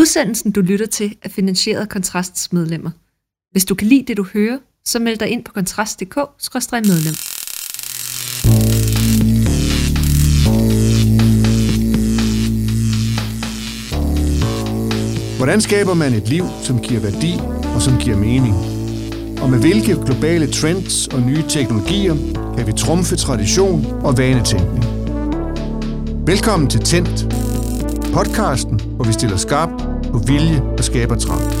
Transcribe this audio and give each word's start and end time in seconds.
Udsendelsen, 0.00 0.50
du 0.52 0.60
lytter 0.60 0.86
til, 0.86 1.16
er 1.22 1.28
finansieret 1.28 1.80
af 1.80 1.88
Kontrasts 1.88 2.52
medlemmer. 2.52 2.90
Hvis 3.52 3.64
du 3.64 3.74
kan 3.74 3.86
lide 3.86 4.04
det, 4.08 4.16
du 4.16 4.26
hører, 4.32 4.58
så 4.84 4.98
meld 4.98 5.18
dig 5.18 5.28
ind 5.28 5.44
på 5.44 5.52
kontrast.dk-medlem. 5.52 7.14
Hvordan 15.36 15.60
skaber 15.60 15.94
man 15.94 16.12
et 16.12 16.28
liv, 16.28 16.44
som 16.62 16.80
giver 16.80 17.00
værdi 17.00 17.34
og 17.74 17.82
som 17.82 17.98
giver 17.98 18.16
mening? 18.16 18.54
Og 19.42 19.50
med 19.50 19.58
hvilke 19.60 19.96
globale 20.06 20.52
trends 20.52 21.08
og 21.08 21.20
nye 21.22 21.44
teknologier 21.48 22.14
kan 22.56 22.66
vi 22.66 22.72
trumfe 22.72 23.16
tradition 23.16 23.86
og 24.04 24.18
vanetænkning? 24.18 24.84
Velkommen 26.26 26.70
til 26.70 26.80
Tændt, 26.80 27.34
podcasten, 28.14 28.80
hvor 28.80 29.04
vi 29.04 29.12
stiller 29.12 29.36
skarpt 29.36 29.89
på 30.12 30.18
vilje 30.18 30.62
og 30.78 30.84
skaber 30.84 31.16
trang. 31.16 31.59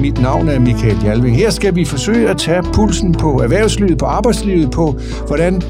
Mit 0.00 0.20
navn 0.20 0.48
er 0.48 0.58
Michael 0.58 0.96
Jalving. 1.04 1.36
Her 1.36 1.50
skal 1.50 1.74
vi 1.74 1.84
forsøge 1.84 2.28
at 2.28 2.38
tage 2.38 2.62
pulsen 2.62 3.12
på 3.12 3.40
erhvervslivet, 3.40 3.98
på 3.98 4.04
arbejdslivet, 4.04 4.70
på 4.70 5.00
hvordan 5.26 5.62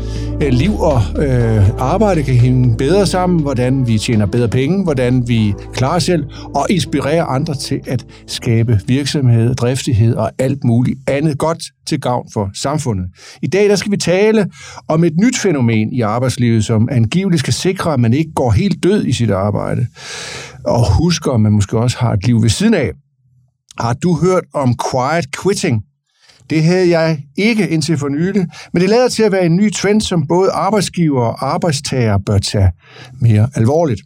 øh, 0.43 0.53
liv 0.53 0.81
og 0.81 1.01
øh, 1.19 1.69
arbejde 1.79 2.23
kan 2.23 2.35
hænge 2.35 2.77
bedre 2.77 3.07
sammen, 3.07 3.41
hvordan 3.41 3.87
vi 3.87 3.99
tjener 3.99 4.27
bedre 4.27 4.49
penge, 4.49 4.85
hvordan 4.85 5.29
vi 5.29 5.55
klarer 5.73 5.97
os 5.97 6.03
selv 6.03 6.25
og 6.55 6.67
inspirerer 6.71 7.25
andre 7.25 7.55
til 7.55 7.81
at 7.87 8.07
skabe 8.27 8.81
virksomhed, 8.87 9.55
driftighed 9.55 10.15
og 10.15 10.31
alt 10.39 10.65
muligt 10.65 10.99
andet 11.07 11.39
godt 11.39 11.65
til 11.87 12.01
gavn 12.01 12.29
for 12.33 12.51
samfundet. 12.55 13.07
I 13.43 13.47
dag 13.47 13.69
der 13.69 13.77
skal 13.77 13.93
vi 13.93 13.97
tale 13.97 14.47
om 14.89 15.05
et 15.05 15.17
nyt 15.17 15.39
fænomen 15.39 15.93
i 15.93 16.01
arbejdslivet, 16.01 16.65
som 16.65 16.89
angiveligt 16.93 17.41
skal 17.41 17.53
sikre, 17.53 17.93
at 17.93 18.01
man 18.01 18.13
ikke 18.13 18.33
går 18.33 18.51
helt 18.51 18.83
død 18.83 19.05
i 19.05 19.13
sit 19.13 19.31
arbejde. 19.31 19.87
Og 20.65 20.97
husker, 21.03 21.33
at 21.33 21.41
man 21.41 21.53
måske 21.53 21.79
også 21.79 21.99
har 21.99 22.13
et 22.13 22.27
liv 22.27 22.43
ved 22.43 22.49
siden 22.49 22.75
af. 22.75 22.91
Har 23.81 23.93
du 23.93 24.17
hørt 24.17 24.45
om 24.55 24.75
quiet 24.91 25.27
quitting? 25.43 25.83
Det 26.51 26.65
havde 26.65 26.89
jeg 26.89 27.23
ikke 27.37 27.69
indtil 27.69 27.99
for 27.99 28.09
nylig, 28.09 28.47
men 28.73 28.83
det 28.83 28.91
lader 28.91 29.09
til 29.09 29.23
at 29.23 29.33
være 29.33 29.47
en 29.47 29.57
ny 29.57 29.73
trend, 29.73 30.01
som 30.01 30.27
både 30.27 30.51
arbejdsgiver 30.51 31.23
og 31.23 31.47
arbejdstager 31.47 32.19
bør 32.27 32.39
tage 32.39 32.71
mere 33.21 33.49
alvorligt. 33.55 34.01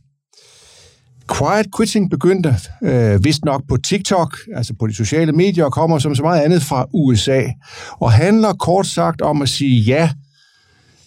Quiet 1.39 1.67
quitting 1.77 2.11
begyndte 2.11 2.57
øh, 2.83 3.25
vist 3.25 3.45
nok 3.45 3.63
på 3.69 3.77
TikTok, 3.77 4.37
altså 4.55 4.75
på 4.79 4.87
de 4.87 4.95
sociale 4.95 5.33
medier, 5.33 5.65
og 5.65 5.73
kommer 5.73 5.99
som 5.99 6.15
så 6.15 6.23
meget 6.23 6.41
andet 6.41 6.63
fra 6.63 6.87
USA, 6.95 7.43
og 7.91 8.13
handler 8.13 8.53
kort 8.53 8.87
sagt 8.87 9.23
om 9.23 9.43
at 9.43 9.49
sige 9.49 9.81
ja 9.81 10.11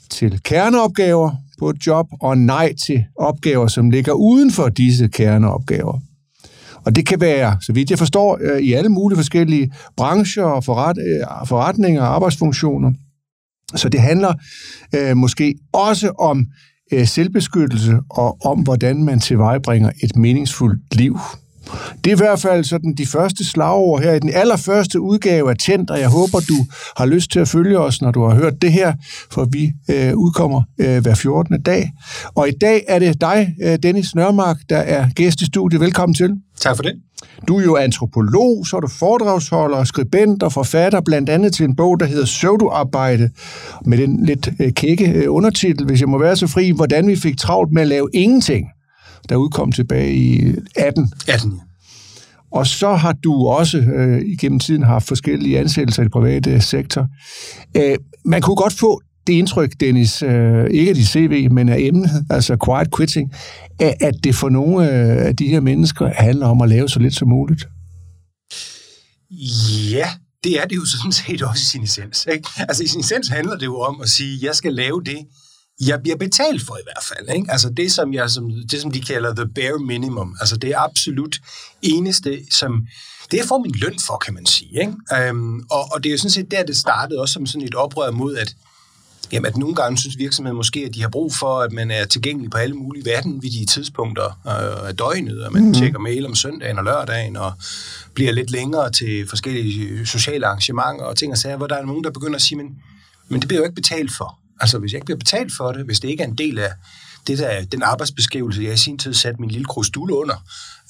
til 0.10 0.42
kerneopgaver 0.44 1.32
på 1.60 1.70
et 1.70 1.88
job, 1.88 2.08
og 2.22 2.38
nej 2.38 2.74
til 2.86 3.04
opgaver, 3.18 3.68
som 3.68 3.90
ligger 3.90 4.14
uden 4.14 4.52
for 4.52 4.70
disse 4.70 5.08
kerneopgaver. 5.08 6.00
Og 6.86 6.96
det 6.96 7.08
kan 7.08 7.22
være, 7.22 7.58
så 7.62 7.74
vidt 7.74 7.90
jeg 7.90 8.00
forstår, 8.00 8.40
øh, 8.42 8.62
i 8.62 8.74
alle 8.74 8.90
mulige 8.90 9.18
forskellige 9.18 9.72
brancher 9.98 10.44
og 10.44 10.64
forret, 10.64 10.98
øh, 10.98 11.48
forretninger 11.48 12.02
og 12.02 12.16
arbejdsfunktioner. 12.16 12.92
Så 13.76 13.90
det 13.90 14.02
handler 14.02 14.34
øh, 14.96 15.18
måske 15.18 15.56
også 15.74 16.10
om 16.10 16.46
øh, 16.94 17.08
selvbeskyttelse 17.08 18.00
og 18.10 18.38
om, 18.46 18.60
hvordan 18.60 19.04
man 19.04 19.20
tilvejebringer 19.20 19.92
et 20.04 20.16
meningsfuldt 20.16 20.96
liv. 20.96 21.20
Det 22.04 22.12
er 22.12 22.16
i 22.16 22.18
hvert 22.18 22.40
fald 22.40 22.64
sådan 22.64 22.94
de 22.98 23.06
første 23.06 23.46
slagord 23.46 24.02
her 24.02 24.14
i 24.14 24.20
den 24.20 24.30
allerførste 24.34 25.02
udgave 25.02 25.50
af 25.50 25.58
Tændt, 25.58 25.90
og 25.90 26.00
jeg 26.00 26.10
håber, 26.10 26.40
du 26.40 26.66
har 26.98 27.06
lyst 27.06 27.32
til 27.32 27.40
at 27.40 27.48
følge 27.48 27.80
os, 27.80 28.02
når 28.02 28.12
du 28.12 28.24
har 28.24 28.36
hørt 28.36 28.62
det 28.62 28.72
her, 28.72 28.94
for 29.32 29.48
vi 29.52 29.72
øh, 29.90 30.16
udkommer 30.16 30.62
øh, 30.80 31.02
hver 31.02 31.16
14. 31.16 31.62
dag. 31.62 31.92
Og 32.36 32.48
i 32.48 32.52
dag 32.62 32.84
er 32.88 33.00
det 33.00 33.22
dig, 33.22 33.56
øh, 33.64 33.78
Dennis 33.84 34.16
Nørmark, 34.16 34.58
der 34.70 34.78
er 34.78 35.10
gæst 35.16 35.42
i 35.42 35.46
studiet. 35.46 35.82
Velkommen 35.82 36.14
til. 36.14 36.32
Tak 36.60 36.76
for 36.76 36.84
det. 36.84 36.94
Du 37.48 37.58
er 37.60 37.64
jo 37.64 37.76
antropolog, 37.76 38.68
så 38.68 38.78
er 38.78 38.82
du 38.82 38.88
foredragsholder, 38.88 39.84
skribent 39.84 40.44
og 40.44 40.54
forfatter, 40.54 41.02
blandt 41.02 41.30
andet 41.30 41.54
til 41.54 41.66
en 41.66 41.76
bog, 41.76 42.00
der 42.00 42.06
hedder 42.06 42.26
Søvduarbejde, 42.26 43.30
med 43.86 43.98
den 43.98 44.26
lidt 44.26 44.50
øh, 44.60 44.74
kække 44.74 45.12
øh, 45.12 45.26
undertitel, 45.28 45.86
hvis 45.86 46.02
jeg 46.02 46.10
må 46.10 46.18
være 46.18 46.36
så 46.36 46.48
fri, 46.48 46.70
hvordan 46.72 47.08
vi 47.08 47.16
fik 47.16 47.38
travlt 47.38 47.72
med 47.72 47.82
at 47.82 47.88
lave 47.88 48.10
ingenting, 48.14 48.68
der 49.30 49.36
udkom 49.36 49.72
tilbage 49.72 50.14
i 50.14 50.56
18. 50.76 51.12
18, 51.28 51.62
og 52.52 52.68
så 52.68 52.96
har 52.96 53.12
du 53.12 53.48
også 53.48 53.78
øh, 53.78 54.22
igennem 54.26 54.60
tiden 54.60 54.84
haft 54.84 55.08
forskellige 55.08 55.60
ansættelser 55.60 56.02
i 56.02 56.04
den 56.04 56.12
private 56.12 56.62
sektor. 56.62 57.08
Øh, 57.78 57.98
man 58.26 58.42
kunne 58.42 58.56
godt 58.56 58.74
få 58.74 59.02
det 59.28 59.34
indtryk, 59.34 59.74
Dennis, 59.80 60.24
øh, 60.24 60.70
ikke 60.72 60.90
af 60.90 60.96
dit 60.96 61.08
CV, 61.08 61.52
men 61.52 61.70
af 61.70 61.78
emnet, 61.80 62.10
altså 62.30 62.58
quiet 62.66 62.96
quitting, 62.98 63.34
at, 63.80 63.94
at 64.02 64.14
det 64.24 64.36
for 64.36 64.50
nogle 64.50 64.84
øh, 64.84 65.26
af 65.28 65.36
de 65.36 65.48
her 65.48 65.60
mennesker 65.60 66.12
handler 66.16 66.48
om 66.48 66.62
at 66.62 66.70
lave 66.70 66.90
så 66.90 67.00
lidt 67.00 67.16
som 67.16 67.28
muligt. 67.28 67.68
Ja, 69.92 70.08
det 70.44 70.62
er 70.62 70.66
det 70.66 70.76
jo 70.76 70.86
sådan 70.86 71.12
set 71.12 71.42
også 71.42 71.62
i 71.62 71.70
sin 71.72 71.84
essens. 71.84 72.28
Ikke? 72.32 72.50
Altså 72.58 72.84
i 72.84 72.88
sin 72.88 73.00
essens 73.00 73.28
handler 73.28 73.58
det 73.58 73.66
jo 73.66 73.80
om 73.80 74.02
at 74.02 74.10
sige, 74.10 74.40
jeg 74.46 74.56
skal 74.56 74.74
lave 74.74 75.02
det, 75.06 75.18
jeg 75.80 76.02
bliver 76.02 76.18
betalt 76.18 76.62
for 76.68 76.78
i 76.78 76.82
hvert 76.84 77.04
fald. 77.04 77.38
Ikke? 77.38 77.52
Altså 77.52 77.70
det 77.70 77.92
som, 77.92 78.14
jeg, 78.14 78.30
som, 78.30 78.52
det, 78.72 78.82
som 78.82 78.92
de 78.92 79.02
kalder 79.02 79.36
the 79.36 79.48
bare 79.48 79.80
minimum. 79.80 80.36
Altså 80.40 80.58
det 80.58 80.70
er 80.70 80.80
absolut 80.80 81.40
eneste, 81.82 82.40
som 82.52 82.88
det 83.32 83.38
jeg 83.38 83.46
får 83.46 83.60
min 83.60 83.76
løn 83.76 84.00
for, 84.08 84.18
kan 84.18 84.34
man 84.34 84.46
sige. 84.46 84.82
Ikke? 84.82 85.32
Um, 85.32 85.66
og, 85.72 85.92
og 85.92 86.04
det 86.04 86.10
er 86.10 86.12
jo 86.12 86.18
sådan 86.18 86.32
set 86.32 86.52
der, 86.52 86.64
det 86.64 86.78
startede 86.78 87.20
også 87.20 87.34
som 87.34 87.46
sådan 87.46 87.68
et 87.68 87.76
oprør 87.76 88.12
mod, 88.12 88.36
at 88.36 88.56
Jamen, 89.32 89.46
at 89.46 89.58
nogle 89.58 89.76
gange 89.76 89.98
synes 89.98 90.18
virksomheden 90.18 90.56
måske, 90.56 90.86
at 90.86 90.96
de 90.96 91.02
har 91.02 91.10
brug 91.10 91.34
for, 91.34 91.60
at 91.60 91.72
man 91.72 91.92
er 91.92 92.06
tilgængelig 92.06 92.52
på 92.52 92.58
alle 92.58 92.76
mulige 92.76 93.06
vanvittige 93.06 93.66
tidspunkter 93.66 94.26
øh, 94.26 94.88
af 94.90 94.98
døgnet, 94.98 95.46
og 95.46 95.54
man 95.54 95.64
mm. 95.64 95.74
tjekker 95.74 96.00
mail 96.00 96.26
om 96.26 96.36
søndagen 96.36 96.78
og 96.78 96.84
lørdagen, 96.84 97.38
og 97.38 97.52
bliver 98.14 98.32
lidt 98.32 98.52
længere 98.52 98.92
til 98.92 99.28
forskellige 99.30 100.06
sociale 100.06 100.46
arrangementer 100.46 101.06
og 101.06 101.18
ting 101.18 101.32
og 101.32 101.38
sager, 101.38 101.58
hvor 101.58 101.68
der 101.68 101.76
er 101.76 101.86
nogen, 101.86 102.04
der 102.04 102.12
begynder 102.12 102.36
at 102.36 102.42
sige, 102.42 102.58
men, 102.58 102.78
men 103.28 103.40
det 103.40 103.48
bliver 103.48 103.60
jo 103.60 103.66
ikke 103.66 103.76
betalt 103.76 104.12
for. 104.18 104.39
Altså, 104.62 104.80
hvis 104.80 104.92
jeg 104.92 104.98
ikke 104.98 105.06
bliver 105.06 105.18
betalt 105.18 105.52
for 105.58 105.72
det, 105.72 105.86
hvis 105.86 106.00
det 106.00 106.10
ikke 106.10 106.24
er 106.24 106.28
en 106.28 106.38
del 106.38 106.60
af 106.60 106.72
det 107.28 107.38
der, 107.38 107.66
den 107.66 107.84
arbejdsbeskrivelse, 107.84 108.64
jeg 108.64 108.74
i 108.74 108.78
sin 108.78 108.98
tid 108.98 109.14
satte 109.14 109.42
min 109.42 109.52
lille 109.52 109.66
krusdule 109.66 110.16
under, 110.16 110.36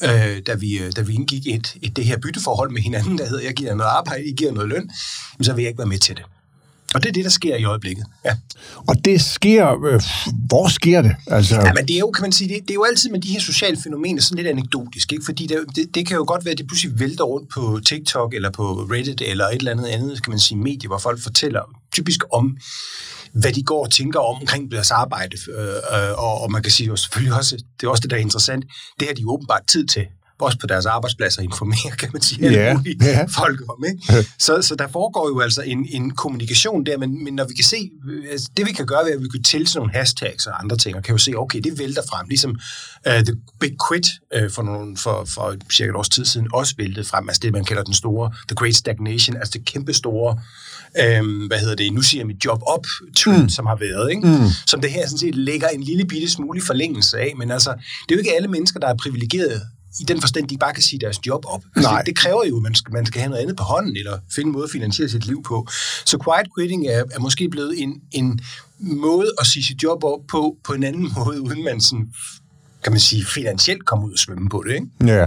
øh, 0.04 0.42
da, 0.48 0.54
vi, 0.54 0.90
da 0.96 1.02
vi 1.02 1.14
indgik 1.14 1.48
et, 1.48 1.76
et, 1.82 1.96
det 1.96 2.06
her 2.06 2.18
bytteforhold 2.18 2.72
med 2.72 2.82
hinanden, 2.82 3.18
der 3.18 3.26
hedder, 3.26 3.44
jeg 3.44 3.54
giver 3.54 3.76
noget 3.76 3.92
arbejde, 3.92 4.26
I 4.26 4.34
giver 4.34 4.52
noget 4.52 4.70
løn, 4.70 4.92
så 5.42 5.54
vil 5.54 5.62
jeg 5.62 5.70
ikke 5.70 5.78
være 5.78 5.88
med 5.88 6.00
til 6.00 6.16
det. 6.16 6.24
Og 6.94 7.04
det 7.04 7.10
er 7.10 7.14
det, 7.14 7.24
der 7.24 7.30
sker 7.30 7.56
i 7.56 7.64
øjeblikket. 7.64 8.06
Ja. 8.26 8.38
Og 8.88 9.06
det 9.06 9.22
sker... 9.22 9.84
Øh, 9.86 10.02
hvor 10.48 10.68
sker 10.68 11.02
det? 11.02 11.16
Altså... 11.28 11.56
Ja, 11.56 11.74
men 11.74 11.88
det 11.88 11.96
er 11.96 12.00
jo, 12.00 12.12
kan 12.12 12.22
man 12.22 12.32
sige, 12.32 12.54
det, 12.54 12.62
det 12.62 12.70
er 12.70 12.74
jo 12.74 12.84
altid 12.84 13.10
med 13.10 13.22
de 13.22 13.28
her 13.28 13.40
sociale 13.40 13.78
fænomener 13.84 14.22
sådan 14.22 14.38
lidt 14.38 14.48
anekdotisk, 14.48 15.14
ikke? 15.14 15.26
Fordi 15.26 15.48
det, 15.48 15.58
det, 15.76 15.96
det 15.96 16.08
kan 16.08 16.18
jo 16.18 16.26
godt 16.28 16.46
være, 16.46 16.52
at 16.52 16.58
det 16.58 16.68
pludselig 16.68 17.00
vælter 17.00 17.24
rundt 17.24 17.50
på 17.50 17.80
TikTok 17.86 18.34
eller 18.34 18.50
på 18.50 18.74
Reddit 18.74 19.22
eller 19.22 19.46
et 19.46 19.56
eller 19.56 19.72
andet 19.72 19.88
andet, 19.88 20.24
kan 20.24 20.32
man 20.32 20.40
sige, 20.40 20.58
medie, 20.58 20.88
hvor 20.88 20.98
folk 20.98 21.24
fortæller 21.24 21.62
typisk 21.94 22.20
om, 22.34 22.58
hvad 23.34 23.54
de 23.54 23.64
går 23.64 23.84
og 23.86 23.92
tænker 23.92 24.20
om 24.20 24.42
omkring 24.42 24.72
deres 24.72 24.92
arbejde. 24.92 25.38
Øh, 25.58 25.68
øh, 25.68 26.12
og, 26.18 26.42
og 26.42 26.52
man 26.52 26.64
kan 26.64 26.72
sige 26.72 26.88
jo 26.88 26.96
selvfølgelig 26.96 27.38
også, 27.38 27.58
det 27.82 27.88
er 27.88 27.92
også 27.92 28.02
det, 28.02 28.10
der 28.10 28.16
er 28.16 28.22
interessant, 28.22 28.66
det 29.00 29.08
har 29.08 29.16
de 29.16 29.24
åbenbart 29.28 29.62
tid 29.68 29.88
til 29.88 30.06
også 30.42 30.58
på 30.58 30.68
deres 30.68 30.86
arbejdspladser 30.86 31.42
informere, 31.42 31.92
kan 32.00 32.10
man 32.14 32.22
sige, 32.22 32.46
alle 32.46 32.58
yeah. 32.58 32.78
mulige 32.78 32.98
yeah. 33.04 33.30
folk 33.30 33.62
om. 33.70 33.86
Ikke? 33.86 34.28
så, 34.40 34.62
så 34.62 34.76
der 34.76 34.88
foregår 34.88 35.30
jo 35.30 35.40
altså 35.40 35.62
en, 35.62 35.88
en 35.90 36.12
kommunikation 36.12 36.86
der, 36.86 36.98
men, 36.98 37.24
men 37.24 37.34
når 37.34 37.44
vi 37.44 37.54
kan 37.54 37.64
se, 37.64 37.90
altså 38.32 38.50
det 38.58 38.66
vi 38.66 38.72
kan 38.72 38.86
gøre 38.86 39.06
ved, 39.06 39.12
at 39.12 39.22
vi 39.22 39.28
kan 39.30 39.44
til 39.44 39.68
sådan 39.68 39.80
nogle 39.80 39.94
hashtags 39.94 40.48
og 40.48 40.64
andre 40.64 40.78
ting, 40.78 40.96
og 40.96 41.04
kan 41.04 41.14
jo 41.14 41.18
se, 41.18 41.34
okay, 41.36 41.60
det 41.60 41.80
vælter 41.80 42.02
frem, 42.10 42.28
ligesom 42.28 42.52
uh, 43.08 43.14
The 43.14 43.36
Big 43.60 43.76
Quit 43.90 44.08
uh, 44.38 44.52
for, 44.52 44.64
nogle, 44.64 44.98
for, 44.98 45.26
for 45.34 45.56
cirka 45.72 45.90
et 45.90 45.96
års 45.96 46.10
tid 46.10 46.26
siden 46.26 46.48
også 46.54 46.74
væltede 46.78 47.06
frem, 47.06 47.30
altså 47.30 47.40
det, 47.44 47.54
man 47.54 47.66
kalder 47.66 47.84
den 47.84 47.94
store, 47.94 48.32
The 48.48 48.56
Great 48.56 48.76
Stagnation, 48.76 49.38
altså 49.38 49.52
det 49.54 49.66
kæmpe 49.66 49.94
store 49.94 50.40
øhm, 51.02 51.48
hvad 51.48 51.60
hedder 51.60 51.76
det, 51.76 51.94
nu 51.94 52.02
siger 52.02 52.22
jeg 52.22 52.28
mit 52.28 52.46
job 52.46 52.62
op 52.68 52.86
trend, 53.18 53.44
mm. 53.44 53.50
som 53.50 53.66
har 53.66 53.76
været, 53.76 54.10
ikke? 54.10 54.28
Mm. 54.28 54.50
som 54.68 54.82
det 54.82 54.92
her 54.92 55.06
sådan 55.06 55.18
set 55.18 55.36
lægger 55.36 55.68
en 55.68 55.84
lille 55.84 56.06
bitte 56.06 56.30
smule 56.30 56.62
forlængelse 56.62 57.18
af, 57.18 57.34
men 57.38 57.52
altså, 57.52 57.70
det 57.70 58.12
er 58.12 58.16
jo 58.16 58.20
ikke 58.20 58.36
alle 58.36 58.48
mennesker, 58.48 58.80
der 58.80 58.88
er 58.88 58.96
privilegeret 58.96 59.62
i 60.02 60.04
den 60.04 60.22
forstand, 60.22 60.48
de 60.48 60.58
bare 60.58 60.74
kan 60.74 60.84
sige 60.84 61.00
deres 61.00 61.20
job 61.28 61.46
op. 61.48 61.64
Altså, 61.76 61.92
Nej. 61.92 62.02
Det, 62.02 62.06
det 62.06 62.16
kræver 62.16 62.46
jo, 62.46 62.56
at 62.58 62.64
man 62.64 62.76
skal, 62.76 62.94
man 62.94 63.06
skal 63.06 63.22
have 63.22 63.30
noget 63.30 63.42
andet 63.42 63.58
på 63.58 63.64
hånden, 63.64 63.98
eller 63.98 64.18
finde 64.36 64.48
en 64.48 64.54
måde 64.54 64.64
at 64.64 64.70
finansiere 64.72 65.10
sit 65.10 65.26
liv 65.26 65.44
på. 65.44 65.68
Så 66.06 66.18
quiet 66.24 66.48
quitting 66.58 66.88
er, 66.88 67.04
er 67.12 67.20
måske 67.20 67.50
blevet 67.50 67.82
en, 67.84 68.02
en 68.12 68.40
måde 68.80 69.32
at 69.40 69.46
sige 69.48 69.64
sit 69.64 69.84
job 69.84 70.04
op 70.04 70.20
på, 70.28 70.58
på 70.64 70.74
en 70.74 70.84
anden 70.84 71.12
måde, 71.18 71.42
uden 71.42 71.64
man 71.64 71.82
sådan, 71.82 72.08
kan 72.84 72.92
man 72.92 73.00
sige, 73.00 73.26
finansielt 73.26 73.86
kommer 73.86 74.08
ud 74.08 74.12
og 74.12 74.20
svømme 74.20 74.50
på 74.50 74.64
det, 74.68 74.74
ikke? 74.74 74.88
Ja. 75.06 75.26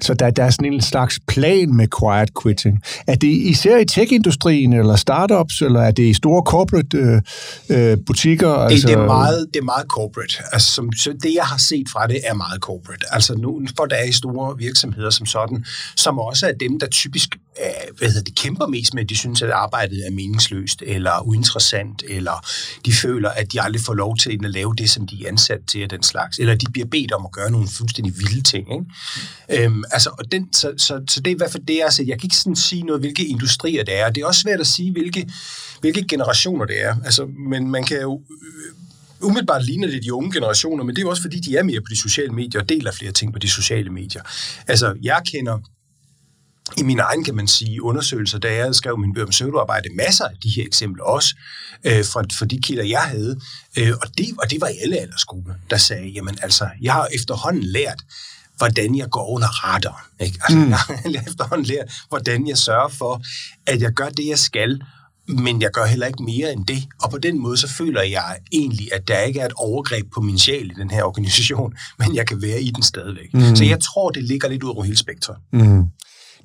Så 0.00 0.14
der, 0.14 0.30
der 0.30 0.44
er 0.44 0.50
sådan 0.50 0.72
en 0.72 0.80
slags 0.80 1.20
plan 1.26 1.74
med 1.74 1.88
quiet 2.00 2.30
quitting. 2.42 2.82
Er 3.06 3.14
det 3.14 3.28
især 3.28 3.76
i 3.78 3.84
tech-industrien, 3.84 4.72
eller 4.72 4.96
startups, 4.96 5.62
eller 5.62 5.80
er 5.80 5.90
det 5.90 6.02
i 6.02 6.14
store 6.14 6.42
corporate 6.46 6.96
øh, 6.96 7.20
øh, 7.68 7.98
butikker? 8.06 8.48
Det, 8.48 8.72
altså... 8.72 8.88
det, 8.88 8.94
er 8.94 9.06
meget, 9.06 9.46
det 9.54 9.60
er 9.60 9.64
meget 9.64 9.86
corporate. 9.88 10.34
Altså, 10.52 10.72
som, 10.72 10.92
så 10.92 11.12
det, 11.22 11.34
jeg 11.34 11.44
har 11.44 11.58
set 11.58 11.88
fra 11.92 12.06
det, 12.06 12.20
er 12.24 12.34
meget 12.34 12.60
corporate. 12.60 13.04
Altså, 13.10 13.34
nu, 13.34 13.60
for 13.76 13.84
der 13.84 13.96
er 13.96 14.04
i 14.04 14.12
store 14.12 14.58
virksomheder 14.58 15.10
som 15.10 15.26
sådan, 15.26 15.64
som 15.96 16.18
også 16.18 16.46
er 16.46 16.52
dem, 16.52 16.78
der 16.80 16.86
typisk 16.86 17.28
øh, 17.60 17.98
hvad 17.98 18.08
hedder 18.08 18.22
det, 18.22 18.34
kæmper 18.34 18.66
mest 18.66 18.94
med, 18.94 19.02
at 19.02 19.08
de 19.08 19.16
synes, 19.16 19.42
at 19.42 19.50
arbejdet 19.50 20.06
er 20.06 20.10
meningsløst, 20.10 20.82
eller 20.86 21.26
uinteressant, 21.26 22.02
eller 22.08 22.46
de 22.84 22.92
føler, 22.92 23.30
at 23.30 23.52
de 23.52 23.62
aldrig 23.62 23.82
får 23.82 23.94
lov 23.94 24.16
til 24.16 24.40
at 24.44 24.50
lave 24.50 24.74
det, 24.78 24.90
som 24.90 25.06
de 25.06 25.24
er 25.24 25.28
ansat 25.28 25.60
til, 25.66 25.80
af 25.80 25.88
den 25.88 26.02
slags. 26.02 26.38
Eller 26.38 26.54
de 26.54 26.66
bliver 26.72 26.86
bedt 26.86 27.12
om 27.12 27.24
at 27.24 27.32
gøre 27.32 27.50
nogle 27.50 27.68
fuldstændig 27.68 28.18
vilde 28.18 28.42
ting. 28.42 28.66
Ikke? 28.72 29.64
Øhm, 29.64 29.84
altså, 29.90 30.10
og 30.18 30.32
den, 30.32 30.52
så, 30.52 30.72
så, 30.76 31.02
så 31.08 31.20
det 31.20 31.30
er 31.30 31.34
i 31.34 31.36
hvert 31.36 31.52
fald 31.52 31.66
det, 31.66 31.76
jeg 31.76 31.92
set. 31.92 32.08
Jeg 32.08 32.18
kan 32.20 32.26
ikke 32.26 32.36
sådan 32.36 32.56
sige 32.56 32.82
noget, 32.82 33.02
hvilke 33.02 33.26
industrier 33.26 33.84
det 33.84 33.98
er. 33.98 34.10
Det 34.10 34.22
er 34.22 34.26
også 34.26 34.40
svært 34.40 34.60
at 34.60 34.66
sige, 34.66 34.92
hvilke, 34.92 35.30
hvilke 35.80 36.04
generationer 36.08 36.64
det 36.64 36.84
er. 36.84 36.96
Altså, 37.04 37.26
men 37.50 37.70
man 37.70 37.84
kan 37.84 38.00
jo 38.00 38.22
øh, 38.30 39.26
umiddelbart 39.28 39.64
ligner 39.64 39.88
det 39.88 40.02
de 40.02 40.14
unge 40.14 40.32
generationer, 40.32 40.84
men 40.84 40.96
det 40.96 41.00
er 41.00 41.06
jo 41.06 41.10
også 41.10 41.22
fordi, 41.22 41.40
de 41.40 41.56
er 41.56 41.62
mere 41.62 41.80
på 41.80 41.86
de 41.90 42.00
sociale 42.00 42.32
medier 42.32 42.60
og 42.60 42.68
deler 42.68 42.92
flere 42.92 43.12
ting 43.12 43.32
på 43.32 43.38
de 43.38 43.48
sociale 43.48 43.90
medier. 43.90 44.22
Altså, 44.66 44.94
jeg 45.02 45.22
kender 45.32 45.58
i 46.76 46.82
min 46.82 46.98
egen, 46.98 47.24
kan 47.24 47.34
man 47.34 47.48
sige, 47.48 47.82
undersøgelser, 47.82 48.38
da 48.38 48.54
jeg 48.54 48.74
skrev 48.74 48.98
min 48.98 49.14
bøger 49.14 49.26
om 49.26 49.30
pseudoarbejde, 49.30 49.88
masser 49.94 50.24
af 50.24 50.36
de 50.42 50.48
her 50.56 50.64
eksempler 50.66 51.04
også, 51.04 51.36
øh, 51.84 52.04
fra, 52.04 52.20
fra 52.38 52.46
de 52.46 52.58
kilder, 52.62 52.84
jeg 52.84 53.00
havde. 53.00 53.40
Øh, 53.78 53.92
og, 54.02 54.18
det, 54.18 54.26
og 54.42 54.50
det 54.50 54.60
var 54.60 54.68
i 54.68 54.76
alle 54.82 54.98
aldersgrupper, 54.98 55.52
der 55.70 55.76
sagde, 55.76 56.08
jamen 56.08 56.38
altså, 56.42 56.68
jeg 56.82 56.92
har 56.92 57.08
efterhånden 57.12 57.62
lært, 57.62 58.02
hvordan 58.58 58.96
jeg 58.96 59.10
går 59.10 59.28
under 59.28 59.48
radaren. 59.48 60.04
Ikke? 60.20 60.38
Altså, 60.42 60.58
mm. 60.58 61.12
Jeg 61.14 61.24
efterhånden 61.28 61.66
lært, 61.66 61.92
hvordan 62.08 62.48
jeg 62.48 62.58
sørger 62.58 62.88
for, 62.88 63.22
at 63.66 63.82
jeg 63.82 63.92
gør 63.92 64.08
det, 64.08 64.26
jeg 64.28 64.38
skal, 64.38 64.80
men 65.28 65.62
jeg 65.62 65.70
gør 65.72 65.84
heller 65.84 66.06
ikke 66.06 66.22
mere 66.22 66.52
end 66.52 66.66
det. 66.66 66.82
Og 67.02 67.10
på 67.10 67.18
den 67.18 67.42
måde, 67.42 67.56
så 67.56 67.68
føler 67.68 68.02
jeg 68.02 68.36
egentlig, 68.52 68.88
at 68.92 69.08
der 69.08 69.20
ikke 69.20 69.40
er 69.40 69.46
et 69.46 69.52
overgreb 69.56 70.06
på 70.14 70.20
min 70.20 70.38
sjæl 70.38 70.70
i 70.70 70.74
den 70.78 70.90
her 70.90 71.02
organisation, 71.02 71.74
men 71.98 72.14
jeg 72.14 72.26
kan 72.26 72.42
være 72.42 72.62
i 72.62 72.70
den 72.70 72.82
stadigvæk. 72.82 73.34
Mm. 73.34 73.56
Så 73.56 73.64
jeg 73.64 73.80
tror, 73.80 74.10
det 74.10 74.24
ligger 74.24 74.48
lidt 74.48 74.62
ud 74.62 74.70
over 74.70 74.84
hele 74.84 74.96
spektret. 74.96 75.36
Mm. 75.52 75.84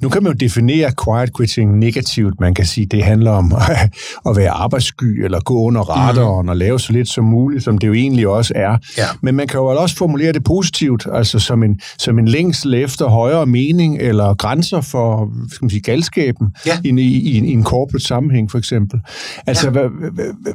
Nu 0.01 0.09
kan 0.09 0.23
man 0.23 0.31
jo 0.31 0.37
definere 0.37 0.91
quiet 1.05 1.37
quitting 1.37 1.77
negativt. 1.79 2.39
Man 2.39 2.53
kan 2.53 2.65
sige, 2.65 2.85
det 2.85 3.03
handler 3.03 3.31
om 3.31 3.53
at 4.29 4.35
være 4.35 4.49
arbejdssky, 4.49 5.23
eller 5.23 5.39
gå 5.39 5.61
under 5.61 5.81
radaren, 5.81 6.45
mm. 6.45 6.49
og 6.49 6.57
lave 6.57 6.79
så 6.79 6.93
lidt 6.93 7.09
som 7.09 7.23
muligt, 7.23 7.63
som 7.63 7.77
det 7.77 7.87
jo 7.87 7.93
egentlig 7.93 8.27
også 8.27 8.53
er. 8.55 8.77
Ja. 8.97 9.05
Men 9.21 9.35
man 9.35 9.47
kan 9.47 9.59
jo 9.59 9.65
også 9.65 9.95
formulere 9.95 10.33
det 10.33 10.43
positivt, 10.43 11.07
altså 11.13 11.39
som 11.39 11.63
en, 11.63 11.79
som 11.97 12.19
en 12.19 12.27
længsel 12.27 12.73
efter 12.73 13.07
højere 13.07 13.45
mening, 13.45 13.97
eller 13.99 14.33
grænser 14.33 14.81
for 14.81 15.31
skal 15.51 15.65
man 15.65 15.69
sige, 15.69 15.81
galskaben 15.81 16.47
ja. 16.65 16.79
i, 16.83 16.89
i, 16.89 17.31
i, 17.31 17.51
en 17.51 17.63
corporate 17.63 18.05
sammenhæng, 18.05 18.51
for 18.51 18.57
eksempel. 18.57 18.99
Altså, 19.47 19.65
ja. 19.65 19.71
hvad, 19.71 19.89
hvad, 20.11 20.53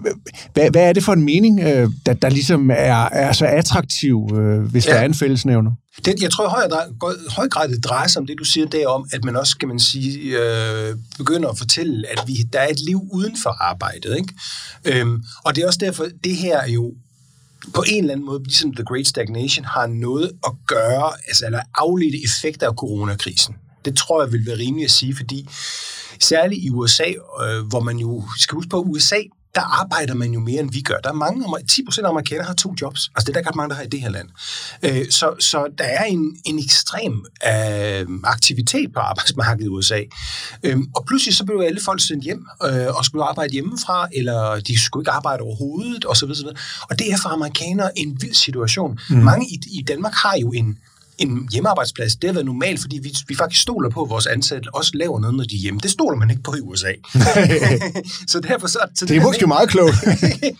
hvad, 0.54 0.70
hvad 0.70 0.88
er 0.88 0.92
det 0.92 1.02
for 1.02 1.12
en 1.12 1.24
mening, 1.24 1.60
øh, 1.60 1.90
der, 2.06 2.12
der 2.12 2.28
ligesom 2.28 2.70
er, 2.70 3.08
er 3.12 3.32
så 3.32 3.46
attraktiv, 3.46 4.28
øh, 4.38 4.60
hvis 4.60 4.86
ja. 4.86 4.92
der 4.92 4.98
er 4.98 5.04
en 5.04 5.14
fællesnævner? 5.14 5.70
Det, 6.04 6.22
jeg 6.22 6.30
tror 6.30 6.46
i 6.46 6.50
høj, 6.50 6.68
høj 7.36 7.48
grad, 7.48 7.68
det 7.68 7.84
drejer 7.84 8.08
sig 8.08 8.20
om 8.20 8.26
det, 8.26 8.38
du 8.38 8.44
siger 8.44 8.66
der 8.66 8.88
om, 8.88 9.08
at 9.12 9.24
man 9.24 9.36
også, 9.36 9.58
kan 9.58 9.68
man 9.68 9.80
sige, 9.80 10.38
øh, 10.38 10.96
begynder 11.18 11.48
at 11.48 11.58
fortælle, 11.58 12.08
at 12.08 12.24
vi, 12.26 12.34
der 12.52 12.60
er 12.60 12.68
et 12.68 12.80
liv 12.80 13.00
uden 13.12 13.36
for 13.42 13.50
arbejdet. 13.50 14.16
Ikke? 14.16 14.34
Øhm, 14.84 15.24
og 15.44 15.56
det 15.56 15.62
er 15.62 15.66
også 15.66 15.78
derfor, 15.82 16.06
det 16.24 16.36
her 16.36 16.68
jo 16.68 16.94
på 17.74 17.84
en 17.88 18.04
eller 18.04 18.12
anden 18.12 18.26
måde, 18.26 18.42
ligesom 18.44 18.74
The 18.74 18.84
Great 18.84 19.06
Stagnation, 19.06 19.64
har 19.64 19.86
noget 19.86 20.32
at 20.46 20.52
gøre, 20.66 21.12
altså 21.28 21.46
eller 21.46 21.60
afledte 21.74 22.18
effekter 22.24 22.68
af 22.68 22.74
coronakrisen. 22.74 23.54
Det 23.84 23.96
tror 23.96 24.22
jeg 24.22 24.32
vil 24.32 24.46
være 24.46 24.58
rimeligt 24.58 24.84
at 24.84 24.90
sige, 24.90 25.16
fordi 25.16 25.48
særligt 26.20 26.64
i 26.64 26.70
USA, 26.70 27.08
øh, 27.44 27.66
hvor 27.66 27.80
man 27.80 27.98
jo 27.98 28.24
skal 28.38 28.54
huske 28.54 28.68
på, 28.68 28.80
at 28.80 28.86
USA 28.86 29.20
der 29.58 29.80
arbejder 29.80 30.14
man 30.14 30.30
jo 30.32 30.40
mere, 30.40 30.60
end 30.60 30.72
vi 30.72 30.80
gør. 30.80 30.96
Der 31.04 31.10
er 31.10 31.14
mange, 31.14 31.44
10 31.68 31.84
procent 31.84 32.04
af 32.04 32.10
amerikanere 32.10 32.46
har 32.46 32.54
to 32.54 32.74
jobs. 32.80 33.10
Altså 33.16 33.26
det 33.26 33.28
er 33.28 33.32
der 33.32 33.42
godt 33.42 33.56
mange, 33.56 33.68
der 33.70 33.74
har 33.74 33.82
i 33.82 33.86
det 33.86 34.00
her 34.00 34.10
land. 34.10 34.28
Øh, 34.82 35.10
så, 35.10 35.34
så 35.40 35.66
der 35.78 35.84
er 35.84 36.04
en, 36.04 36.36
en 36.44 36.58
ekstrem 36.58 37.24
øh, 37.46 38.06
aktivitet 38.24 38.92
på 38.92 39.00
arbejdsmarkedet 39.00 39.66
i 39.66 39.68
USA. 39.68 40.00
Øh, 40.62 40.78
og 40.96 41.04
pludselig 41.06 41.36
så 41.36 41.44
blev 41.44 41.60
alle 41.60 41.80
folk 41.80 42.00
sendt 42.00 42.24
hjem 42.24 42.46
øh, 42.64 42.96
og 42.96 43.04
skulle 43.04 43.24
arbejde 43.24 43.52
hjemmefra, 43.52 44.08
eller 44.12 44.60
de 44.60 44.78
skulle 44.78 45.02
ikke 45.02 45.10
arbejde 45.10 45.42
overhovedet, 45.42 46.04
osv. 46.06 46.30
Og, 46.30 46.54
og 46.90 46.98
det 46.98 47.12
er 47.12 47.16
for 47.22 47.28
amerikanere 47.28 47.98
en 47.98 48.22
vild 48.22 48.34
situation. 48.34 48.98
Mm. 49.10 49.16
Mange 49.16 49.46
i, 49.46 49.60
i 49.80 49.82
Danmark 49.82 50.12
har 50.14 50.36
jo 50.40 50.52
en 50.52 50.78
en 51.18 51.48
hjemmearbejdsplads, 51.52 52.16
det 52.16 52.28
har 52.28 52.32
været 52.34 52.46
normalt, 52.46 52.80
fordi 52.80 52.98
vi, 53.02 53.16
vi 53.28 53.34
faktisk 53.34 53.62
stoler 53.62 53.90
på, 53.90 54.02
at 54.02 54.10
vores 54.10 54.26
ansatte 54.26 54.74
også 54.74 54.90
laver 54.94 55.20
noget, 55.20 55.36
når 55.36 55.44
de 55.44 55.56
er 55.56 55.60
hjemme. 55.60 55.80
Det 55.82 55.90
stoler 55.90 56.16
man 56.16 56.30
ikke 56.30 56.42
på 56.42 56.54
i 56.54 56.60
USA. 56.60 56.92
så 58.32 58.40
derfor 58.40 58.66
så... 58.66 58.78
så 58.94 59.06
det 59.06 59.16
er 59.16 59.20
måske 59.22 59.36
ikke... 59.36 59.46
meget 59.46 59.68
klogt. 59.68 59.96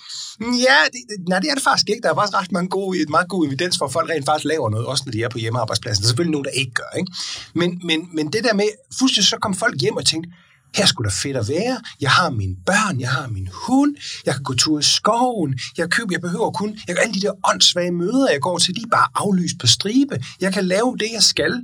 ja, 0.67 0.79
det, 0.93 1.03
nej, 1.29 1.39
det 1.39 1.51
er 1.51 1.55
det 1.55 1.63
faktisk 1.63 1.89
ikke. 1.89 2.03
Der 2.03 2.11
er 2.11 2.15
faktisk 2.15 2.39
ret 2.41 2.53
mange 2.53 2.69
gode, 2.69 3.01
et 3.01 3.09
meget 3.09 3.29
god 3.29 3.47
evidens 3.47 3.79
for, 3.79 3.85
at 3.87 3.93
folk 3.93 4.11
rent 4.11 4.25
faktisk 4.25 4.45
laver 4.45 4.71
noget, 4.71 4.87
også 4.87 5.03
når 5.07 5.13
de 5.13 5.23
er 5.23 5.29
på 5.29 5.39
hjemmearbejdspladsen. 5.39 6.03
Der 6.03 6.07
er 6.07 6.09
selvfølgelig 6.09 6.33
nogen, 6.33 6.45
der 6.45 6.51
ikke 6.51 6.73
gør. 6.73 6.99
Ikke? 6.99 7.13
Men, 7.55 7.81
men, 7.85 8.09
men 8.15 8.33
det 8.33 8.45
der 8.45 8.55
med, 8.55 8.69
fuldstændig 8.99 9.29
så 9.29 9.37
kom 9.37 9.55
folk 9.55 9.81
hjem 9.81 9.97
og 9.97 10.07
tænkte, 10.07 10.31
her 10.75 10.87
skulle 10.87 11.11
der 11.11 11.17
fedt 11.17 11.37
at 11.37 11.49
være. 11.49 11.81
Jeg 12.01 12.11
har 12.11 12.31
mine 12.31 12.57
børn, 12.67 13.01
jeg 13.01 13.11
har 13.11 13.29
min 13.29 13.49
hund, 13.53 13.97
jeg 14.27 14.35
kan 14.35 14.43
gå 14.43 14.55
tur 14.55 14.79
i 14.79 14.83
skoven, 14.83 15.59
jeg 15.79 15.91
køber, 15.91 16.09
jeg 16.11 16.21
behøver 16.21 16.51
kun, 16.51 16.79
jeg 16.89 16.97
kan 16.97 17.05
alle 17.05 17.15
de 17.15 17.21
der 17.21 17.33
åndssvage 17.51 17.93
møder, 17.93 18.31
jeg 18.31 18.41
går 18.41 18.59
til, 18.59 18.77
de 18.77 18.81
er 18.83 18.91
bare 18.91 19.09
aflyst 19.15 19.59
på 19.61 19.67
stribe. 19.67 20.25
Jeg 20.41 20.53
kan 20.53 20.65
lave 20.65 20.97
det, 21.01 21.09
jeg 21.13 21.23
skal. 21.23 21.63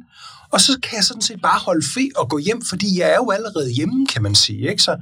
Og 0.50 0.60
så 0.60 0.78
kan 0.82 0.96
jeg 0.96 1.04
sådan 1.04 1.22
set 1.22 1.42
bare 1.42 1.58
holde 1.58 1.86
fri 1.94 2.10
og 2.16 2.28
gå 2.28 2.38
hjem, 2.38 2.64
fordi 2.64 2.98
jeg 3.00 3.10
er 3.10 3.16
jo 3.16 3.30
allerede 3.30 3.70
hjemme, 3.70 4.06
kan 4.06 4.22
man 4.22 4.34
sige. 4.34 4.70
Ikke? 4.70 4.82
Så, 4.82 4.96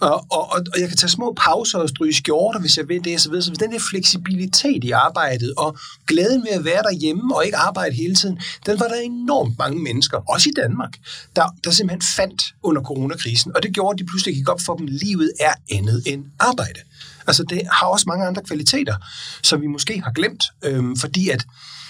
og, 0.00 0.26
og, 0.30 0.46
og 0.50 0.80
jeg 0.80 0.88
kan 0.88 0.96
tage 0.96 1.10
små 1.10 1.34
pauser 1.36 1.78
og 1.78 1.88
stryge 1.88 2.14
skjorter, 2.14 2.60
hvis 2.60 2.76
jeg 2.76 2.88
vil 2.88 3.04
det, 3.04 3.20
så, 3.20 3.28
videre. 3.28 3.42
så 3.42 3.50
den 3.50 3.72
der 3.72 3.78
fleksibilitet 3.78 4.84
i 4.84 4.90
arbejdet, 4.90 5.54
og 5.56 5.78
glæden 6.06 6.42
ved 6.42 6.50
at 6.50 6.64
være 6.64 6.82
derhjemme 6.82 7.36
og 7.36 7.44
ikke 7.44 7.56
arbejde 7.56 7.94
hele 7.94 8.14
tiden, 8.14 8.38
den 8.66 8.80
var 8.80 8.88
der 8.88 8.96
enormt 8.96 9.58
mange 9.58 9.82
mennesker, 9.82 10.18
også 10.32 10.48
i 10.48 10.52
Danmark, 10.56 10.98
der, 11.36 11.44
der 11.64 11.70
simpelthen 11.70 12.02
fandt 12.16 12.42
under 12.62 12.82
coronakrisen. 12.82 13.52
Og 13.56 13.62
det 13.62 13.74
gjorde, 13.74 13.94
at 13.94 13.98
de 13.98 14.06
pludselig 14.06 14.34
gik 14.34 14.48
op 14.48 14.60
for 14.60 14.76
dem, 14.76 14.86
livet 14.86 15.32
er 15.40 15.52
andet 15.70 16.02
end 16.06 16.24
arbejde. 16.38 16.80
Altså 17.26 17.42
det 17.42 17.62
har 17.72 17.86
også 17.86 18.04
mange 18.08 18.26
andre 18.26 18.42
kvaliteter, 18.42 18.96
som 19.42 19.60
vi 19.60 19.66
måske 19.66 20.02
har 20.04 20.12
glemt, 20.12 20.44
øhm, 20.64 20.96
fordi 20.96 21.28
at 21.28 21.44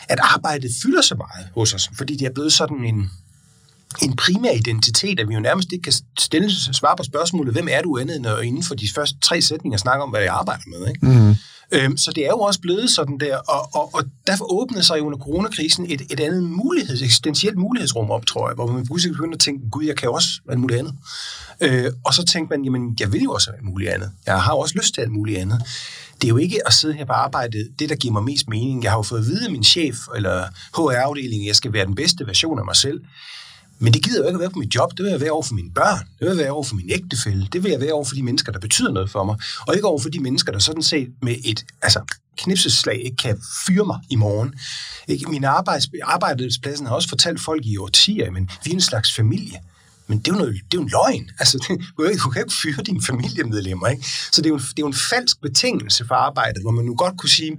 at 0.09 0.19
arbejdet 0.23 0.71
fylder 0.83 1.03
så 1.03 1.15
meget 1.15 1.49
hos 1.55 1.75
os, 1.75 1.91
fordi 1.97 2.17
det 2.17 2.27
er 2.27 2.33
blevet 2.35 2.53
sådan 2.53 2.85
en, 2.85 3.11
en 4.03 4.17
primær 4.17 4.50
identitet, 4.50 5.21
at 5.21 5.29
vi 5.29 5.35
jo 5.35 5.41
nærmest 5.41 5.73
ikke 5.73 5.83
kan 5.83 5.93
stille 6.19 6.50
svare 6.73 6.97
på 6.97 7.03
spørgsmålet, 7.03 7.53
hvem 7.53 7.69
er 7.71 7.83
du 7.83 7.99
andet, 7.99 8.21
når 8.21 8.38
inden 8.38 8.62
for 8.62 8.75
de 8.75 8.88
første 8.94 9.19
tre 9.23 9.43
sætninger 9.43 9.79
snakker 9.79 10.05
om, 10.05 10.11
hvad 10.11 10.21
jeg 10.21 10.33
arbejder 10.35 10.62
med. 10.67 10.88
Ikke? 10.88 11.06
Mm. 11.06 11.35
Øhm, 11.73 11.97
så 11.97 12.13
det 12.13 12.25
er 12.25 12.31
jo 12.31 12.41
også 12.41 12.61
blevet 12.61 12.91
sådan 12.91 13.19
der, 13.21 13.37
og, 13.37 13.69
og, 13.75 13.95
og 13.95 14.05
derfor 14.27 14.53
åbnede 14.53 14.83
sig 14.83 15.03
under 15.03 15.19
coronakrisen 15.19 15.87
et, 15.91 16.03
et 16.11 16.21
andet 16.21 16.43
muligheds, 16.43 17.03
eksistentielt 17.03 17.59
mulighedsrum 17.59 18.11
op, 18.11 18.27
tror 18.27 18.49
jeg, 18.49 18.55
hvor 18.55 18.67
man 18.67 18.87
pludselig 18.87 19.13
begyndte 19.17 19.37
at 19.37 19.41
tænke, 19.41 19.71
gud, 19.71 19.85
jeg 19.85 19.97
kan 19.97 20.11
også 20.11 20.29
alt 20.49 20.61
muligt 20.61 20.79
andet. 20.79 20.95
Øh, 21.61 21.93
og 22.05 22.15
så 22.15 22.25
tænkte 22.25 22.57
man, 22.57 22.65
jamen, 22.65 22.97
jeg 23.01 23.13
vil 23.13 23.23
jo 23.23 23.33
også 23.33 23.51
alt 23.51 23.65
muligt 23.65 23.91
andet. 23.91 24.11
Jeg 24.27 24.43
har 24.43 24.53
jo 24.53 24.59
også 24.59 24.75
lyst 24.79 24.95
til 24.95 25.01
alt 25.01 25.13
muligt 25.13 25.39
andet 25.39 25.63
det 26.23 26.25
er 26.25 26.29
jo 26.29 26.37
ikke 26.37 26.67
at 26.67 26.73
sidde 26.73 26.95
her 26.95 27.05
på 27.05 27.13
arbejdet, 27.13 27.69
det 27.79 27.89
der 27.89 27.97
giver 27.97 28.12
mig 28.12 28.23
mest 28.23 28.49
mening. 28.49 28.83
Jeg 28.83 28.91
har 28.91 28.99
jo 28.99 29.03
fået 29.03 29.21
at 29.21 29.27
vide 29.27 29.45
af 29.45 29.51
min 29.51 29.65
chef 29.65 29.97
eller 30.17 30.45
HR-afdelingen, 30.77 31.45
at 31.45 31.47
jeg 31.47 31.57
skal 31.57 31.73
være 31.73 31.87
den 31.87 31.95
bedste 31.95 32.26
version 32.26 32.59
af 32.59 32.64
mig 32.64 32.76
selv. 32.76 33.00
Men 33.78 33.92
det 33.92 34.02
gider 34.02 34.21
jo 34.21 34.26
ikke 34.26 34.37
at 34.37 34.40
være 34.40 34.50
på 34.50 34.59
mit 34.59 34.75
job. 34.75 34.90
Det 34.97 35.04
vil 35.04 35.11
jeg 35.11 35.21
være 35.21 35.30
over 35.30 35.42
for 35.42 35.54
mine 35.54 35.71
børn. 35.71 35.99
Det 35.99 36.21
vil 36.21 36.28
jeg 36.28 36.37
være 36.37 36.50
over 36.50 36.64
for 36.64 36.75
min 36.75 36.90
ægtefælle. 36.90 37.49
Det 37.52 37.62
vil 37.62 37.71
jeg 37.71 37.80
være 37.80 37.92
over 37.92 38.04
for 38.04 38.14
de 38.14 38.23
mennesker, 38.23 38.52
der 38.52 38.59
betyder 38.59 38.92
noget 38.92 39.11
for 39.11 39.25
mig. 39.25 39.37
Og 39.66 39.75
ikke 39.75 39.87
over 39.87 39.99
for 39.99 40.09
de 40.09 40.21
mennesker, 40.21 40.52
der 40.52 40.59
sådan 40.59 40.83
set 40.83 41.09
med 41.23 41.37
et 41.45 41.64
altså, 41.83 42.00
knipseslag 42.37 43.04
ikke 43.04 43.16
kan 43.16 43.40
fyre 43.66 43.85
mig 43.85 43.99
i 44.11 44.16
morgen. 44.16 44.54
Ikke? 45.09 45.30
Min 45.30 45.45
arbejds, 45.45 45.88
arbejdspladsen 46.02 46.87
har 46.87 46.95
også 46.95 47.09
fortalt 47.09 47.40
folk 47.40 47.66
i 47.66 47.76
årtier, 47.76 48.30
men 48.30 48.50
vi 48.64 48.71
er 48.71 48.75
en 48.75 48.80
slags 48.80 49.14
familie. 49.14 49.61
Men 50.06 50.18
det 50.18 50.28
er 50.28 50.33
jo, 50.33 50.38
noget, 50.38 50.54
det 50.54 50.78
er 50.78 50.80
jo 50.80 50.83
en 50.83 50.88
løgn. 50.88 51.30
Altså, 51.40 51.59
du, 51.59 51.62
kan 51.64 52.11
ikke, 52.11 52.23
du 52.23 52.30
kan 52.30 52.42
ikke 52.42 52.54
fyre 52.62 52.83
dine 52.83 53.02
familiemedlemmer. 53.02 53.87
Ikke? 53.87 54.06
Så 54.33 54.42
det 54.42 54.47
er, 54.47 54.50
jo, 54.50 54.59
det 54.59 54.78
er 54.78 54.83
jo 54.83 54.87
en 54.87 54.95
falsk 55.11 55.40
betingelse 55.42 56.04
for 56.09 56.14
arbejdet, 56.14 56.62
hvor 56.62 56.71
man 56.71 56.85
nu 56.85 56.95
godt 56.95 57.18
kunne 57.18 57.30
sige, 57.30 57.56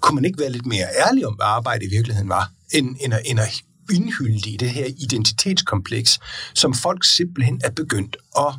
kunne 0.00 0.14
man 0.14 0.24
ikke 0.24 0.38
være 0.38 0.52
lidt 0.52 0.66
mere 0.66 0.86
ærlig 1.06 1.26
om, 1.26 1.34
hvad 1.34 1.46
arbejdet 1.46 1.86
i 1.86 1.90
virkeligheden 1.90 2.28
var, 2.28 2.50
end, 2.72 2.96
end, 3.00 3.14
at, 3.14 3.22
end 3.24 3.40
at 3.40 3.62
indhylde 3.92 4.50
i 4.50 4.56
det 4.56 4.70
her 4.70 4.86
identitetskompleks, 4.98 6.18
som 6.54 6.74
folk 6.74 7.04
simpelthen 7.04 7.60
er 7.64 7.70
begyndt 7.70 8.16
at 8.38 8.54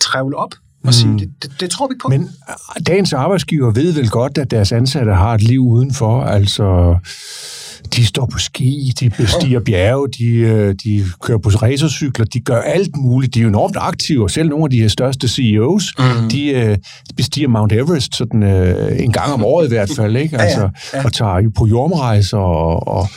trævle 0.00 0.36
op 0.36 0.54
og 0.84 0.94
sige, 0.94 1.10
mm. 1.10 1.18
det, 1.18 1.30
det, 1.42 1.50
det 1.60 1.70
tror 1.70 1.88
vi 1.88 1.94
på. 2.02 2.08
Men 2.08 2.30
dagens 2.86 3.12
arbejdsgiver 3.12 3.70
ved 3.70 3.92
vel 3.92 4.10
godt, 4.10 4.38
at 4.38 4.50
deres 4.50 4.72
ansatte 4.72 5.12
har 5.12 5.34
et 5.34 5.42
liv 5.42 5.60
udenfor, 5.60 6.22
altså 6.22 6.96
de 7.96 8.06
står 8.06 8.26
på 8.26 8.38
ski, 8.38 8.92
de 9.00 9.10
bestiger 9.10 9.60
bjerge, 9.60 10.08
de, 10.18 10.28
øh, 10.28 10.74
de 10.84 11.04
kører 11.22 11.38
på 11.38 11.48
racercykler, 11.48 12.24
de 12.24 12.40
gør 12.40 12.60
alt 12.60 12.96
muligt. 12.96 13.34
De 13.34 13.38
er 13.38 13.42
jo 13.42 13.48
enormt 13.48 13.76
aktive, 13.80 14.30
selv 14.30 14.48
nogle 14.48 14.64
af 14.64 14.70
de 14.70 14.80
her 14.80 14.88
største 14.88 15.28
CEOs, 15.28 15.94
mm. 15.98 16.28
de, 16.28 16.70
uh, 16.70 16.76
bestiger 17.16 17.48
Mount 17.48 17.72
Everest 17.72 18.16
sådan, 18.16 18.42
uh, 18.42 19.02
en 19.02 19.12
gang 19.12 19.32
om 19.32 19.44
året 19.44 19.66
i 19.66 19.68
hvert 19.68 19.90
fald, 19.96 20.16
ikke? 20.16 20.38
Altså, 20.38 20.60
ja, 20.60 20.70
ja, 20.92 20.98
ja. 20.98 21.04
og 21.04 21.12
tager 21.12 21.40
jo 21.40 21.50
på 21.58 21.66
jordrejser 21.66 22.38
og, 22.38 22.88
og 22.88 23.08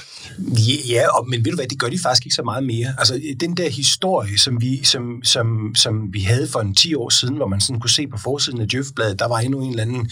Ja, 0.89 1.18
og, 1.18 1.30
men 1.30 1.46
ved 1.46 1.51
du 1.51 1.56
hvad, 1.56 1.68
det 1.68 1.80
gør 1.80 1.89
de 1.89 2.00
faktisk 2.00 2.25
ikke 2.25 2.36
så 2.36 2.44
meget 2.44 2.63
mere. 2.63 2.94
Altså, 2.98 3.22
den 3.39 3.58
der 3.58 3.70
historie, 3.70 4.38
som 4.38 4.62
vi, 4.62 4.84
som, 4.84 5.24
som, 5.24 5.75
som 5.75 6.13
vi 6.13 6.20
havde 6.20 6.48
for 6.48 6.60
en 6.60 6.75
10 6.75 6.96
år 6.96 7.10
siden, 7.10 7.36
hvor 7.36 7.48
man 7.48 7.62
sådan 7.62 7.80
kunne 7.80 7.89
se 7.89 8.08
på 8.08 8.18
forsiden 8.18 8.62
af 8.62 8.68
Djøfbladet, 8.68 9.20
der 9.20 9.27
var 9.27 9.39
endnu 9.39 9.62
en 9.62 9.70
eller 9.70 9.84
anden 9.84 10.10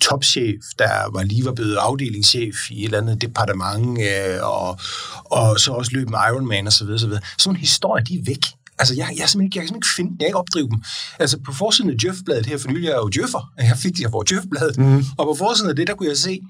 topchef, 0.00 0.62
der 0.78 1.12
var 1.12 1.22
lige 1.22 1.44
var 1.44 1.52
blevet 1.52 1.76
afdelingschef 1.76 2.70
i 2.70 2.78
et 2.80 2.84
eller 2.84 2.98
andet 2.98 3.20
departement, 3.20 3.98
øh, 4.00 4.38
og, 4.42 4.78
og 5.24 5.60
så 5.60 5.72
også 5.72 5.90
løb 5.94 6.10
med 6.10 6.18
Ironman 6.28 6.66
osv. 6.66 6.72
Så 6.72 6.84
videre, 6.84 6.98
så 6.98 7.06
videre. 7.06 7.22
Sådan 7.38 7.56
en 7.56 7.60
historie, 7.60 8.04
de 8.04 8.14
er 8.14 8.22
væk. 8.26 8.46
Altså, 8.78 8.94
jeg, 8.94 9.08
jeg, 9.10 9.18
jeg, 9.18 9.18
jeg 9.18 9.28
kan 9.28 9.28
simpelthen 9.28 9.76
ikke 9.76 9.88
finde 9.96 10.10
jeg 10.10 10.18
kan 10.18 10.26
ikke 10.26 10.38
opdrive 10.38 10.68
dem. 10.68 10.82
Altså, 11.18 11.38
på 11.38 11.52
forsiden 11.52 11.90
af 11.90 11.98
Djøfbladet 11.98 12.46
her 12.46 12.58
for 12.58 12.68
nylig, 12.68 12.84
jeg 12.84 12.92
er 12.92 12.96
jo 12.96 13.08
Djøffer. 13.08 13.52
Jeg 13.58 13.76
fik 13.78 13.96
de 13.96 14.02
her 14.02 14.10
for 14.10 14.22
Djøfbladet. 14.22 14.78
Mm. 14.78 15.04
Og 15.18 15.26
på 15.26 15.34
forsiden 15.38 15.70
af 15.70 15.76
det, 15.76 15.86
der 15.86 15.94
kunne 15.94 16.08
jeg 16.08 16.16
se 16.16 16.40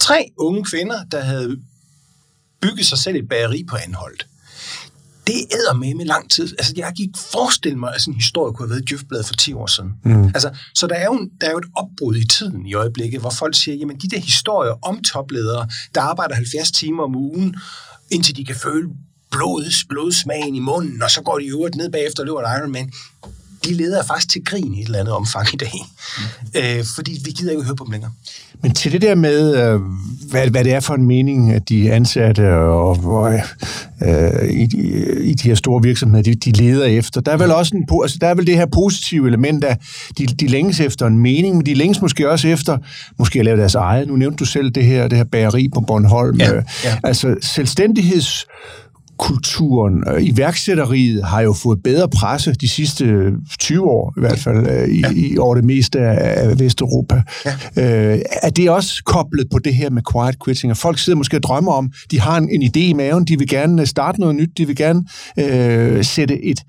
tre 0.00 0.30
unge 0.38 0.64
kvinder, 0.64 1.04
der 1.04 1.20
havde 1.20 1.56
bygget 2.62 2.86
sig 2.86 2.98
selv 2.98 3.16
et 3.16 3.28
bageri 3.28 3.64
på 3.68 3.76
Anholdt. 3.76 4.26
Det 5.26 5.34
æder 5.52 5.74
med 5.74 5.94
med 5.94 6.04
lang 6.04 6.30
tid. 6.30 6.48
Altså, 6.58 6.72
jeg 6.76 6.86
kan 6.86 6.94
ikke 6.98 7.18
forestille 7.32 7.78
mig, 7.78 7.94
at 7.94 8.00
sådan 8.00 8.14
en 8.14 8.20
historie 8.20 8.52
kunne 8.52 8.68
have 8.68 8.70
været 8.70 8.82
i 8.82 8.84
Djøfbladet 8.84 9.26
for 9.26 9.34
10 9.34 9.52
år 9.52 9.66
siden. 9.66 9.90
Mm. 10.04 10.24
Altså, 10.24 10.50
så 10.74 10.86
der 10.86 10.94
er, 10.94 11.04
jo, 11.04 11.28
der 11.40 11.46
er 11.46 11.50
jo 11.50 11.58
et 11.58 11.64
opbrud 11.76 12.16
i 12.16 12.26
tiden 12.26 12.66
i 12.66 12.74
øjeblikket, 12.74 13.20
hvor 13.20 13.30
folk 13.30 13.54
siger, 13.54 13.74
jamen 13.76 13.96
de 13.98 14.08
der 14.08 14.20
historier 14.20 14.74
om 14.82 15.02
topledere, 15.02 15.68
der 15.94 16.00
arbejder 16.00 16.34
70 16.34 16.72
timer 16.72 17.02
om 17.02 17.16
ugen, 17.16 17.56
indtil 18.10 18.36
de 18.36 18.44
kan 18.44 18.56
føle 18.56 18.88
blods, 19.30 19.84
blodsmagen 19.84 20.54
i 20.54 20.60
munden, 20.60 21.02
og 21.02 21.10
så 21.10 21.22
går 21.22 21.38
de 21.38 21.46
øvrigt 21.46 21.74
ned 21.74 21.90
bagefter 21.90 22.22
og 22.22 22.26
løber 22.26 22.40
en 22.40 22.58
Ironman. 22.58 22.92
De 23.64 23.74
leder 23.74 24.02
faktisk 24.06 24.28
til 24.28 24.44
grin 24.44 24.74
i 24.74 24.80
et 24.80 24.86
eller 24.86 24.98
andet 24.98 25.14
omfang 25.14 25.46
i 25.54 25.56
dag. 25.56 25.72
Mm. 25.74 26.60
Øh, 26.60 26.84
fordi 26.94 27.20
vi 27.24 27.30
gider 27.30 27.50
ikke 27.50 27.62
høre 27.62 27.76
på 27.76 27.84
dem 27.84 27.92
længere. 27.92 28.12
Men 28.62 28.74
til 28.74 28.92
det 28.92 29.02
der 29.02 29.14
med, 29.14 29.56
øh, 29.56 29.80
hvad, 30.30 30.50
hvad 30.50 30.64
det 30.64 30.72
er 30.72 30.80
for 30.80 30.94
en 30.94 31.04
mening, 31.04 31.52
at 31.52 31.68
de 31.68 31.92
ansatte 31.92 32.54
og, 32.54 33.04
og 33.04 33.34
øh, 34.02 34.50
i, 34.50 34.66
de, 34.66 34.78
i 35.22 35.34
de 35.34 35.48
her 35.48 35.54
store 35.54 35.82
virksomheder, 35.82 36.22
de, 36.22 36.34
de 36.34 36.50
leder 36.50 36.84
efter. 36.84 37.20
Der 37.20 37.32
er 37.32 37.36
vel 37.36 37.50
også 37.50 37.76
en, 37.76 38.00
altså, 38.02 38.18
der 38.20 38.26
er 38.26 38.34
vel 38.34 38.46
det 38.46 38.56
her 38.56 38.66
positive 38.66 39.28
element, 39.28 39.64
at 39.64 39.78
de, 40.18 40.26
de 40.26 40.46
længes 40.46 40.80
efter 40.80 41.06
en 41.06 41.18
mening, 41.18 41.56
men 41.56 41.66
de 41.66 41.74
længes 41.74 42.00
måske 42.00 42.30
også 42.30 42.48
efter, 42.48 42.78
måske 43.18 43.38
at 43.38 43.44
lave 43.44 43.56
deres 43.56 43.74
eget. 43.74 44.08
Nu 44.08 44.16
nævnte 44.16 44.36
du 44.36 44.44
selv 44.44 44.70
det 44.70 44.84
her, 44.84 45.08
det 45.08 45.18
her 45.18 45.24
bageri 45.24 45.68
på 45.74 45.80
Bornholm. 45.80 46.40
Ja, 46.40 46.52
ja. 46.84 46.98
Altså 47.04 47.34
selvstændigheds 47.42 48.46
kulturen, 49.22 50.04
øh, 50.08 50.22
iværksætteriet 50.22 51.24
har 51.24 51.40
jo 51.40 51.52
fået 51.52 51.82
bedre 51.84 52.08
presse 52.08 52.52
de 52.52 52.68
sidste 52.68 53.04
20 53.58 53.82
år, 53.82 54.14
i 54.16 54.20
hvert 54.20 54.38
fald 54.38 54.66
øh, 54.70 54.88
i, 54.88 55.00
ja. 55.00 55.10
i 55.10 55.38
over 55.38 55.54
det 55.54 55.64
meste 55.64 55.98
af 56.00 56.58
Vesteuropa. 56.60 57.22
Ja. 57.44 57.52
Øh, 57.76 58.18
er 58.42 58.50
det 58.50 58.70
også 58.70 59.02
koblet 59.04 59.46
på 59.52 59.58
det 59.58 59.74
her 59.74 59.90
med 59.90 60.02
quiet 60.12 60.36
quitting? 60.44 60.70
Og 60.70 60.76
folk 60.76 60.98
sidder 60.98 61.16
måske 61.16 61.36
og 61.36 61.42
drømmer 61.42 61.72
om, 61.72 61.92
de 62.10 62.20
har 62.20 62.36
en, 62.36 62.48
en 62.48 62.62
idé 62.62 62.80
i 62.80 62.92
maven, 62.92 63.24
de 63.24 63.38
vil 63.38 63.48
gerne 63.48 63.86
starte 63.86 64.20
noget 64.20 64.34
nyt, 64.34 64.50
de 64.58 64.66
vil 64.66 64.76
gerne 64.76 65.04
øh, 65.38 66.04
sætte 66.04 66.44
et, 66.44 66.60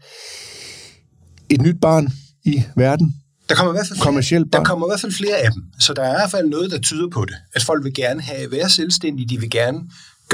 et 1.49 1.61
nyt 1.61 1.75
barn 1.81 2.07
i 2.45 2.63
verden. 2.75 3.13
Der 3.49 3.55
kommer, 3.55 3.73
i 3.73 3.75
hvert 3.75 3.87
fald 3.87 4.23
flere, 4.23 4.45
der 4.53 4.63
kommer 4.63 4.87
i 4.87 4.89
hvert 4.89 4.99
fald 4.99 5.11
flere 5.11 5.37
af 5.37 5.51
dem, 5.51 5.63
så 5.79 5.93
der 5.93 6.01
er 6.01 6.09
i 6.09 6.17
hvert 6.19 6.31
fald 6.31 6.49
noget, 6.49 6.71
der 6.71 6.79
tyder 6.79 7.09
på 7.09 7.25
det. 7.25 7.35
At 7.55 7.63
folk 7.63 7.83
vil 7.83 7.93
gerne 7.93 8.21
have, 8.21 8.51
være 8.51 8.69
selvstændige, 8.69 9.27
de 9.29 9.39
vil 9.39 9.49
gerne 9.49 9.79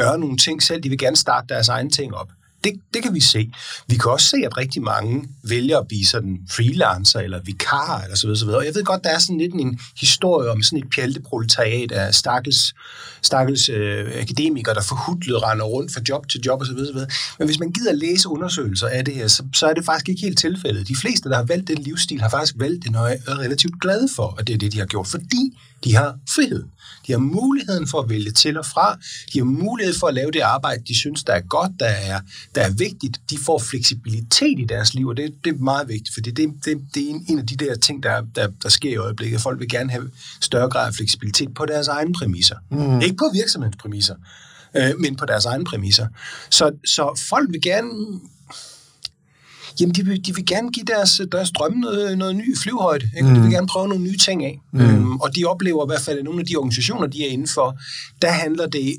gøre 0.01 0.19
nogle 0.19 0.37
ting 0.37 0.63
selv, 0.63 0.83
de 0.83 0.89
vil 0.89 0.97
gerne 0.97 1.15
starte 1.15 1.47
deres 1.53 1.67
egne 1.67 1.89
ting 1.89 2.15
op. 2.15 2.29
Det, 2.63 2.73
det 2.93 3.03
kan 3.03 3.13
vi 3.13 3.19
se. 3.19 3.51
Vi 3.87 3.95
kan 3.95 4.11
også 4.11 4.27
se, 4.27 4.37
at 4.45 4.57
rigtig 4.57 4.81
mange 4.81 5.27
vælger 5.43 5.77
at 5.79 5.87
blive 5.87 6.05
sådan 6.05 6.37
freelancer 6.51 7.19
eller 7.19 7.39
vikar 7.45 8.01
eller 8.03 8.15
så 8.15 8.27
videre, 8.27 8.39
så 8.39 8.45
videre. 8.45 8.59
Og 8.59 8.65
jeg 8.65 8.75
ved 8.75 8.83
godt, 8.83 9.03
der 9.03 9.09
er 9.09 9.19
sådan 9.19 9.37
lidt 9.37 9.53
en 9.53 9.79
historie 9.99 10.49
om 10.49 10.63
sådan 10.63 10.79
et 10.79 10.89
pjalteproletariat 10.95 11.91
af 11.91 12.15
stakkels, 12.15 12.75
stakkels 13.21 13.69
øh, 13.69 14.11
akademikere, 14.21 14.75
der 14.75 14.81
forhudlet 14.81 15.43
render 15.43 15.65
rundt 15.65 15.93
fra 15.93 16.01
job 16.09 16.29
til 16.29 16.41
job 16.45 16.59
og 16.59 16.65
så 16.65 16.73
videre, 16.73 16.87
så 16.87 16.93
videre. 16.93 17.09
Men 17.39 17.47
hvis 17.47 17.59
man 17.59 17.71
gider 17.71 17.93
læse 17.93 18.27
undersøgelser 18.27 18.87
af 18.87 19.05
det 19.05 19.15
her, 19.15 19.27
så, 19.27 19.43
så 19.55 19.67
er 19.67 19.73
det 19.73 19.85
faktisk 19.85 20.09
ikke 20.09 20.21
helt 20.21 20.39
tilfældet. 20.39 20.87
De 20.87 20.95
fleste, 20.95 21.29
der 21.29 21.35
har 21.35 21.43
valgt 21.43 21.67
den 21.67 21.77
livsstil, 21.77 22.21
har 22.21 22.29
faktisk 22.29 22.55
valgt 22.57 22.83
det, 22.83 22.91
når 22.91 22.99
og 22.99 23.17
er 23.27 23.39
relativt 23.39 23.81
glade 23.81 24.07
for, 24.15 24.35
at 24.39 24.47
det 24.47 24.53
er 24.53 24.57
det, 24.57 24.71
de 24.71 24.79
har 24.79 24.85
gjort, 24.85 25.07
fordi 25.07 25.57
de 25.83 25.95
har 25.95 26.17
frihed. 26.35 26.63
De 27.07 27.11
har 27.11 27.19
muligheden 27.19 27.87
for 27.87 27.99
at 28.01 28.09
vælge 28.09 28.31
til 28.31 28.57
og 28.57 28.65
fra. 28.65 28.97
De 29.33 29.37
har 29.37 29.45
mulighed 29.45 29.93
for 29.99 30.07
at 30.07 30.13
lave 30.13 30.31
det 30.31 30.39
arbejde, 30.39 30.83
de 30.87 30.97
synes, 30.97 31.23
der 31.23 31.33
er 31.33 31.41
godt, 31.41 31.71
der 31.79 31.85
er, 31.85 32.19
der 32.55 32.61
er 32.61 32.69
vigtigt. 32.69 33.21
De 33.29 33.37
får 33.37 33.59
fleksibilitet 33.59 34.59
i 34.59 34.65
deres 34.65 34.93
liv, 34.93 35.07
og 35.07 35.17
det, 35.17 35.33
det 35.43 35.53
er 35.53 35.57
meget 35.57 35.87
vigtigt, 35.87 36.13
for 36.13 36.21
det, 36.21 36.37
det, 36.37 36.53
det, 36.65 37.03
er 37.03 37.09
en, 37.09 37.25
en 37.27 37.39
af 37.39 37.47
de 37.47 37.55
der 37.55 37.75
ting, 37.75 38.03
der, 38.03 38.21
der, 38.35 38.47
der 38.63 38.69
sker 38.69 38.89
i 38.89 38.95
øjeblikket. 38.95 39.41
Folk 39.41 39.59
vil 39.59 39.69
gerne 39.69 39.91
have 39.91 40.09
større 40.41 40.69
grad 40.69 40.87
af 40.87 40.93
fleksibilitet 40.93 41.53
på 41.53 41.65
deres 41.65 41.87
egne 41.87 42.13
præmisser. 42.13 42.55
Mm. 42.71 43.01
Ikke 43.01 43.15
på 43.15 43.29
virksomhedens 43.33 43.77
præmisser, 43.77 44.15
øh, 44.77 44.99
men 44.99 45.15
på 45.15 45.25
deres 45.25 45.45
egne 45.45 45.65
præmisser. 45.65 46.07
Så, 46.49 46.71
så 46.85 47.21
folk 47.29 47.51
vil 47.51 47.61
gerne 47.61 47.89
Jamen, 49.79 49.95
de 49.95 50.05
vil, 50.05 50.25
de 50.25 50.35
vil 50.35 50.45
gerne 50.45 50.71
give 50.71 50.85
deres, 50.85 51.21
deres 51.31 51.51
drømme 51.51 51.79
noget, 51.79 52.17
noget 52.17 52.35
ny 52.35 52.57
flyvehøjde. 52.57 53.09
Ikke? 53.17 53.27
Mm. 53.27 53.33
De 53.33 53.39
vil 53.39 53.49
mm. 53.49 53.53
gerne 53.53 53.67
prøve 53.67 53.87
nogle 53.87 54.03
nye 54.03 54.17
ting 54.17 54.45
af. 54.45 54.59
Mm. 54.73 54.79
Øhm, 54.79 55.17
og 55.17 55.35
de 55.35 55.45
oplever 55.45 55.85
i 55.85 55.89
hvert 55.89 56.01
fald, 56.01 56.17
at 56.17 56.25
nogle 56.25 56.39
af 56.39 56.45
de 56.45 56.55
organisationer, 56.55 57.07
de 57.07 57.25
er 57.25 57.29
indenfor, 57.29 57.79
der 58.21 58.31
handler 58.31 58.67
det 58.67 58.97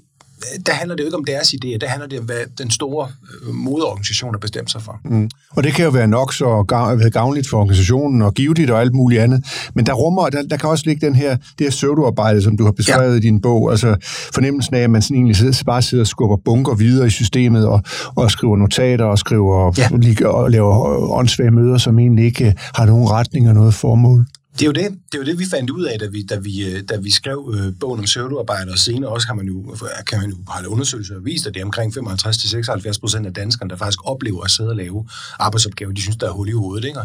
der 0.66 0.72
handler 0.72 0.96
det 0.96 1.02
jo 1.02 1.06
ikke 1.06 1.16
om 1.16 1.24
deres 1.24 1.54
idéer, 1.54 1.78
der 1.78 1.86
handler 1.86 2.08
det 2.08 2.18
om, 2.18 2.24
hvad 2.24 2.36
den 2.58 2.70
store 2.70 3.08
øh, 3.46 3.54
moderorganisation 3.54 4.34
har 4.34 4.38
bestemt 4.38 4.70
sig 4.70 4.82
for. 4.82 5.00
Mm. 5.04 5.30
Og 5.50 5.64
det 5.64 5.72
kan 5.72 5.84
jo 5.84 5.90
være 5.90 6.06
nok 6.06 6.34
så 6.34 6.64
gavnligt 7.12 7.48
for 7.48 7.58
organisationen 7.58 8.22
og 8.22 8.34
givetigt 8.34 8.70
og 8.70 8.80
alt 8.80 8.94
muligt 8.94 9.20
andet. 9.20 9.44
Men 9.74 9.86
der 9.86 9.92
rummer, 9.92 10.28
der, 10.28 10.42
der 10.42 10.56
kan 10.56 10.68
også 10.68 10.84
ligge 10.86 11.06
den 11.06 11.14
her, 11.14 11.36
det 11.36 11.60
her 11.60 11.70
pseudoarbejde, 11.70 12.42
som 12.42 12.56
du 12.56 12.64
har 12.64 12.72
beskrevet 12.72 13.12
ja. 13.12 13.16
i 13.16 13.20
din 13.20 13.40
bog, 13.40 13.70
altså 13.70 13.96
fornemmelsen 14.34 14.74
af, 14.74 14.80
at 14.80 14.90
man 14.90 15.02
sådan 15.02 15.16
egentlig 15.16 15.36
sidder, 15.36 15.62
bare 15.66 15.82
sidder 15.82 16.04
og 16.04 16.08
skubber 16.08 16.36
bunker 16.44 16.74
videre 16.74 17.06
i 17.06 17.10
systemet 17.10 17.66
og, 17.66 17.82
og 18.16 18.30
skriver 18.30 18.56
notater 18.56 19.04
og 19.04 19.18
skriver 19.18 19.72
ja. 20.20 20.28
og 20.28 20.50
laver 20.50 21.10
åndssvage 21.12 21.50
møder, 21.50 21.78
som 21.78 21.98
egentlig 21.98 22.24
ikke 22.24 22.54
har 22.74 22.86
nogen 22.86 23.10
retning 23.10 23.48
og 23.48 23.54
noget 23.54 23.74
formål. 23.74 24.26
Det 24.60 24.66
er 24.66 24.68
jo 24.68 24.72
det, 24.72 24.98
det, 25.12 25.18
er 25.18 25.22
jo 25.22 25.24
det 25.24 25.38
vi 25.38 25.46
fandt 25.50 25.70
ud 25.70 25.84
af, 25.84 25.98
da 25.98 26.06
vi, 26.06 26.22
da 26.22 26.36
vi, 26.36 26.64
øh, 26.64 26.82
da 26.88 26.96
vi 26.96 27.10
skrev 27.10 27.54
øh, 27.54 27.72
bogen 27.80 27.98
om 27.98 28.04
pseudoarbejde, 28.04 28.72
og 28.72 28.78
senere 28.78 29.10
også 29.10 29.26
kan 29.26 29.36
man 29.36 29.46
jo, 29.46 29.72
øh, 29.72 30.04
kan 30.06 30.20
man 30.20 30.30
jo 30.30 30.36
holde 30.46 30.68
undersøgelser 30.68 31.18
vist, 31.18 31.46
at 31.46 31.54
det 31.54 31.60
er 31.60 31.64
omkring 31.64 31.92
55-76 31.98 33.00
procent 33.00 33.26
af 33.26 33.34
danskerne, 33.34 33.70
der 33.70 33.76
faktisk 33.76 33.98
oplever 34.04 34.44
at 34.44 34.50
sidde 34.50 34.70
og 34.70 34.76
lave 34.76 35.08
arbejdsopgaver, 35.38 35.92
de 35.92 36.02
synes, 36.02 36.16
der 36.16 36.28
er 36.28 36.32
hul 36.32 36.48
i 36.48 36.52
hovedet. 36.52 36.84
Ikke? 36.84 37.00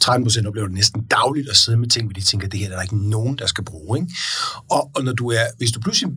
13 0.00 0.24
procent 0.24 0.46
oplever 0.46 0.66
det 0.66 0.74
næsten 0.74 1.04
dagligt 1.04 1.48
at 1.48 1.56
sidde 1.56 1.78
med 1.78 1.88
ting, 1.88 2.06
hvor 2.06 2.12
de 2.12 2.20
tænker, 2.20 2.48
det 2.48 2.60
her 2.60 2.66
der 2.66 2.74
er 2.74 2.78
der 2.78 2.82
ikke 2.82 3.10
nogen, 3.10 3.38
der 3.38 3.46
skal 3.46 3.64
bruge. 3.64 3.98
Ikke? 3.98 4.12
Og, 4.70 4.90
og 4.94 5.04
når 5.04 5.12
du 5.12 5.30
er, 5.30 5.44
hvis 5.58 5.70
du 5.70 5.80
pludselig 5.80 6.12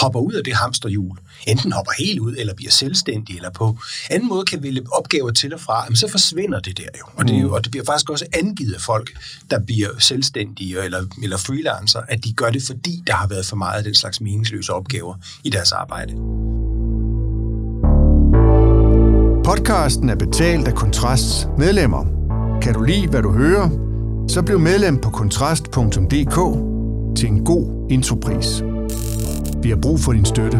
hopper 0.00 0.20
ud 0.20 0.32
af 0.32 0.44
det 0.44 0.54
hamsterhjul, 0.54 1.18
enten 1.46 1.72
hopper 1.72 1.92
helt 1.98 2.20
ud, 2.20 2.34
eller 2.38 2.54
bliver 2.54 2.70
selvstændig, 2.70 3.36
eller 3.36 3.50
på 3.50 3.78
anden 4.10 4.28
måde 4.28 4.44
kan 4.44 4.62
vælge 4.62 4.82
opgaver 4.92 5.30
til 5.30 5.54
og 5.54 5.60
fra, 5.60 5.94
så 5.94 6.08
forsvinder 6.08 6.60
det 6.60 6.78
der 6.78 6.88
jo. 6.98 7.04
Og 7.16 7.28
det, 7.28 7.42
jo, 7.42 7.46
mm. 7.46 7.52
og 7.52 7.64
det 7.64 7.70
bliver 7.70 7.84
faktisk 7.84 8.10
også 8.10 8.24
angivet 8.32 8.74
af 8.74 8.80
folk, 8.80 9.10
der 9.50 9.60
bliver 9.60 9.88
selvstændige 9.98 10.84
eller, 10.84 11.04
eller 11.22 11.36
freelancer, 11.36 12.00
at 12.08 12.24
de 12.24 12.32
gør 12.32 12.50
det, 12.50 12.62
fordi 12.66 13.02
der 13.06 13.14
har 13.14 13.26
været 13.26 13.46
for 13.46 13.56
meget 13.56 13.78
af 13.78 13.84
den 13.84 13.94
slags 13.94 14.20
meningsløse 14.20 14.72
opgaver 14.72 15.14
i 15.44 15.50
deres 15.50 15.72
arbejde. 15.72 16.12
Podcasten 19.44 20.08
er 20.08 20.14
betalt 20.14 20.68
af 20.68 20.74
Kontrasts 20.74 21.46
medlemmer. 21.58 22.06
Kan 22.62 22.74
du 22.74 22.82
lide, 22.82 23.06
hvad 23.06 23.22
du 23.22 23.32
hører? 23.32 23.68
Så 24.28 24.42
bliv 24.42 24.58
medlem 24.58 25.00
på 25.00 25.10
kontrast.dk 25.10 26.38
til 27.16 27.28
en 27.28 27.44
god 27.44 27.86
intropris. 27.90 28.71
Vi 29.62 29.70
har 29.70 29.76
brug 29.76 30.00
for 30.00 30.12
din 30.12 30.24
støtte. 30.24 30.58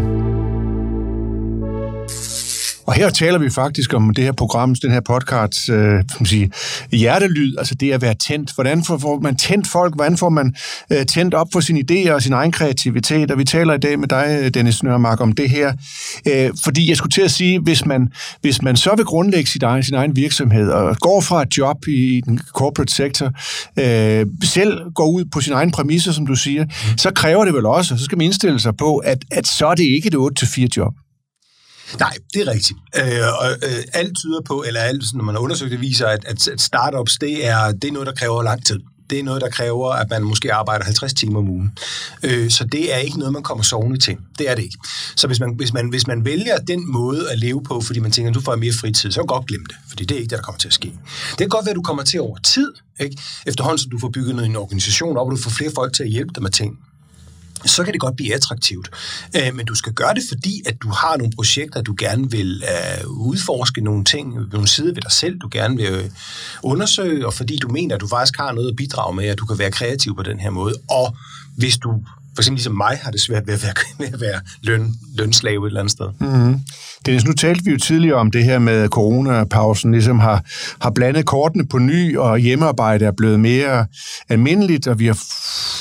Og 2.87 2.95
her 2.95 3.11
taler 3.11 3.39
vi 3.39 3.51
faktisk 3.51 3.95
om 3.95 4.15
det 4.15 4.25
her 4.25 4.33
program, 4.33 4.75
den 4.75 4.91
her 4.91 5.01
podcast, 5.01 5.69
øh, 5.71 6.03
som 6.17 6.27
sige, 6.27 6.51
hjertelyd, 6.93 7.55
altså 7.59 7.75
det 7.75 7.93
at 7.93 8.03
være 8.03 8.15
tændt. 8.29 8.55
Hvordan 8.55 8.85
får, 8.85 8.99
får 8.99 9.21
man 9.21 9.37
tændt 9.37 9.69
folk? 9.69 9.95
Hvordan 9.95 10.17
får 10.17 10.29
man 10.29 10.55
øh, 10.93 11.07
tændt 11.07 11.35
op 11.35 11.47
for 11.53 11.61
sine 11.61 11.85
idéer 11.91 12.13
og 12.13 12.23
sin 12.23 12.33
egen 12.33 12.53
kreativitet? 12.53 13.31
Og 13.31 13.39
vi 13.39 13.45
taler 13.45 13.75
i 13.75 13.79
dag 13.79 13.99
med 13.99 14.09
dig, 14.09 14.55
Dennis 14.55 14.83
Nørmark, 14.83 15.21
om 15.21 15.33
det 15.33 15.51
her. 15.51 15.73
Øh, 16.29 16.51
fordi 16.65 16.89
jeg 16.89 16.97
skulle 16.97 17.11
til 17.11 17.23
at 17.23 17.31
sige, 17.31 17.59
hvis 17.59 17.87
man, 17.87 18.09
hvis 18.41 18.63
man 18.63 18.77
så 18.77 18.95
vil 18.97 19.05
grundlægge 19.05 19.51
sin 19.51 19.65
egen, 19.65 19.83
sin 19.83 19.95
egen 19.95 20.17
virksomhed 20.17 20.71
og 20.71 20.97
går 20.97 21.21
fra 21.21 21.43
et 21.43 21.59
job 21.59 21.89
i 21.89 22.23
den 22.25 22.39
corporate 22.39 22.95
sektor, 22.95 23.27
øh, 23.79 24.27
selv 24.45 24.81
går 24.95 25.07
ud 25.07 25.25
på 25.25 25.41
sin 25.41 25.53
egen 25.53 25.71
præmisser, 25.71 26.13
som 26.13 26.27
du 26.27 26.35
siger, 26.35 26.65
mm. 26.65 26.99
så 26.99 27.11
kræver 27.11 27.45
det 27.45 27.55
vel 27.55 27.67
også, 27.67 27.99
så 27.99 28.05
skal 28.05 28.19
man 28.19 28.25
indstille 28.25 28.61
sig 28.61 28.77
på, 28.77 28.97
at, 28.97 29.19
at 29.31 29.47
så 29.47 29.67
er 29.67 29.75
det 29.75 29.85
ikke 29.85 30.09
et 30.09 30.43
8-4 30.43 30.67
job. 30.77 30.93
Nej, 31.99 32.15
det 32.35 32.43
er 32.43 32.51
rigtigt. 32.51 32.79
Øh, 32.97 33.29
og 33.41 33.51
øh, 33.51 33.85
alt 33.93 34.17
tyder 34.17 34.41
på, 34.47 34.65
eller 34.67 34.81
alt, 34.81 35.05
når 35.15 35.25
man 35.25 35.35
har 35.35 35.43
undersøgt 35.43 35.71
det, 35.71 35.81
viser, 35.81 36.07
at, 36.07 36.25
at, 36.25 36.49
at 36.49 36.61
startups, 36.61 37.17
det 37.17 37.47
er, 37.47 37.73
det 37.73 37.85
er 37.85 37.93
noget, 37.93 38.07
der 38.07 38.15
kræver 38.15 38.43
lang 38.43 38.67
tid. 38.67 38.81
Det 39.11 39.21
er 39.21 39.25
noget, 39.25 39.43
der 39.43 39.51
kræver, 39.51 39.93
at 39.93 40.11
man 40.11 40.23
måske 40.23 40.53
arbejder 40.53 40.85
50 40.85 41.15
timer 41.15 41.39
om 41.39 41.49
ugen. 41.49 41.79
Øh, 42.23 42.51
så 42.51 42.65
det 42.65 42.95
er 42.95 42.99
ikke 42.99 43.19
noget, 43.19 43.33
man 43.33 43.43
kommer 43.43 43.65
sovende 43.65 43.99
til. 43.99 44.17
Det 44.39 44.51
er 44.51 44.55
det 44.55 44.63
ikke. 44.63 44.79
Så 45.17 45.27
hvis 45.27 45.41
man, 45.41 45.55
hvis, 45.57 45.73
man, 45.73 45.89
hvis 45.89 46.07
man 46.07 46.25
vælger 46.25 46.59
den 46.59 46.93
måde 46.93 47.31
at 47.31 47.39
leve 47.39 47.63
på, 47.63 47.81
fordi 47.81 48.01
man 48.01 48.11
tænker, 48.11 48.31
at 48.31 48.35
du 48.35 48.41
får 48.41 48.57
mere 48.57 48.73
fritid, 48.81 49.11
så 49.11 49.21
kan 49.21 49.27
godt 49.27 49.47
glemme 49.47 49.67
det. 49.69 49.77
Fordi 49.89 50.05
det 50.05 50.15
er 50.15 50.19
ikke 50.19 50.31
det, 50.31 50.39
der 50.39 50.45
kommer 50.45 50.59
til 50.59 50.69
at 50.69 50.75
ske. 50.75 50.93
Det 51.31 51.39
kan 51.39 51.49
godt 51.49 51.65
være, 51.65 51.71
at 51.71 51.77
du 51.77 51.83
kommer 51.83 52.03
til 52.03 52.21
over 52.21 52.37
tid, 52.39 52.73
ikke? 53.01 53.23
efterhånden 53.47 53.79
som 53.79 53.91
du 53.91 53.99
får 53.99 54.09
bygget 54.09 54.45
en 54.45 54.57
organisation 54.57 55.17
op, 55.17 55.27
og 55.27 55.33
du 55.33 55.37
får 55.37 55.51
flere 55.51 55.71
folk 55.75 55.95
til 55.95 56.03
at 56.03 56.11
hjælpe 56.11 56.31
dig 56.35 56.43
med 56.43 56.51
ting 56.51 56.79
så 57.67 57.85
kan 57.85 57.93
det 57.93 58.01
godt 58.01 58.17
blive 58.17 58.35
attraktivt. 58.35 58.91
Øh, 59.37 59.55
men 59.55 59.67
du 59.67 59.75
skal 59.75 59.93
gøre 59.93 60.15
det, 60.15 60.23
fordi 60.29 60.63
at 60.67 60.83
du 60.83 60.89
har 60.89 61.17
nogle 61.17 61.33
projekter, 61.37 61.83
du 61.83 61.95
gerne 61.99 62.31
vil 62.31 62.63
øh, 62.65 63.11
udforske 63.11 63.81
nogle 63.81 64.05
ting, 64.05 64.35
nogle 64.53 64.69
sider 64.69 64.95
ved 64.95 65.03
dig 65.03 65.13
selv, 65.13 65.39
du 65.39 65.49
gerne 65.51 65.77
vil 65.77 65.87
øh, 65.87 66.05
undersøge, 66.63 67.27
og 67.27 67.35
fordi 67.35 67.57
du 67.57 67.69
mener, 67.69 67.95
at 67.95 68.01
du 68.01 68.09
faktisk 68.09 68.37
har 68.39 68.53
noget 68.53 68.69
at 68.71 68.77
bidrage 68.77 69.15
med, 69.15 69.25
at 69.25 69.39
du 69.39 69.47
kan 69.47 69.59
være 69.59 69.71
kreativ 69.71 70.17
på 70.17 70.23
den 70.23 70.41
her 70.41 70.51
måde. 70.51 70.75
Og 70.91 71.17
hvis 71.57 71.79
du 71.79 71.91
for 72.35 72.43
eksempel 72.43 72.57
ligesom 72.57 72.77
mig, 72.77 72.99
har 73.03 73.11
det 73.11 73.21
svært 73.21 73.47
ved 73.47 73.55
at 73.55 73.63
være, 73.63 73.75
ved 73.99 74.15
at 74.15 74.21
være 74.21 74.41
løn, 74.63 74.95
lønslave 75.19 75.67
et 75.67 75.71
eller 75.71 75.81
andet 75.81 75.93
sted. 75.93 76.07
Mm-hmm. 76.21 76.61
Dennis, 77.07 77.25
nu 77.25 77.33
talte 77.33 77.65
vi 77.65 77.71
jo 77.71 77.79
tidligere 77.79 78.17
om 78.17 78.31
det 78.31 78.45
her 78.45 78.59
med 78.59 78.89
coronapausen, 78.89 79.93
ligesom 79.93 80.19
har, 80.19 80.45
har 80.81 80.91
blandet 80.91 81.27
kortene 81.27 81.69
på 81.69 81.79
ny, 81.79 82.17
og 82.17 82.39
hjemmearbejde 82.39 83.05
er 83.05 83.13
blevet 83.17 83.41
mere 83.41 83.87
almindeligt, 84.29 84.87
og 84.87 84.99
vi 84.99 85.07
har 85.07 85.19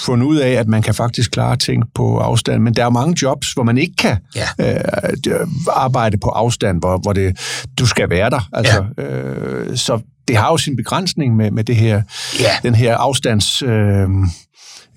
fundet 0.06 0.26
ud 0.26 0.38
af, 0.38 0.50
at 0.52 0.68
man 0.68 0.82
kan 0.82 0.94
faktisk 0.94 1.32
klare 1.32 1.58
ting 1.58 1.84
på 1.96 2.18
afstand. 2.18 2.64
Men 2.64 2.74
der 2.74 2.86
er 2.86 2.90
mange 2.90 3.16
jobs, 3.22 3.54
hvor 3.54 3.64
man 3.64 3.78
ikke 3.78 3.96
kan 3.96 4.18
ja. 4.36 4.48
øh, 4.60 5.48
arbejde 5.70 6.18
på 6.18 6.30
afstand, 6.30 6.80
hvor, 6.80 6.98
hvor 6.98 7.14
det, 7.14 7.40
du 7.80 7.86
skal 7.86 8.10
være 8.10 8.30
der. 8.30 8.50
Altså, 8.54 8.86
ja. 8.98 9.04
øh, 9.04 9.78
så 9.78 10.00
det 10.28 10.38
har 10.38 10.52
jo 10.52 10.58
sin 10.58 10.76
begrænsning 10.76 11.36
med, 11.36 11.52
med 11.52 11.64
det 11.64 11.76
her, 11.76 12.02
ja. 12.40 12.52
den 12.64 12.76
her 12.76 12.98
afstands... 12.98 13.62
Øh, 13.62 14.08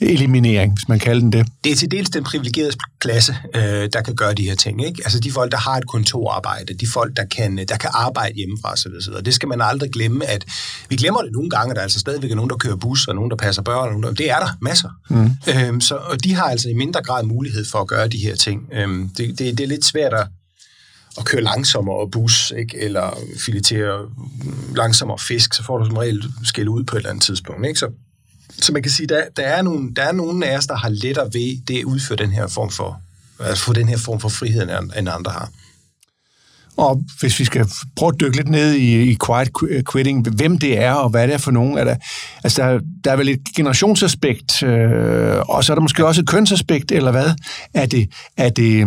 eliminering, 0.01 0.73
hvis 0.73 0.89
man 0.89 0.99
kalder 0.99 1.21
den 1.21 1.33
det. 1.33 1.47
Det 1.65 1.73
er 1.73 1.77
til 1.77 1.91
dels 1.91 2.11
den 2.11 2.25
privilegerede 2.25 2.73
klasse, 2.99 3.37
øh, 3.55 3.89
der 3.93 4.03
kan 4.05 4.15
gøre 4.15 4.35
de 4.35 4.43
her 4.43 4.55
ting. 4.55 4.87
Ikke? 4.87 5.03
Altså 5.05 5.21
de 5.21 5.31
folk, 5.31 5.53
der 5.53 5.59
har 5.59 5.77
et 5.77 5.87
kontorarbejde, 5.87 6.75
de 6.75 6.87
folk, 6.93 7.17
der 7.17 7.25
kan, 7.25 7.57
der 7.57 7.77
kan 7.77 7.91
arbejde 7.93 8.35
hjemmefra 8.35 8.73
osv. 8.73 8.93
Det 9.25 9.35
skal 9.35 9.49
man 9.49 9.61
aldrig 9.61 9.91
glemme, 9.91 10.27
at 10.27 10.45
vi 10.89 10.97
glemmer 10.97 11.23
det 11.23 11.33
nogle 11.33 11.51
gange, 11.51 11.71
at 11.71 11.75
der 11.75 11.81
er 11.81 11.85
altså 11.85 11.99
stadigvæk 11.99 12.31
er 12.31 12.35
nogen, 12.35 12.51
der 12.51 12.57
kører 12.57 12.77
bus, 12.77 13.09
og 13.09 13.15
nogen, 13.15 13.31
der 13.31 13.37
passer 13.37 13.63
børn. 13.63 13.79
Og 13.79 13.89
nogen, 13.89 14.03
der, 14.03 14.13
det 14.13 14.31
er 14.31 14.39
der 14.39 14.49
masser. 14.61 14.89
Mm. 15.11 15.31
Øhm, 15.49 15.81
så, 15.81 15.95
og 15.95 16.25
de 16.25 16.35
har 16.35 16.45
altså 16.45 16.69
i 16.69 16.75
mindre 16.75 17.03
grad 17.03 17.25
mulighed 17.25 17.65
for 17.65 17.79
at 17.79 17.87
gøre 17.87 18.09
de 18.09 18.19
her 18.19 18.37
ting. 18.37 18.63
Øhm, 18.73 19.09
det, 19.09 19.39
det, 19.39 19.59
det 19.59 19.65
er 19.65 19.69
lidt 19.69 19.85
svært 19.85 20.15
at, 20.15 20.27
at 21.19 21.25
køre 21.25 21.43
langsommere 21.43 21.97
og 21.97 22.11
bus, 22.11 22.53
ikke? 22.59 22.79
eller 22.79 23.19
filetere 23.47 24.09
langsommere 24.77 25.19
fisk, 25.19 25.55
så 25.55 25.63
får 25.63 25.79
du 25.79 25.85
som 25.85 25.97
regel 25.97 26.25
skæld 26.45 26.69
ud 26.69 26.85
på 26.85 26.97
et 26.97 27.01
eller 27.01 27.11
andet 27.11 27.25
tidspunkt. 27.25 27.67
Ikke? 27.67 27.79
Så 27.79 27.89
så 28.61 28.73
man 28.73 28.83
kan 28.83 28.93
sige, 28.93 29.07
der, 29.07 29.25
der, 29.37 29.43
er 29.43 29.63
nogen, 29.63 29.97
der 29.97 30.03
er 30.03 30.13
nogle 30.13 30.47
af 30.47 30.59
os, 30.59 30.67
der 30.67 30.77
har 30.77 30.89
lettere 30.89 31.27
ved 31.33 31.67
det 31.69 31.79
at 31.79 31.85
udføre 31.85 32.17
den 32.17 32.31
her 32.31 32.47
form 32.47 32.71
for, 32.71 33.01
at 33.41 33.59
få 33.59 33.73
den 33.73 33.89
her 33.89 33.99
form 33.99 34.21
for 34.21 34.29
frihed, 34.29 34.63
end 34.99 35.09
andre 35.09 35.33
har. 35.33 35.51
Og 36.77 37.05
hvis 37.21 37.41
vi 37.41 37.45
skal 37.45 37.67
prøve 37.97 38.13
at 38.15 38.21
dykke 38.21 38.37
lidt 38.37 38.49
ned 38.49 38.73
i, 38.73 39.11
i 39.11 39.17
quiet 39.27 39.51
quitting, 39.93 40.29
hvem 40.29 40.59
det 40.59 40.79
er, 40.79 40.93
og 40.93 41.11
hvad 41.11 41.27
det 41.29 41.35
er 41.35 41.39
for 41.39 41.51
nogen, 41.51 41.79
er 41.79 41.85
der, 41.85 41.97
altså 42.45 42.63
der, 42.63 42.81
der 43.05 43.13
er 43.13 43.17
vel 43.17 43.29
et 43.29 43.41
generationsaspekt, 43.57 44.63
øh, 44.63 45.41
og 45.49 45.65
så 45.65 45.73
er 45.73 45.75
der 45.75 45.83
måske 45.83 46.07
også 46.07 46.21
et 46.21 46.29
kønsaspekt, 46.29 46.93
eller 46.93 47.11
hvad? 47.11 47.31
Er, 47.75 47.87
det, 47.87 48.09
er, 48.37 48.49
det, 48.49 48.87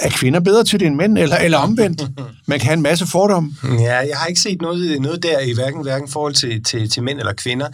er 0.00 0.10
kvinder 0.10 0.40
bedre 0.40 0.64
til 0.64 0.80
det 0.80 0.86
end 0.86 0.94
mænd, 0.94 1.18
eller, 1.18 1.36
eller 1.36 1.58
omvendt? 1.58 2.02
Man 2.46 2.58
kan 2.58 2.66
have 2.66 2.74
en 2.74 2.82
masse 2.82 3.06
fordomme. 3.06 3.54
Ja, 3.64 3.96
jeg 3.96 4.16
har 4.16 4.26
ikke 4.26 4.40
set 4.40 4.62
noget, 4.62 5.02
noget 5.02 5.22
der 5.22 5.40
i 5.40 5.52
hverken, 5.54 5.82
hverken 5.82 6.08
forhold 6.08 6.34
til, 6.34 6.64
til, 6.64 6.90
til 6.90 7.02
mænd 7.02 7.18
eller 7.18 7.32
kvinder, 7.32 7.66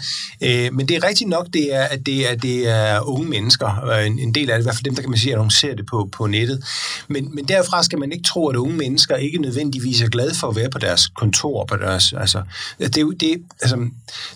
øh, 0.42 0.74
men 0.74 0.88
det 0.88 0.96
er 0.96 1.08
rigtigt 1.08 1.30
nok, 1.30 1.46
det 1.52 1.74
er, 1.74 1.82
at 1.82 2.06
det 2.06 2.30
er, 2.30 2.36
det 2.36 2.68
er 2.68 3.00
unge 3.08 3.28
mennesker, 3.28 3.98
en, 4.06 4.18
en 4.18 4.34
del 4.34 4.50
af 4.50 4.56
det, 4.56 4.62
i 4.62 4.66
hvert 4.66 4.74
fald 4.74 4.84
dem, 4.84 4.94
der 4.94 5.02
kan 5.02 5.10
man 5.10 5.18
sige, 5.18 5.38
at 5.38 5.52
ser 5.52 5.74
det 5.74 5.86
på, 5.86 6.08
på 6.12 6.26
nettet. 6.26 6.64
Men, 7.08 7.34
men 7.34 7.44
derfra 7.44 7.82
skal 7.82 7.98
man 7.98 8.12
ikke 8.12 8.24
tro, 8.24 8.48
at 8.48 8.56
unge 8.56 8.76
mennesker 8.76 9.16
ikke 9.16 9.38
nødvendigvis 9.38 10.02
er 10.02 10.08
glade 10.08 10.34
for 10.34 10.48
at 10.48 10.56
være 10.56 10.70
på 10.70 10.78
deres 10.78 11.08
kontor, 11.08 11.64
på 11.64 11.76
deres, 11.76 12.12
altså, 12.12 12.42
det 12.78 13.06
det, 13.20 13.42
altså, 13.60 13.76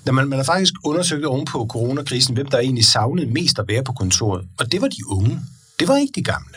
når 0.05 0.12
man, 0.12 0.29
man 0.29 0.38
har 0.38 0.45
faktisk 0.45 0.75
undersøgt 0.85 1.25
oven 1.37 1.47
på 1.47 1.66
coronakrisen, 1.71 2.35
hvem 2.35 2.47
der 2.47 2.59
egentlig 2.59 2.85
savnede 2.85 3.26
mest 3.26 3.59
at 3.59 3.64
være 3.69 3.85
på 3.85 3.93
kontoret, 3.93 4.45
og 4.59 4.73
det 4.73 4.81
var 4.81 4.88
de 4.88 5.09
unge. 5.09 5.40
Det 5.81 5.88
var 5.88 5.97
ikke 5.97 6.12
de 6.14 6.23
gamle. 6.23 6.57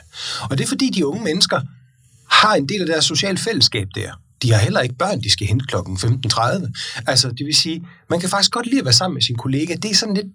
Og 0.49 0.57
det 0.57 0.63
er 0.63 0.67
fordi, 0.67 0.89
de 0.89 1.05
unge 1.05 1.23
mennesker 1.23 1.61
har 2.29 2.55
en 2.55 2.69
del 2.69 2.81
af 2.81 2.87
deres 2.87 3.05
sociale 3.05 3.37
fællesskab 3.37 3.87
der. 3.95 4.11
De 4.41 4.51
har 4.53 4.59
heller 4.59 4.79
ikke 4.79 4.95
børn, 4.95 5.21
de 5.21 5.31
skal 5.31 5.47
hente 5.47 5.65
klokken 5.65 5.97
15.30. 5.97 7.03
Altså, 7.07 7.31
det 7.31 7.45
vil 7.45 7.55
sige, 7.55 7.87
man 8.09 8.19
kan 8.19 8.29
faktisk 8.29 8.51
godt 8.51 8.65
lide 8.67 8.79
at 8.79 8.85
være 8.85 8.93
sammen 8.93 9.13
med 9.13 9.21
sin 9.21 9.35
kollega. 9.35 9.75
Det 9.75 9.91
er 9.91 9.95
sådan 9.95 10.15
lidt 10.15 10.27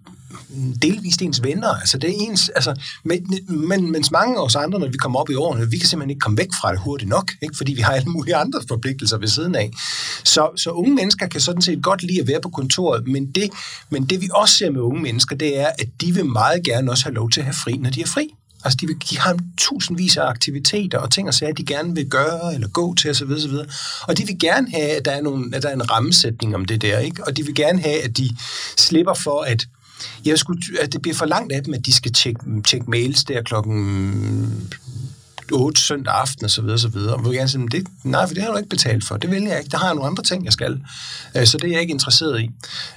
delvist 0.81 1.21
ens 1.21 1.43
venner. 1.43 1.67
Altså, 1.67 1.97
det 1.97 2.09
er 2.09 2.13
ens, 2.19 2.49
altså, 2.49 2.75
men, 3.03 3.39
men, 3.47 3.91
mens 3.91 4.11
mange 4.11 4.37
af 4.37 4.43
os 4.43 4.55
andre, 4.55 4.79
når 4.79 4.87
vi 4.87 4.97
kommer 4.97 5.19
op 5.19 5.29
i 5.29 5.35
årene, 5.35 5.69
vi 5.69 5.77
kan 5.77 5.89
simpelthen 5.89 6.09
ikke 6.09 6.19
komme 6.19 6.37
væk 6.37 6.49
fra 6.61 6.71
det 6.71 6.79
hurtigt 6.79 7.09
nok, 7.09 7.31
ikke? 7.41 7.57
fordi 7.57 7.73
vi 7.73 7.81
har 7.81 7.93
alle 7.93 8.09
mulige 8.09 8.35
andre 8.35 8.61
forpligtelser 8.67 9.17
ved 9.17 9.27
siden 9.27 9.55
af. 9.55 9.71
Så, 10.23 10.49
så 10.57 10.69
unge 10.69 10.95
mennesker 10.95 11.27
kan 11.27 11.41
sådan 11.41 11.61
set 11.61 11.83
godt 11.83 12.03
lide 12.03 12.21
at 12.21 12.27
være 12.27 12.41
på 12.41 12.49
kontoret, 12.49 13.07
men 13.07 13.31
det, 13.31 13.49
men 13.89 14.05
det 14.05 14.21
vi 14.21 14.29
også 14.33 14.55
ser 14.55 14.71
med 14.71 14.81
unge 14.81 15.01
mennesker, 15.01 15.35
det 15.35 15.59
er, 15.59 15.67
at 15.79 15.87
de 16.01 16.11
vil 16.11 16.25
meget 16.25 16.63
gerne 16.63 16.91
også 16.91 17.03
have 17.03 17.15
lov 17.15 17.29
til 17.29 17.39
at 17.39 17.45
have 17.45 17.55
fri, 17.63 17.77
når 17.77 17.89
de 17.89 18.01
er 18.01 18.07
fri. 18.07 18.29
Altså, 18.65 18.77
de, 18.81 18.87
vil, 18.87 18.95
de 19.09 19.17
har 19.19 19.37
tusindvis 19.57 20.17
af 20.17 20.25
aktiviteter 20.25 20.97
og 20.97 21.11
ting 21.11 21.27
og 21.27 21.33
sager, 21.33 21.53
de 21.53 21.65
gerne 21.65 21.95
vil 21.95 22.09
gøre 22.09 22.53
eller 22.53 22.67
gå 22.67 22.95
til 22.95 23.09
osv. 23.09 23.31
osv. 23.31 23.53
Og 24.07 24.17
de 24.17 24.25
vil 24.25 24.39
gerne 24.39 24.71
have, 24.71 24.89
at 24.89 25.05
der, 25.05 25.11
er 25.11 25.21
nogle, 25.21 25.55
at 25.55 25.63
der 25.63 25.69
er 25.69 25.73
en 25.73 25.91
rammesætning 25.91 26.55
om 26.55 26.65
det 26.65 26.81
der, 26.81 26.99
ikke? 26.99 27.23
Og 27.27 27.37
de 27.37 27.45
vil 27.45 27.55
gerne 27.55 27.81
have, 27.81 28.03
at 28.03 28.17
de 28.17 28.29
slipper 28.77 29.13
for, 29.13 29.41
at 29.41 29.65
jeg 30.25 30.39
skulle, 30.39 30.61
at 30.81 30.93
det 30.93 31.01
bliver 31.01 31.15
for 31.15 31.25
langt 31.25 31.53
af 31.53 31.63
dem, 31.63 31.73
at 31.73 31.85
de 31.85 31.93
skal 31.93 32.13
tjekke, 32.13 32.41
tjekke 32.63 32.89
mails 32.89 33.23
der 33.23 33.41
klokken 33.41 34.69
8 35.51 35.81
søndag 35.81 36.13
aften 36.13 36.45
og 36.45 36.51
så 36.51 36.61
videre, 36.61 36.79
så 36.79 36.87
videre. 36.87 37.13
Og 37.13 37.23
vil 37.23 37.33
gerne 37.33 37.49
sige, 37.49 37.67
det, 37.71 37.87
nej, 38.03 38.27
for 38.27 38.33
det 38.33 38.43
har 38.43 38.51
du 38.51 38.57
ikke 38.57 38.69
betalt 38.69 39.05
for. 39.05 39.17
Det 39.17 39.31
vil 39.31 39.43
jeg 39.43 39.57
ikke. 39.57 39.69
Der 39.69 39.77
har 39.77 39.85
jeg 39.85 39.95
nogle 39.95 40.09
andre 40.09 40.23
ting, 40.23 40.45
jeg 40.45 40.53
skal. 40.53 40.81
Øh, 41.37 41.45
så 41.45 41.57
det 41.57 41.67
er 41.67 41.71
jeg 41.71 41.81
ikke 41.81 41.91
interesseret 41.91 42.41
i. 42.41 42.49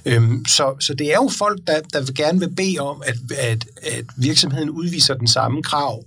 Øhm, 0.04 0.44
så, 0.46 0.74
så 0.80 0.94
det 0.94 1.12
er 1.12 1.16
jo 1.16 1.30
folk, 1.38 1.60
der, 1.66 1.80
der 1.92 2.00
vil 2.00 2.14
gerne 2.14 2.38
vil 2.38 2.54
bede 2.54 2.78
om, 2.78 3.02
at, 3.06 3.16
at, 3.38 3.66
at 3.82 4.04
virksomheden 4.16 4.70
udviser 4.70 5.14
den 5.14 5.28
samme 5.28 5.62
krav 5.62 6.04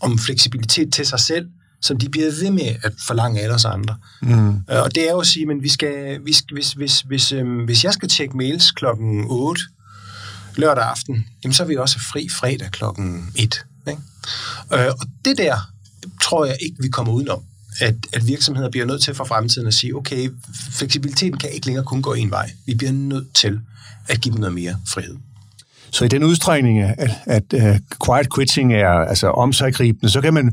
om 0.00 0.18
fleksibilitet 0.18 0.92
til 0.92 1.06
sig 1.06 1.20
selv, 1.20 1.48
som 1.82 1.98
de 1.98 2.08
bliver 2.08 2.30
ved 2.42 2.50
med 2.50 2.76
at 2.82 2.92
forlange 3.06 3.40
af 3.40 3.54
os 3.54 3.64
andre. 3.64 3.96
Mm. 4.22 4.48
Øh, 4.50 4.82
og 4.82 4.94
det 4.94 5.08
er 5.08 5.12
jo 5.12 5.20
at 5.20 5.26
sige, 5.26 5.46
men 5.46 5.62
vi 5.62 5.68
skal, 5.68 6.20
vi 6.24 6.34
hvis, 6.52 6.72
hvis, 6.72 7.00
hvis, 7.00 7.32
øhm, 7.32 7.64
hvis 7.64 7.84
jeg 7.84 7.92
skal 7.92 8.08
tjekke 8.08 8.36
mails 8.36 8.70
klokken 8.70 9.24
8 9.28 9.62
lørdag 10.56 10.84
aften, 10.84 11.26
jamen 11.44 11.54
så 11.54 11.62
er 11.62 11.66
vi 11.66 11.76
også 11.76 11.98
fri 12.12 12.28
fredag 12.28 12.70
klokken 12.70 13.32
1. 13.34 13.64
Ikke? 13.88 14.02
Øh, 14.72 14.92
og 15.00 15.06
det 15.24 15.38
der 15.38 15.56
tror 16.22 16.44
jeg 16.44 16.56
ikke, 16.60 16.76
vi 16.82 16.88
kommer 16.88 17.12
udenom. 17.12 17.42
At, 17.80 17.94
at 18.12 18.26
virksomheder 18.26 18.70
bliver 18.70 18.86
nødt 18.86 19.02
til 19.02 19.14
for 19.14 19.24
fremtiden 19.24 19.68
at 19.68 19.74
sige, 19.74 19.96
okay, 19.96 20.30
fleksibiliteten 20.72 21.38
kan 21.38 21.50
ikke 21.50 21.66
længere 21.66 21.84
kun 21.84 22.02
gå 22.02 22.12
en 22.12 22.30
vej. 22.30 22.50
Vi 22.66 22.74
bliver 22.74 22.92
nødt 22.92 23.34
til 23.34 23.60
at 24.08 24.20
give 24.20 24.32
dem 24.32 24.40
noget 24.40 24.54
mere 24.54 24.76
frihed. 24.88 25.16
Så 25.90 26.04
i 26.04 26.08
den 26.08 26.24
udstrækning, 26.24 26.80
at, 26.80 27.10
at 27.26 27.42
uh, 27.54 27.60
quiet 28.06 28.34
quitting 28.34 28.74
er 28.74 28.88
altså 28.88 29.26
omsaggribende, 29.26 30.10
så 30.10 30.20
kan 30.20 30.34
man 30.34 30.52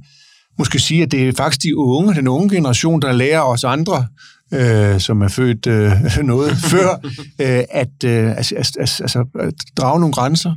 måske 0.57 0.79
sige, 0.79 1.03
at 1.03 1.11
det 1.11 1.27
er 1.27 1.33
faktisk 1.37 1.63
de 1.63 1.77
unge, 1.77 2.15
den 2.15 2.27
unge 2.27 2.55
generation, 2.55 3.01
der 3.01 3.11
lærer 3.11 3.41
os 3.41 3.63
andre 3.63 4.07
øh, 4.51 4.99
som 4.99 5.21
er 5.21 5.27
født 5.27 5.67
øh, 5.67 5.91
noget 6.23 6.57
før, 6.57 6.99
øh, 7.39 7.63
at, 7.71 8.03
øh, 8.05 8.37
altså, 8.37 8.55
altså, 8.55 9.03
altså, 9.03 9.25
at 9.39 9.53
drage 9.77 9.99
nogle 9.99 10.13
grænser. 10.13 10.53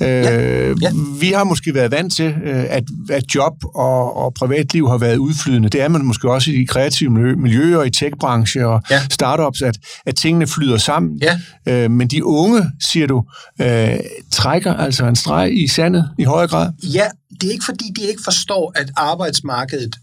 Ja. 0.00 0.70
Øh, 0.70 0.76
ja. 0.82 0.90
Vi 1.20 1.28
har 1.28 1.44
måske 1.44 1.74
været 1.74 1.90
vant 1.90 2.12
til, 2.12 2.34
øh, 2.44 2.64
at, 2.68 2.84
at 3.10 3.24
job 3.34 3.54
og, 3.74 4.16
og 4.16 4.34
privatliv 4.34 4.88
har 4.88 4.98
været 4.98 5.16
udflydende. 5.16 5.68
Det 5.68 5.80
er 5.80 5.88
man 5.88 6.04
måske 6.04 6.30
også 6.30 6.50
i 6.50 6.64
kreative 6.64 7.10
miljøer, 7.36 7.82
i 7.82 7.90
techbranche 7.90 8.66
og 8.66 8.82
ja. 8.90 9.02
startups, 9.10 9.62
at, 9.62 9.78
at 10.06 10.16
tingene 10.16 10.46
flyder 10.46 10.78
sammen. 10.78 11.22
Ja. 11.22 11.38
Øh, 11.66 11.90
men 11.90 12.08
de 12.08 12.24
unge, 12.24 12.70
siger 12.80 13.06
du, 13.06 13.24
øh, 13.60 13.98
trækker 14.32 14.74
altså 14.74 15.06
en 15.06 15.16
streg 15.16 15.62
i 15.64 15.68
sandet 15.68 16.10
i 16.18 16.24
højere 16.24 16.48
grad? 16.48 16.72
Ja, 16.82 17.06
det 17.40 17.48
er 17.48 17.52
ikke 17.52 17.64
fordi, 17.64 17.84
de 17.96 18.02
ikke 18.02 18.20
forstår, 18.24 18.72
at 18.74 18.90
arbejdsmarkedet, 18.96 19.96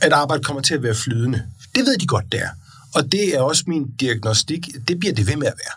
at 0.00 0.12
arbejde 0.12 0.42
kommer 0.42 0.62
til 0.62 0.74
at 0.74 0.82
være 0.82 0.94
flydende. 0.94 1.42
Det 1.74 1.86
ved 1.86 1.98
de 1.98 2.06
godt, 2.06 2.32
der. 2.32 2.48
Og 2.96 3.12
det 3.12 3.34
er 3.36 3.40
også 3.40 3.64
min 3.66 3.84
diagnostik. 4.00 4.68
Det 4.88 4.98
bliver 4.98 5.14
det 5.14 5.26
ved 5.26 5.36
med 5.36 5.46
at 5.46 5.54
være. 5.64 5.74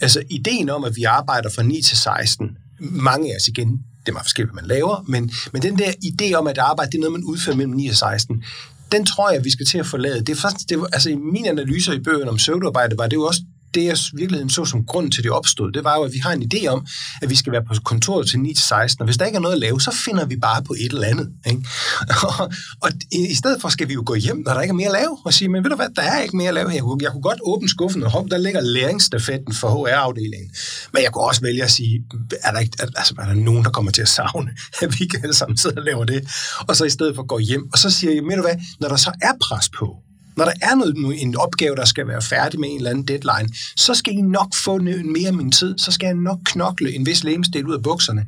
Altså, 0.00 0.22
ideen 0.30 0.70
om, 0.70 0.84
at 0.84 0.96
vi 0.96 1.04
arbejder 1.04 1.50
fra 1.50 1.62
9 1.62 1.82
til 1.82 1.96
16, 1.96 2.56
mange 2.80 3.32
af 3.32 3.36
os 3.36 3.48
igen, 3.48 3.68
det 4.00 4.08
er 4.08 4.12
meget 4.12 4.24
forskelligt, 4.26 4.54
hvad 4.54 4.62
man 4.62 4.68
laver, 4.68 5.04
men, 5.08 5.32
men 5.52 5.62
den 5.62 5.78
der 5.78 5.92
idé 6.04 6.34
om, 6.34 6.46
at 6.46 6.58
arbejde, 6.58 6.90
det 6.90 6.98
er 6.98 7.00
noget, 7.00 7.12
man 7.12 7.24
udfører 7.24 7.56
mellem 7.56 7.74
9 7.74 7.88
og 7.88 7.94
16, 7.94 8.44
den 8.92 9.06
tror 9.06 9.30
jeg, 9.30 9.44
vi 9.44 9.50
skal 9.50 9.66
til 9.66 9.78
at 9.78 9.86
forlade. 9.86 10.20
Det 10.20 10.28
er 10.28 10.36
faktisk, 10.36 10.68
det 10.68 10.80
var, 10.80 10.88
altså 10.92 11.10
i 11.10 11.14
mine 11.14 11.48
analyser 11.48 11.92
i 11.92 12.00
bøgerne 12.00 12.30
om 12.30 12.38
søvdearbejde, 12.38 12.98
var 12.98 13.06
det 13.06 13.16
jo 13.16 13.22
også 13.22 13.40
det, 13.74 13.84
jeg 13.84 13.96
virkeligheden 14.14 14.50
så 14.50 14.64
som 14.64 14.84
grund 14.84 15.12
til, 15.12 15.22
det 15.22 15.30
opstod, 15.30 15.72
det 15.72 15.84
var 15.84 15.96
jo, 15.96 16.02
at 16.02 16.12
vi 16.12 16.18
har 16.18 16.32
en 16.32 16.50
idé 16.54 16.66
om, 16.66 16.86
at 17.22 17.30
vi 17.30 17.36
skal 17.36 17.52
være 17.52 17.64
på 17.64 17.74
kontoret 17.84 18.28
til 18.28 18.36
9-16, 18.36 18.96
og 18.98 19.04
hvis 19.04 19.16
der 19.16 19.26
ikke 19.26 19.36
er 19.36 19.40
noget 19.40 19.54
at 19.54 19.60
lave, 19.60 19.80
så 19.80 19.90
finder 20.04 20.24
vi 20.26 20.36
bare 20.36 20.62
på 20.62 20.74
et 20.80 20.92
eller 20.92 21.06
andet. 21.06 21.28
Ikke? 21.46 21.62
Og, 22.28 22.52
og 22.82 22.90
i 23.12 23.34
stedet 23.34 23.60
for 23.60 23.68
skal 23.68 23.88
vi 23.88 23.92
jo 23.92 24.02
gå 24.06 24.14
hjem, 24.14 24.42
når 24.46 24.54
der 24.54 24.60
ikke 24.60 24.72
er 24.72 24.76
mere 24.76 24.86
at 24.86 24.92
lave, 24.92 25.18
og 25.24 25.34
sige, 25.34 25.48
men 25.48 25.64
ved 25.64 25.70
du 25.70 25.76
hvad, 25.76 25.88
der 25.96 26.02
er 26.02 26.20
ikke 26.20 26.36
mere 26.36 26.48
at 26.48 26.54
lave 26.54 26.68
her. 26.70 26.74
Jeg 26.74 26.82
kunne, 26.82 26.98
jeg 27.02 27.12
kunne 27.12 27.22
godt 27.22 27.40
åbne 27.42 27.68
skuffen, 27.68 28.02
og 28.02 28.10
hop, 28.10 28.24
der 28.30 28.38
ligger 28.38 28.60
læringsstafetten 28.60 29.54
for 29.54 29.68
HR-afdelingen. 29.68 30.50
Men 30.92 31.02
jeg 31.02 31.12
kunne 31.12 31.24
også 31.24 31.40
vælge 31.40 31.64
at 31.64 31.70
sige, 31.70 32.04
er 32.42 32.52
der, 32.52 32.58
ikke, 32.58 32.76
altså, 32.80 33.14
er 33.18 33.26
der 33.26 33.34
nogen, 33.34 33.64
der 33.64 33.70
kommer 33.70 33.90
til 33.90 34.02
at 34.02 34.08
savne, 34.08 34.50
at 34.82 34.98
vi 34.98 35.04
ikke 35.04 35.20
alle 35.22 35.34
sammen 35.34 35.56
sidder 35.56 35.76
og 35.76 35.84
laver 35.84 36.04
det, 36.04 36.28
og 36.68 36.76
så 36.76 36.84
i 36.84 36.90
stedet 36.90 37.14
for 37.14 37.22
gå 37.22 37.38
hjem, 37.38 37.68
og 37.72 37.78
så 37.78 37.90
siger 37.90 38.14
jeg, 38.14 38.22
ved 38.22 38.36
du 38.36 38.42
hvad, 38.42 38.56
når 38.80 38.88
der 38.88 38.96
så 38.96 39.12
er 39.22 39.32
pres 39.40 39.68
på, 39.68 39.96
når 40.38 40.44
der 40.44 40.52
er 40.62 40.74
noget, 40.74 41.22
en 41.22 41.36
opgave, 41.36 41.76
der 41.76 41.84
skal 41.84 42.06
være 42.06 42.22
færdig 42.22 42.60
med 42.60 42.68
en 42.68 42.76
eller 42.76 42.90
anden 42.90 43.08
deadline, 43.08 43.54
så 43.76 43.94
skal 43.94 44.14
I 44.14 44.20
nok 44.20 44.54
få 44.54 44.78
mere 44.78 45.28
af 45.28 45.34
min 45.34 45.52
tid, 45.52 45.78
så 45.78 45.92
skal 45.92 46.06
jeg 46.06 46.14
nok 46.14 46.38
knokle 46.44 46.94
en 46.94 47.06
vis 47.06 47.24
lemstil 47.24 47.66
ud 47.66 47.74
af 47.74 47.82
bukserne. 47.82 48.26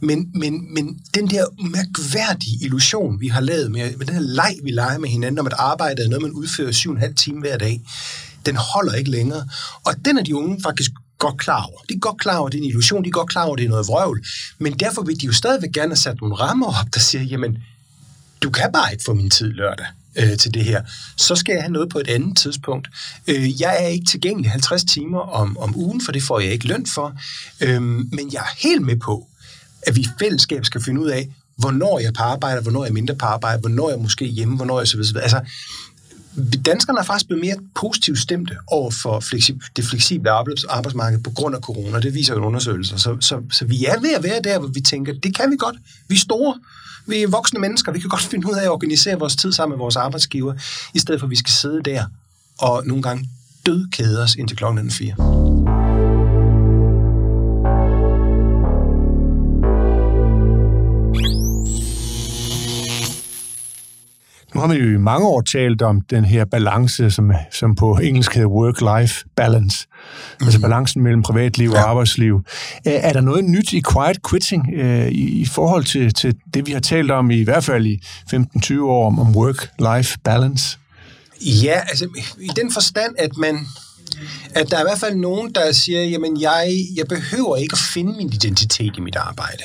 Men, 0.00 0.30
men, 0.34 0.74
men 0.74 1.00
den 1.14 1.30
der 1.30 1.44
mærkværdige 1.58 2.64
illusion, 2.64 3.20
vi 3.20 3.28
har 3.28 3.40
lavet 3.40 3.70
med, 3.70 3.96
med 3.96 4.06
den 4.06 4.14
her 4.14 4.22
leg, 4.22 4.54
vi 4.64 4.70
leger 4.70 4.98
med 4.98 5.08
hinanden 5.08 5.38
om, 5.38 5.46
at 5.46 5.52
arbejde 5.58 6.02
er 6.04 6.08
noget, 6.08 6.22
man 6.22 6.30
udfører 6.30 6.72
7,5 6.72 7.14
timer 7.14 7.40
hver 7.40 7.56
dag, 7.56 7.80
den 8.46 8.56
holder 8.56 8.92
ikke 8.92 9.10
længere. 9.10 9.48
Og 9.84 9.94
den 10.04 10.18
er 10.18 10.22
de 10.22 10.36
unge 10.36 10.62
faktisk 10.62 10.90
godt 11.18 11.38
klar 11.38 11.62
over. 11.62 11.80
De 11.88 11.94
er 11.94 11.98
godt 11.98 12.20
klar 12.20 12.36
over, 12.36 12.46
at 12.46 12.52
det 12.52 12.58
er 12.58 12.62
en 12.62 12.68
illusion, 12.68 13.04
de 13.04 13.08
er 13.08 13.12
godt 13.12 13.30
klar 13.30 13.44
over, 13.44 13.54
at 13.54 13.58
det 13.58 13.64
er 13.64 13.70
noget 13.70 13.86
vrøvl. 13.86 14.24
Men 14.58 14.72
derfor 14.72 15.02
vil 15.02 15.20
de 15.20 15.26
jo 15.26 15.32
stadigvæk 15.32 15.72
gerne 15.72 15.90
have 15.90 15.96
sat 15.96 16.20
nogle 16.20 16.34
rammer 16.34 16.66
op, 16.66 16.94
der 16.94 17.00
siger, 17.00 17.22
jamen, 17.22 17.58
du 18.42 18.50
kan 18.50 18.72
bare 18.72 18.92
ikke 18.92 19.04
få 19.06 19.14
min 19.14 19.30
tid 19.30 19.52
lørdag 19.52 19.86
øh, 20.16 20.36
til 20.38 20.54
det 20.54 20.64
her. 20.64 20.82
Så 21.16 21.36
skal 21.36 21.52
jeg 21.52 21.62
have 21.62 21.72
noget 21.72 21.88
på 21.88 21.98
et 21.98 22.08
andet 22.08 22.36
tidspunkt. 22.36 22.88
Øh, 23.26 23.60
jeg 23.60 23.76
er 23.80 23.86
ikke 23.86 24.06
tilgængelig 24.06 24.50
50 24.50 24.84
timer 24.84 25.18
om, 25.18 25.58
om 25.58 25.76
ugen, 25.76 26.04
for 26.04 26.12
det 26.12 26.22
får 26.22 26.40
jeg 26.40 26.52
ikke 26.52 26.68
løn 26.68 26.86
for. 26.94 27.14
Øh, 27.60 27.82
men 27.82 28.32
jeg 28.32 28.40
er 28.40 28.68
helt 28.68 28.82
med 28.82 28.96
på, 28.96 29.26
at 29.82 29.96
vi 29.96 30.00
i 30.00 30.08
fællesskab 30.18 30.64
skal 30.64 30.82
finde 30.82 31.00
ud 31.00 31.08
af, 31.08 31.28
hvornår 31.56 31.98
jeg 31.98 32.08
er 32.08 32.12
på 32.12 32.22
arbejde, 32.22 32.60
hvornår 32.60 32.84
jeg 32.84 32.90
er 32.90 32.94
mindre 32.94 33.14
på 33.14 33.26
arbejde, 33.26 33.60
hvornår 33.60 33.88
jeg 33.88 33.96
er 33.96 34.02
måske 34.02 34.24
hjemme, 34.24 34.56
hvornår 34.56 34.80
jeg 34.80 34.88
så 34.88 34.96
videre. 34.96 35.22
Altså, 35.22 35.40
danskerne 36.64 36.98
er 36.98 37.02
faktisk 37.02 37.26
blevet 37.26 37.44
mere 37.44 37.56
positivt 37.74 38.18
stemte 38.18 38.56
over 38.66 38.90
for 38.90 39.20
fleksib- 39.20 39.70
det 39.76 39.84
fleksible 39.84 40.30
arbejdsmarked 40.70 41.18
på 41.18 41.30
grund 41.30 41.54
af 41.54 41.60
corona. 41.60 42.00
Det 42.00 42.14
viser 42.14 42.34
jo 42.34 42.44
undersøgelser. 42.44 42.96
Så, 42.96 43.16
så, 43.20 43.42
så 43.52 43.64
vi 43.64 43.84
er 43.84 44.00
ved 44.00 44.12
at 44.14 44.22
være 44.22 44.40
der, 44.44 44.58
hvor 44.58 44.68
vi 44.68 44.80
tænker, 44.80 45.12
det 45.22 45.36
kan 45.36 45.50
vi 45.50 45.56
godt. 45.56 45.76
Vi 46.08 46.14
er 46.14 46.18
store. 46.18 46.60
Vi 47.06 47.22
er 47.22 47.28
voksne 47.28 47.60
mennesker. 47.60 47.92
Vi 47.92 48.00
kan 48.00 48.10
godt 48.10 48.22
finde 48.22 48.50
ud 48.50 48.54
af 48.54 48.62
at 48.62 48.70
organisere 48.70 49.18
vores 49.18 49.36
tid 49.36 49.52
sammen 49.52 49.76
med 49.76 49.78
vores 49.78 49.96
arbejdsgiver, 49.96 50.54
i 50.94 50.98
stedet 50.98 51.20
for 51.20 51.26
at 51.26 51.30
vi 51.30 51.36
skal 51.36 51.52
sidde 51.52 51.82
der 51.82 52.04
og 52.58 52.82
nogle 52.86 53.02
gange 53.02 53.28
dødkæde 53.66 54.22
os 54.22 54.34
indtil 54.34 54.56
klokken 54.56 54.90
4. 54.90 55.51
har 64.62 64.68
man 64.68 64.76
jo 64.76 64.94
i 64.94 64.98
mange 64.98 65.26
år 65.26 65.40
talt 65.40 65.82
om 65.82 66.00
den 66.00 66.24
her 66.24 66.44
balance, 66.44 67.10
som, 67.10 67.32
som 67.50 67.74
på 67.74 67.96
engelsk 67.96 68.34
hedder 68.34 68.48
work-life 68.48 69.24
balance. 69.36 69.86
Mm. 70.40 70.46
Altså 70.46 70.60
balancen 70.60 71.02
mellem 71.02 71.22
privatliv 71.22 71.70
ja. 71.70 71.82
og 71.82 71.90
arbejdsliv. 71.90 72.40
Er, 72.84 72.90
er 73.08 73.12
der 73.12 73.20
noget 73.20 73.44
nyt 73.44 73.72
i 73.72 73.82
quiet 73.92 74.18
quitting 74.30 74.74
øh, 74.74 75.08
i, 75.08 75.40
i 75.40 75.46
forhold 75.46 75.84
til, 75.84 76.14
til 76.14 76.34
det, 76.54 76.66
vi 76.66 76.72
har 76.72 76.80
talt 76.80 77.10
om 77.10 77.30
i, 77.30 77.40
i 77.40 77.44
hvert 77.44 77.64
fald 77.64 77.86
i 77.86 78.02
15-20 78.34 78.80
år 78.80 79.06
om, 79.06 79.18
om 79.18 79.36
work-life 79.36 80.16
balance? 80.24 80.78
Ja, 81.40 81.80
altså 81.80 82.08
i 82.40 82.50
den 82.56 82.72
forstand, 82.72 83.14
at 83.18 83.36
man 83.36 83.66
at 84.54 84.70
der 84.70 84.76
er 84.76 84.80
i 84.80 84.84
hvert 84.84 84.98
fald 84.98 85.14
nogen, 85.14 85.52
der 85.54 85.72
siger, 85.72 86.02
jamen 86.02 86.40
jeg, 86.40 86.86
jeg 86.96 87.06
behøver 87.06 87.56
ikke 87.56 87.72
at 87.72 87.78
finde 87.94 88.16
min 88.16 88.32
identitet 88.32 88.96
i 88.98 89.00
mit 89.00 89.16
arbejde. 89.16 89.62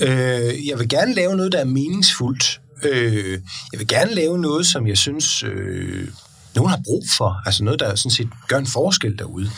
Øh, 0.00 0.68
jeg 0.68 0.78
vil 0.78 0.88
gerne 0.88 1.14
lave 1.14 1.36
noget, 1.36 1.52
der 1.52 1.58
er 1.58 1.64
meningsfuldt. 1.64 2.60
Øh, 2.82 3.40
jeg 3.72 3.78
vil 3.78 3.88
gerne 3.88 4.14
lave 4.14 4.38
noget, 4.38 4.66
som 4.66 4.86
jeg 4.86 4.98
synes, 4.98 5.42
øh, 5.42 6.08
nogen 6.54 6.70
har 6.70 6.80
brug 6.84 7.04
for. 7.16 7.46
Altså 7.46 7.64
noget, 7.64 7.80
der 7.80 7.94
sådan 7.94 8.10
set 8.10 8.28
gør 8.48 8.58
en 8.58 8.66
forskel 8.66 9.18
derude. 9.18 9.50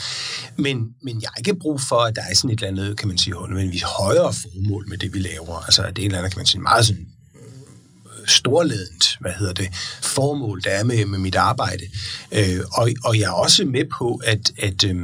Men, 0.57 0.87
men 1.03 1.23
jeg 1.23 1.29
har 1.33 1.39
ikke 1.39 1.55
brug 1.55 1.81
for, 1.81 1.97
at 1.97 2.17
der 2.17 2.23
er 2.31 2.35
sådan 2.35 2.51
et 2.51 2.63
eller 2.63 2.69
andet, 2.69 2.99
kan 2.99 3.09
man 3.09 3.19
sige, 3.19 3.35
men 3.49 3.73
vi 3.73 3.83
højere 3.99 4.33
formål 4.33 4.89
med 4.89 4.99
det, 4.99 5.15
vi 5.15 5.19
laver. 5.19 5.65
Altså 5.65 5.83
det 5.83 5.89
er 5.89 5.91
et 5.91 6.05
eller 6.05 6.19
andet, 6.19 6.33
kan 6.33 6.39
man 6.39 6.47
sige, 6.47 6.61
meget 6.61 6.87
sådan 6.87 7.07
storledent, 8.27 9.17
hvad 9.21 9.33
hedder 9.39 9.53
det, 9.53 9.69
formål, 10.03 10.63
der 10.65 10.71
er 10.71 10.85
med, 10.85 11.07
med 11.07 11.19
mit 11.19 11.35
arbejde. 11.35 11.83
Øh, 12.33 12.61
og, 12.73 12.91
og 13.05 13.19
jeg 13.19 13.25
er 13.25 13.33
også 13.33 13.65
med 13.65 13.85
på, 13.99 14.21
at, 14.25 14.53
at, 14.59 14.85
øh, 14.85 14.97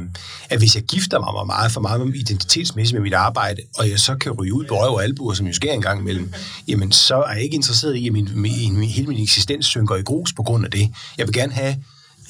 at 0.49 0.57
hvis 0.59 0.75
jeg 0.75 0.83
gifter 0.83 1.19
mig 1.19 1.45
meget 1.45 1.71
for 1.71 1.81
meget 1.81 2.15
identitetsmæssigt 2.15 2.93
med 2.93 3.01
mit 3.01 3.13
arbejde, 3.13 3.61
og 3.77 3.89
jeg 3.89 3.99
så 3.99 4.15
kan 4.15 4.31
ryge 4.31 4.53
ud 4.53 4.65
på 4.65 4.75
øje 4.75 4.89
og 4.89 5.03
albuer, 5.03 5.33
som 5.33 5.47
jo 5.47 5.53
sker 5.53 5.73
engang 5.73 6.01
imellem, 6.01 6.33
jamen 6.67 6.91
så 6.91 7.15
er 7.15 7.33
jeg 7.33 7.43
ikke 7.43 7.55
interesseret 7.55 7.95
i, 7.95 8.07
at 8.07 8.13
min, 8.13 8.29
min, 8.35 8.77
min, 8.77 8.89
hele 8.89 9.07
min 9.07 9.23
eksistens 9.23 9.65
synker 9.65 9.95
i 9.95 10.01
grus 10.01 10.33
på 10.33 10.43
grund 10.43 10.65
af 10.65 10.71
det. 10.71 10.89
Jeg 11.17 11.27
vil 11.27 11.33
gerne 11.33 11.53
have 11.53 11.75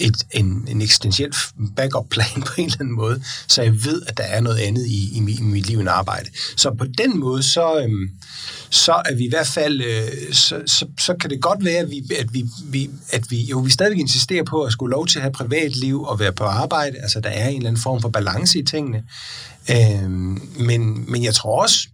et, 0.04 0.24
en, 0.32 0.68
en 0.68 0.82
eksistentiel 0.82 1.34
backup-plan 1.76 2.42
på 2.46 2.54
en 2.58 2.66
eller 2.66 2.78
anden 2.80 2.96
måde, 2.96 3.24
så 3.48 3.62
jeg 3.62 3.86
ved, 3.86 4.02
at 4.08 4.18
der 4.18 4.24
er 4.24 4.42
noget 4.42 4.58
andet 4.58 4.86
i, 4.86 5.18
i, 5.18 5.20
mit, 5.20 5.40
i 5.40 5.44
mit 5.44 5.68
liv 5.68 5.80
end 5.80 5.90
arbejde. 5.90 6.30
Så 6.56 6.72
på 6.72 6.86
den 6.98 7.20
måde, 7.20 7.44
så, 7.44 7.80
øhm, 7.80 8.10
så 8.70 9.02
er 9.06 9.16
vi 9.16 9.26
i 9.26 9.30
hvert 9.30 9.48
fald, 9.48 9.82
øh, 9.82 10.34
så, 10.34 10.62
så, 10.66 10.86
så 11.00 11.14
kan 11.14 11.30
det 11.30 11.42
godt 11.42 11.66
være, 11.66 11.78
at 11.78 11.90
vi, 11.90 12.04
at 12.20 12.34
vi, 12.34 12.46
vi, 12.66 12.90
at 13.12 13.32
vi 13.32 13.42
jo 13.42 13.60
vi 13.60 13.70
stadigvæk 13.70 14.00
insisterer 14.00 14.44
på 14.44 14.64
at 14.64 14.72
skulle 14.72 14.92
lov 14.92 15.08
til 15.08 15.20
at 15.20 15.24
have 15.24 15.34
privatliv 15.34 16.04
og 16.04 16.20
være 16.20 16.34
på 16.34 16.44
arbejde, 16.44 16.98
altså 16.98 17.20
der 17.20 17.30
er 17.30 17.48
en 17.48 17.56
eller 17.56 17.70
anden 17.70 17.82
form 17.82 18.02
for 18.02 18.10
balance 18.10 18.60
i 18.60 18.64
tingene. 18.64 19.04
Øhm, 19.72 20.42
men, 20.60 21.12
men 21.12 21.24
jeg 21.24 21.34
tror 21.34 21.62
også, 21.62 21.88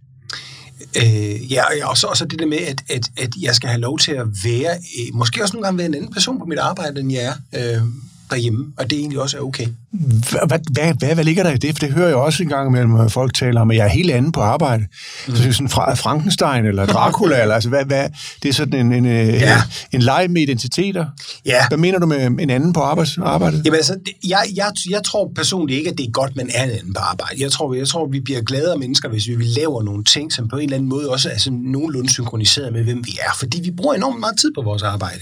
Øh, 0.96 1.52
ja, 1.52 1.88
og 1.88 1.96
så, 1.98 2.06
også, 2.06 2.24
det 2.24 2.38
der 2.38 2.46
med, 2.46 2.58
at, 2.58 2.82
at, 2.88 3.10
at 3.16 3.30
jeg 3.40 3.54
skal 3.54 3.68
have 3.68 3.80
lov 3.80 3.98
til 3.98 4.12
at 4.12 4.26
være, 4.44 4.72
øh, 4.72 5.14
måske 5.14 5.42
også 5.42 5.56
nogle 5.56 5.64
gange 5.66 5.78
være 5.78 5.86
en 5.86 5.94
anden 5.94 6.12
person 6.12 6.38
på 6.38 6.44
mit 6.44 6.58
arbejde, 6.58 7.00
end 7.00 7.12
jeg 7.12 7.36
er. 7.52 7.76
Øh, 7.76 7.82
derhjemme, 8.30 8.72
og 8.76 8.90
det 8.90 8.98
egentlig 8.98 9.20
også 9.20 9.36
er 9.36 9.40
okay. 9.40 9.66
Hvad, 9.92 10.58
hvad, 10.72 10.94
hvad, 10.98 11.14
hvad, 11.14 11.24
ligger 11.24 11.42
der 11.42 11.50
i 11.50 11.56
det? 11.56 11.74
For 11.74 11.86
det 11.86 11.94
hører 11.94 12.08
jeg 12.08 12.16
også 12.16 12.42
en 12.42 12.48
gang 12.48 12.68
imellem, 12.68 12.94
at 12.94 13.12
folk 13.12 13.34
taler 13.34 13.60
om, 13.60 13.70
at 13.70 13.76
jeg 13.76 13.84
er 13.84 13.90
helt 13.90 14.10
anden 14.10 14.32
på 14.32 14.40
arbejde. 14.40 14.82
Mm. 14.82 15.36
Så 15.36 15.42
det 15.42 15.48
er 15.48 15.52
sådan 15.52 15.68
fra 15.68 15.94
Frankenstein 15.94 16.66
eller 16.66 16.86
Dracula, 16.86 17.40
eller 17.42 17.54
altså 17.54 17.68
hvad, 17.68 17.84
hvad, 17.84 18.08
det 18.42 18.48
er 18.48 18.52
sådan 18.52 18.86
en, 18.86 18.92
en, 18.92 19.06
ja. 19.06 19.56
en, 19.56 19.62
en 19.92 20.02
leg 20.02 20.26
med 20.30 20.42
identiteter. 20.42 21.06
Ja. 21.46 21.68
Hvad 21.68 21.78
mener 21.78 21.98
du 21.98 22.06
med 22.06 22.26
en 22.26 22.50
anden 22.50 22.72
på 22.72 22.80
arbejds, 22.80 23.18
arbejdet? 23.18 23.62
Jamen 23.64 23.76
altså, 23.76 23.96
jeg, 24.28 24.42
jeg, 24.54 24.72
jeg 24.90 25.04
tror 25.04 25.32
personligt 25.34 25.78
ikke, 25.78 25.90
at 25.90 25.98
det 25.98 26.06
er 26.06 26.10
godt, 26.10 26.36
man 26.36 26.50
er 26.54 26.64
en 26.64 26.70
anden 26.70 26.94
på 26.94 27.00
arbejde. 27.00 27.42
Jeg 27.42 27.52
tror, 27.52 27.74
jeg 27.74 27.88
tror, 27.88 28.06
vi 28.06 28.20
bliver 28.20 28.40
gladere 28.42 28.78
mennesker, 28.78 29.08
hvis 29.08 29.28
vi 29.28 29.44
laver 29.44 29.82
nogle 29.82 30.04
ting, 30.04 30.32
som 30.32 30.48
på 30.48 30.56
en 30.56 30.62
eller 30.62 30.76
anden 30.76 30.88
måde 30.88 31.10
også 31.10 31.30
er 31.30 31.38
sådan 31.38 31.58
nogenlunde 31.58 32.10
synkroniseret 32.10 32.72
med, 32.72 32.84
hvem 32.84 33.06
vi 33.06 33.18
er. 33.22 33.30
Fordi 33.38 33.60
vi 33.60 33.70
bruger 33.70 33.94
enormt 33.94 34.20
meget 34.20 34.38
tid 34.40 34.52
på 34.54 34.62
vores 34.62 34.82
arbejde. 34.82 35.20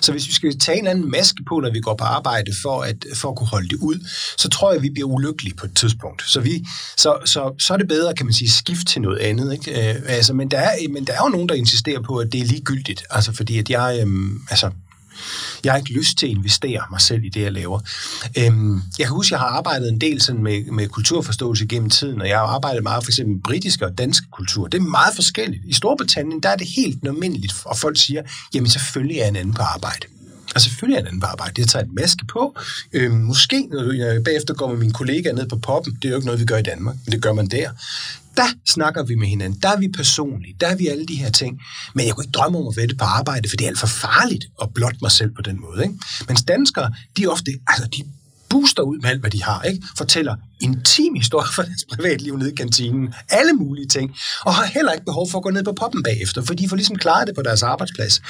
Så 0.00 0.12
hvis 0.12 0.28
vi 0.28 0.32
skal 0.32 0.58
tage 0.58 0.78
en 0.78 0.86
anden 0.86 1.10
maske 1.10 1.42
på, 1.48 1.60
når 1.60 1.70
vi 1.72 1.80
går 1.80 1.94
på 1.94 2.04
arbejde, 2.04 2.52
for 2.62 2.82
at, 2.82 2.96
for 3.14 3.28
at 3.30 3.36
kunne 3.36 3.46
holde 3.46 3.68
det 3.68 3.76
ud, 3.76 4.09
så 4.38 4.48
tror 4.48 4.70
jeg, 4.70 4.76
at 4.76 4.82
vi 4.82 4.90
bliver 4.90 5.08
ulykkelige 5.08 5.54
på 5.54 5.66
et 5.66 5.76
tidspunkt. 5.76 6.22
Så, 6.26 6.40
vi, 6.40 6.66
så, 6.96 7.16
så, 7.24 7.54
så 7.58 7.72
er 7.72 7.76
det 7.76 7.88
bedre, 7.88 8.14
kan 8.14 8.26
man 8.26 8.32
sige, 8.32 8.50
skift 8.50 8.86
til 8.86 9.00
noget 9.00 9.18
andet. 9.18 9.52
Ikke? 9.52 9.90
Øh, 9.90 10.02
altså, 10.06 10.32
men, 10.32 10.50
der 10.50 10.58
er, 10.58 10.70
men 10.90 11.04
der 11.06 11.12
er 11.12 11.24
jo 11.24 11.28
nogen, 11.28 11.48
der 11.48 11.54
insisterer 11.54 12.00
på, 12.02 12.16
at 12.16 12.32
det 12.32 12.40
er 12.40 12.44
ligegyldigt. 12.44 13.02
Altså, 13.10 13.32
fordi 13.32 13.58
at 13.58 13.70
jeg, 13.70 14.04
øh, 14.06 14.30
altså, 14.50 14.70
jeg 15.64 15.72
har 15.72 15.78
ikke 15.78 15.92
lyst 15.92 16.18
til 16.18 16.26
at 16.26 16.30
investere 16.30 16.82
mig 16.90 17.00
selv 17.00 17.24
i 17.24 17.28
det, 17.28 17.40
jeg 17.40 17.52
laver. 17.52 17.80
Øhm, 18.38 18.82
jeg 18.98 19.06
kan 19.06 19.14
huske, 19.14 19.28
at 19.28 19.30
jeg 19.30 19.48
har 19.48 19.56
arbejdet 19.56 19.88
en 19.88 20.00
del 20.00 20.20
sådan 20.20 20.42
med, 20.42 20.64
med 20.64 20.88
kulturforståelse 20.88 21.66
gennem 21.66 21.90
tiden, 21.90 22.20
og 22.20 22.28
jeg 22.28 22.38
har 22.38 22.46
arbejdet 22.46 22.82
meget 22.82 23.04
for 23.04 23.10
eksempel 23.10 23.34
med 23.34 23.42
britiske 23.42 23.86
og 23.86 23.98
danske 23.98 24.26
kultur. 24.30 24.66
Det 24.66 24.78
er 24.78 24.82
meget 24.82 25.14
forskelligt. 25.14 25.62
I 25.66 25.72
Storbritannien, 25.72 26.40
der 26.40 26.48
er 26.48 26.56
det 26.56 26.66
helt 26.66 27.02
normalt, 27.02 27.52
og 27.64 27.78
folk 27.78 27.98
siger, 27.98 28.22
jamen 28.54 28.70
selvfølgelig 28.70 29.18
er 29.18 29.28
en 29.28 29.36
anden 29.36 29.54
på 29.54 29.62
arbejde. 29.62 30.06
Og 30.54 30.60
selvfølgelig 30.60 30.98
er 30.98 31.04
det 31.04 31.12
en 31.12 31.22
arbejde. 31.22 31.52
Jeg 31.58 31.68
tager 31.68 31.84
en 31.84 31.94
maske 31.94 32.24
på. 32.24 32.56
Øh, 32.92 33.12
måske, 33.12 33.66
når 33.70 33.92
jeg 33.92 34.24
bagefter 34.24 34.54
går 34.54 34.68
med 34.68 34.76
mine 34.76 34.92
kollegaer 34.92 35.34
ned 35.34 35.48
på 35.48 35.56
poppen, 35.56 35.94
det 35.94 36.04
er 36.04 36.08
jo 36.08 36.16
ikke 36.16 36.26
noget, 36.26 36.40
vi 36.40 36.46
gør 36.46 36.56
i 36.56 36.62
Danmark, 36.62 36.96
men 37.04 37.12
det 37.12 37.22
gør 37.22 37.32
man 37.32 37.46
der. 37.46 37.70
Der 38.36 38.46
snakker 38.66 39.02
vi 39.02 39.14
med 39.14 39.28
hinanden. 39.28 39.58
Der 39.62 39.68
er 39.68 39.78
vi 39.78 39.88
personlige. 39.88 40.56
Der 40.60 40.66
er 40.66 40.76
vi 40.76 40.88
alle 40.88 41.06
de 41.06 41.14
her 41.14 41.30
ting. 41.30 41.60
Men 41.94 42.06
jeg 42.06 42.14
kunne 42.14 42.24
ikke 42.24 42.32
drømme 42.32 42.58
om 42.58 42.68
at 42.68 42.76
vente 42.76 42.94
på 42.94 43.04
arbejde, 43.04 43.48
for 43.48 43.56
det 43.56 43.64
er 43.64 43.68
alt 43.68 43.78
for 43.78 43.86
farligt 43.86 44.44
at 44.62 44.68
blotte 44.74 44.98
mig 45.02 45.12
selv 45.12 45.30
på 45.34 45.42
den 45.42 45.60
måde. 45.60 45.82
Ikke? 45.82 45.94
Men 46.28 46.36
danskere, 46.36 46.92
de 47.16 47.24
er 47.24 47.28
ofte, 47.28 47.52
altså 47.68 47.88
de 47.96 48.04
booster 48.50 48.82
ud 48.82 48.98
med 48.98 49.10
alt, 49.10 49.20
hvad 49.20 49.30
de 49.30 49.42
har, 49.42 49.62
ikke? 49.62 49.86
fortæller 49.96 50.36
intim 50.60 51.14
historie 51.14 51.48
fra 51.54 51.62
deres 51.62 51.84
privatliv 51.92 52.36
nede 52.36 52.52
i 52.52 52.54
kantinen, 52.54 53.14
alle 53.28 53.52
mulige 53.52 53.86
ting, 53.86 54.16
og 54.44 54.54
har 54.54 54.64
heller 54.64 54.92
ikke 54.92 55.04
behov 55.04 55.30
for 55.30 55.38
at 55.38 55.42
gå 55.42 55.50
ned 55.50 55.64
på 55.64 55.72
poppen 55.72 56.02
bagefter, 56.02 56.42
for 56.42 56.54
de 56.54 56.68
får 56.68 56.76
ligesom 56.76 56.96
klaret 56.96 57.26
det 57.26 57.34
på 57.34 57.42
deres 57.42 57.62
arbejdsplads. 57.62 58.22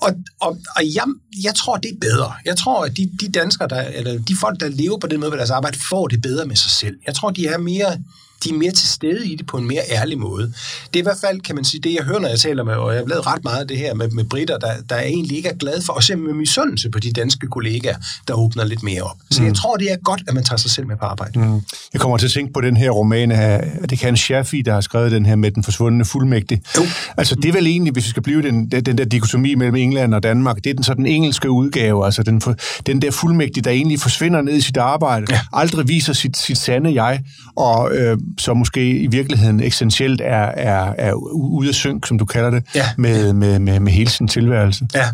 Og, 0.00 0.14
og, 0.40 0.58
og 0.76 0.82
jeg, 0.94 1.04
jeg 1.42 1.54
tror, 1.54 1.76
det 1.76 1.90
er 1.90 1.96
bedre. 2.00 2.32
Jeg 2.44 2.56
tror, 2.56 2.84
at 2.84 2.96
de, 2.96 3.10
de 3.20 3.28
danskere, 3.28 3.68
der, 3.68 3.80
eller 3.82 4.18
de 4.18 4.36
folk, 4.36 4.60
der 4.60 4.68
lever 4.68 4.98
på 4.98 5.06
den 5.06 5.20
måde 5.20 5.30
ved 5.30 5.38
deres 5.38 5.50
arbejde, 5.50 5.78
får 5.90 6.08
det 6.08 6.22
bedre 6.22 6.46
med 6.46 6.56
sig 6.56 6.70
selv. 6.70 6.96
Jeg 7.06 7.14
tror, 7.14 7.30
de 7.30 7.46
er 7.46 7.58
mere 7.58 7.98
de 8.44 8.48
er 8.50 8.54
mere 8.54 8.70
til 8.70 8.88
stede 8.88 9.26
i 9.26 9.36
det 9.36 9.46
på 9.46 9.56
en 9.56 9.66
mere 9.68 9.82
ærlig 9.90 10.18
måde. 10.18 10.52
Det 10.92 10.96
er 10.96 10.98
i 10.98 11.02
hvert 11.02 11.18
fald, 11.20 11.40
kan 11.40 11.54
man 11.54 11.64
sige, 11.64 11.80
det 11.80 11.94
jeg 11.94 12.04
hører, 12.04 12.20
når 12.20 12.28
jeg 12.28 12.38
taler 12.38 12.64
med, 12.64 12.74
og 12.74 12.92
jeg 12.92 13.00
har 13.00 13.06
lavet 13.06 13.26
ret 13.26 13.44
meget 13.44 13.60
af 13.60 13.68
det 13.68 13.78
her 13.78 13.94
med, 13.94 14.08
med 14.08 14.24
britter, 14.24 14.58
der, 14.58 14.72
der 14.90 15.00
egentlig 15.00 15.36
ikke 15.36 15.48
er 15.48 15.56
glad 15.56 15.82
for, 15.82 15.92
og 15.92 16.02
se 16.02 16.16
med 16.16 16.34
misundelse 16.34 16.90
på 16.90 16.98
de 16.98 17.12
danske 17.12 17.46
kollegaer, 17.46 17.96
der 18.28 18.34
åbner 18.34 18.64
lidt 18.64 18.82
mere 18.82 19.02
op. 19.02 19.16
Så 19.30 19.42
mm. 19.42 19.46
jeg 19.46 19.54
tror, 19.54 19.76
det 19.76 19.92
er 19.92 19.96
godt, 19.96 20.22
at 20.28 20.34
man 20.34 20.44
tager 20.44 20.56
sig 20.56 20.70
selv 20.70 20.86
med 20.86 20.96
på 20.96 21.04
arbejde. 21.04 21.38
Mm. 21.38 21.60
Jeg 21.92 22.00
kommer 22.00 22.16
til 22.16 22.26
at 22.26 22.32
tænke 22.32 22.52
på 22.52 22.60
den 22.60 22.76
her 22.76 22.90
roman 22.90 23.30
af, 23.32 23.70
det 23.90 23.98
kan 23.98 24.16
Shaffi, 24.16 24.62
der 24.62 24.72
har 24.72 24.80
skrevet 24.80 25.12
den 25.12 25.26
her 25.26 25.36
med 25.36 25.50
den 25.50 25.64
forsvundne 25.64 26.04
fuldmægtig. 26.04 26.62
Jo. 26.76 26.82
Altså 27.16 27.34
det 27.34 27.44
er 27.44 27.52
vel 27.52 27.66
egentlig, 27.66 27.92
hvis 27.92 28.04
vi 28.04 28.10
skal 28.10 28.22
blive 28.22 28.42
den, 28.42 28.70
den 28.70 28.98
der 28.98 29.04
dikotomi 29.04 29.54
mellem 29.54 29.74
England 29.74 30.14
og 30.14 30.22
Danmark, 30.22 30.56
det 30.56 30.66
er 30.66 30.74
den 30.74 30.84
så 30.84 30.94
den 30.94 31.06
engelske 31.06 31.50
udgave, 31.50 32.04
altså 32.04 32.22
den, 32.22 32.42
den 32.86 33.02
der 33.02 33.10
fuldmægtig, 33.10 33.64
der 33.64 33.70
egentlig 33.70 34.00
forsvinder 34.00 34.42
ned 34.42 34.54
i 34.54 34.60
sit 34.60 34.76
arbejde, 34.76 35.26
ja. 35.30 35.40
aldrig 35.52 35.88
viser 35.88 36.12
sit, 36.12 36.36
sit 36.36 36.58
sande 36.58 37.02
jeg, 37.02 37.22
og 37.56 37.94
øh, 37.94 38.18
så 38.38 38.54
måske 38.54 38.90
i 39.00 39.06
virkeligheden 39.06 39.60
essentielt 39.60 40.20
er, 40.20 40.44
er, 40.46 40.94
er 40.98 41.12
ude 41.32 41.68
af 41.68 41.74
synk, 41.74 42.06
som 42.06 42.18
du 42.18 42.24
kalder 42.24 42.50
det, 42.50 42.64
Ja. 42.74 42.88
med, 42.98 43.32
med, 43.32 43.58
med, 43.58 43.80
med 43.80 43.92
hele 43.92 44.10
sin 44.10 44.28
tilværelse. 44.28 44.86
Ja, 44.94 45.08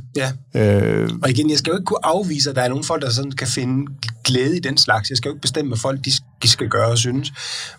ja. 0.54 0.60
Øh, 0.80 1.10
Og 1.22 1.30
igen, 1.30 1.50
jeg 1.50 1.58
skal 1.58 1.70
jo 1.70 1.76
ikke 1.76 1.84
kunne 1.84 2.06
afvise, 2.06 2.50
at 2.50 2.56
der 2.56 2.62
er 2.62 2.68
nogle 2.68 2.84
folk, 2.84 3.02
der 3.02 3.10
sådan 3.10 3.32
kan 3.32 3.46
finde 3.46 3.86
glæde 4.24 4.56
i 4.56 4.60
den 4.60 4.76
slags. 4.78 5.10
Jeg 5.10 5.16
skal 5.16 5.28
jo 5.28 5.32
ikke 5.34 5.40
bestemme, 5.42 5.68
hvad 5.68 5.78
folk 5.78 6.04
de, 6.04 6.10
de 6.42 6.48
skal 6.48 6.68
gøre 6.68 6.88
og 6.90 6.98
synes. 6.98 7.32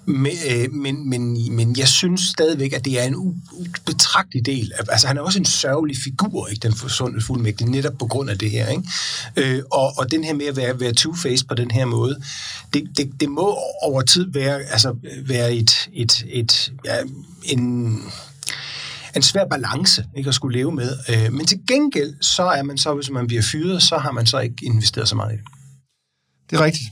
Men, 0.06 0.32
øh, 0.52 0.74
men, 0.74 1.10
men, 1.10 1.56
men 1.56 1.78
jeg 1.78 1.88
synes 1.88 2.22
stadigvæk, 2.22 2.74
at 2.74 2.86
det 2.86 3.00
er 3.00 3.04
en 3.04 3.16
u- 3.16 3.72
betragtelig 3.86 4.46
del. 4.46 4.72
af- 4.80 4.84
Altså, 4.90 5.08
han 5.08 5.18
er 5.18 5.22
også 5.22 5.40
en 5.40 5.46
sørgelig 5.46 5.98
figur, 6.04 6.48
ikke? 6.48 6.60
Den 6.68 6.76
forsundne 6.76 7.22
fuldmægtig, 7.22 7.68
netop 7.68 7.94
på 8.00 8.06
grund 8.08 8.30
af 8.30 8.38
det 8.38 8.52
her, 8.52 8.68
ikke? 8.68 8.84
Øh, 9.36 9.62
og, 9.72 9.94
og 9.98 10.12
den 10.12 10.24
her 10.24 10.34
med 10.34 10.46
at 10.46 10.58
være, 10.58 10.80
være 10.80 10.94
two-faced 11.00 11.46
på 11.48 11.56
den 11.56 11.72
her 11.72 11.86
måde, 11.86 12.22
det, 12.74 12.84
det, 12.98 13.12
det 13.20 13.30
må 13.30 13.58
over 13.82 14.02
tid 14.02 14.32
være, 14.34 14.62
altså, 14.64 14.96
være 15.28 15.54
et, 15.54 15.72
et, 15.94 16.26
et, 16.30 16.72
ja, 16.86 16.96
en 17.44 17.98
en 19.16 19.22
svær 19.22 19.46
balance 19.52 20.06
ikke 20.18 20.28
at 20.28 20.36
skulle 20.36 20.58
leve 20.58 20.72
med. 20.72 20.98
Øh, 21.10 21.34
men 21.34 21.46
til 21.46 21.60
gengæld, 21.68 22.14
så 22.22 22.44
er 22.44 22.64
man 22.64 22.78
så, 22.78 22.94
hvis 22.94 23.10
man 23.10 23.28
bliver 23.28 23.42
fyret, 23.42 23.84
så 23.84 23.98
har 23.98 24.12
man 24.12 24.26
så 24.26 24.40
ikke 24.40 24.56
investeret 24.64 25.08
så 25.10 25.16
meget 25.16 25.34
i 25.34 25.38
det. 25.38 25.44
Det 26.50 26.60
er 26.60 26.64
rigtigt. 26.64 26.86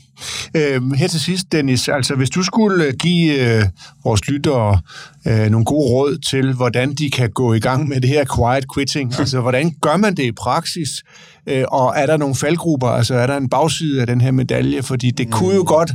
Øh, 0.56 0.92
her 0.92 1.08
til 1.08 1.20
sidst, 1.20 1.52
Dennis, 1.52 1.88
altså 1.88 2.16
hvis 2.16 2.30
du 2.30 2.44
skulle 2.44 2.86
øh, 2.86 2.94
give 3.00 3.58
øh, 3.58 3.64
vores 4.04 4.28
lyttere 4.28 4.80
øh, 5.28 5.50
nogle 5.50 5.66
gode 5.66 5.88
råd 5.92 6.18
til, 6.18 6.54
hvordan 6.54 6.94
de 6.94 7.12
kan 7.12 7.30
gå 7.30 7.54
i 7.54 7.60
gang 7.60 7.88
med 7.88 8.02
det 8.02 8.10
her 8.10 8.26
quiet 8.36 8.66
quitting, 8.76 9.14
altså 9.20 9.42
hvordan 9.42 9.76
gør 9.82 9.98
man 9.98 10.16
det 10.16 10.24
i 10.24 10.32
praksis, 10.32 10.90
øh, 11.48 11.64
og 11.68 11.94
er 11.96 12.06
der 12.06 12.18
nogle 12.18 12.36
faldgrupper, 12.36 12.88
altså 12.88 13.16
er 13.16 13.28
der 13.28 13.38
en 13.38 13.50
bagside 13.50 14.02
af 14.02 14.08
den 14.08 14.22
her 14.22 14.32
medalje, 14.32 14.84
fordi 14.84 15.12
det 15.12 15.32
kunne 15.32 15.56
jo 15.56 15.64
godt, 15.68 15.92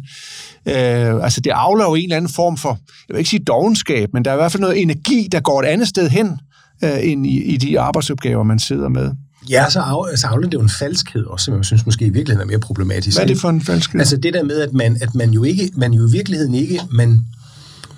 øh, 0.66 1.24
altså 1.24 1.40
det 1.40 1.50
afler 1.50 1.84
jo 1.84 1.94
en 1.94 2.02
eller 2.02 2.16
anden 2.16 2.32
form 2.32 2.56
for, 2.56 2.78
jeg 3.08 3.14
vil 3.14 3.18
ikke 3.18 3.30
sige 3.30 3.44
dogenskab, 3.44 4.08
men 4.12 4.24
der 4.24 4.30
er 4.30 4.34
i 4.34 4.38
hvert 4.38 4.52
fald 4.52 4.60
noget 4.60 4.82
energi, 4.82 5.28
der 5.32 5.40
går 5.40 5.62
et 5.62 5.66
andet 5.66 5.88
sted 5.88 6.08
hen, 6.08 6.38
øh, 6.84 7.10
ind 7.10 7.26
i, 7.26 7.42
i 7.42 7.56
de 7.56 7.80
arbejdsopgaver, 7.80 8.42
man 8.42 8.58
sidder 8.58 8.88
med. 8.88 9.10
Ja, 9.48 9.70
så, 9.70 9.80
af, 9.80 10.18
så 10.18 10.26
afler 10.26 10.48
det 10.48 10.54
jo 10.54 10.60
en 10.60 10.70
falskhed 10.78 11.24
også, 11.24 11.44
som 11.44 11.56
jeg 11.56 11.64
synes 11.64 11.86
måske 11.86 12.04
i 12.04 12.10
virkeligheden 12.10 12.48
er 12.48 12.52
mere 12.52 12.60
problematisk. 12.60 13.16
Hvad 13.16 13.24
er 13.24 13.28
det 13.28 13.40
for 13.40 13.48
en 13.48 13.60
falskhed? 13.60 14.00
Altså 14.00 14.16
det 14.16 14.34
der 14.34 14.42
med, 14.42 14.60
at 14.60 14.72
man, 14.72 14.98
at 15.00 15.14
man 15.14 15.30
jo 15.30 15.44
ikke, 15.44 15.70
man 15.74 15.92
jo 15.92 16.08
i 16.08 16.10
virkeligheden 16.10 16.54
ikke, 16.54 16.80
man, 16.90 17.26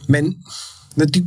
man 0.08 0.34
når 0.96 1.04
det, 1.04 1.24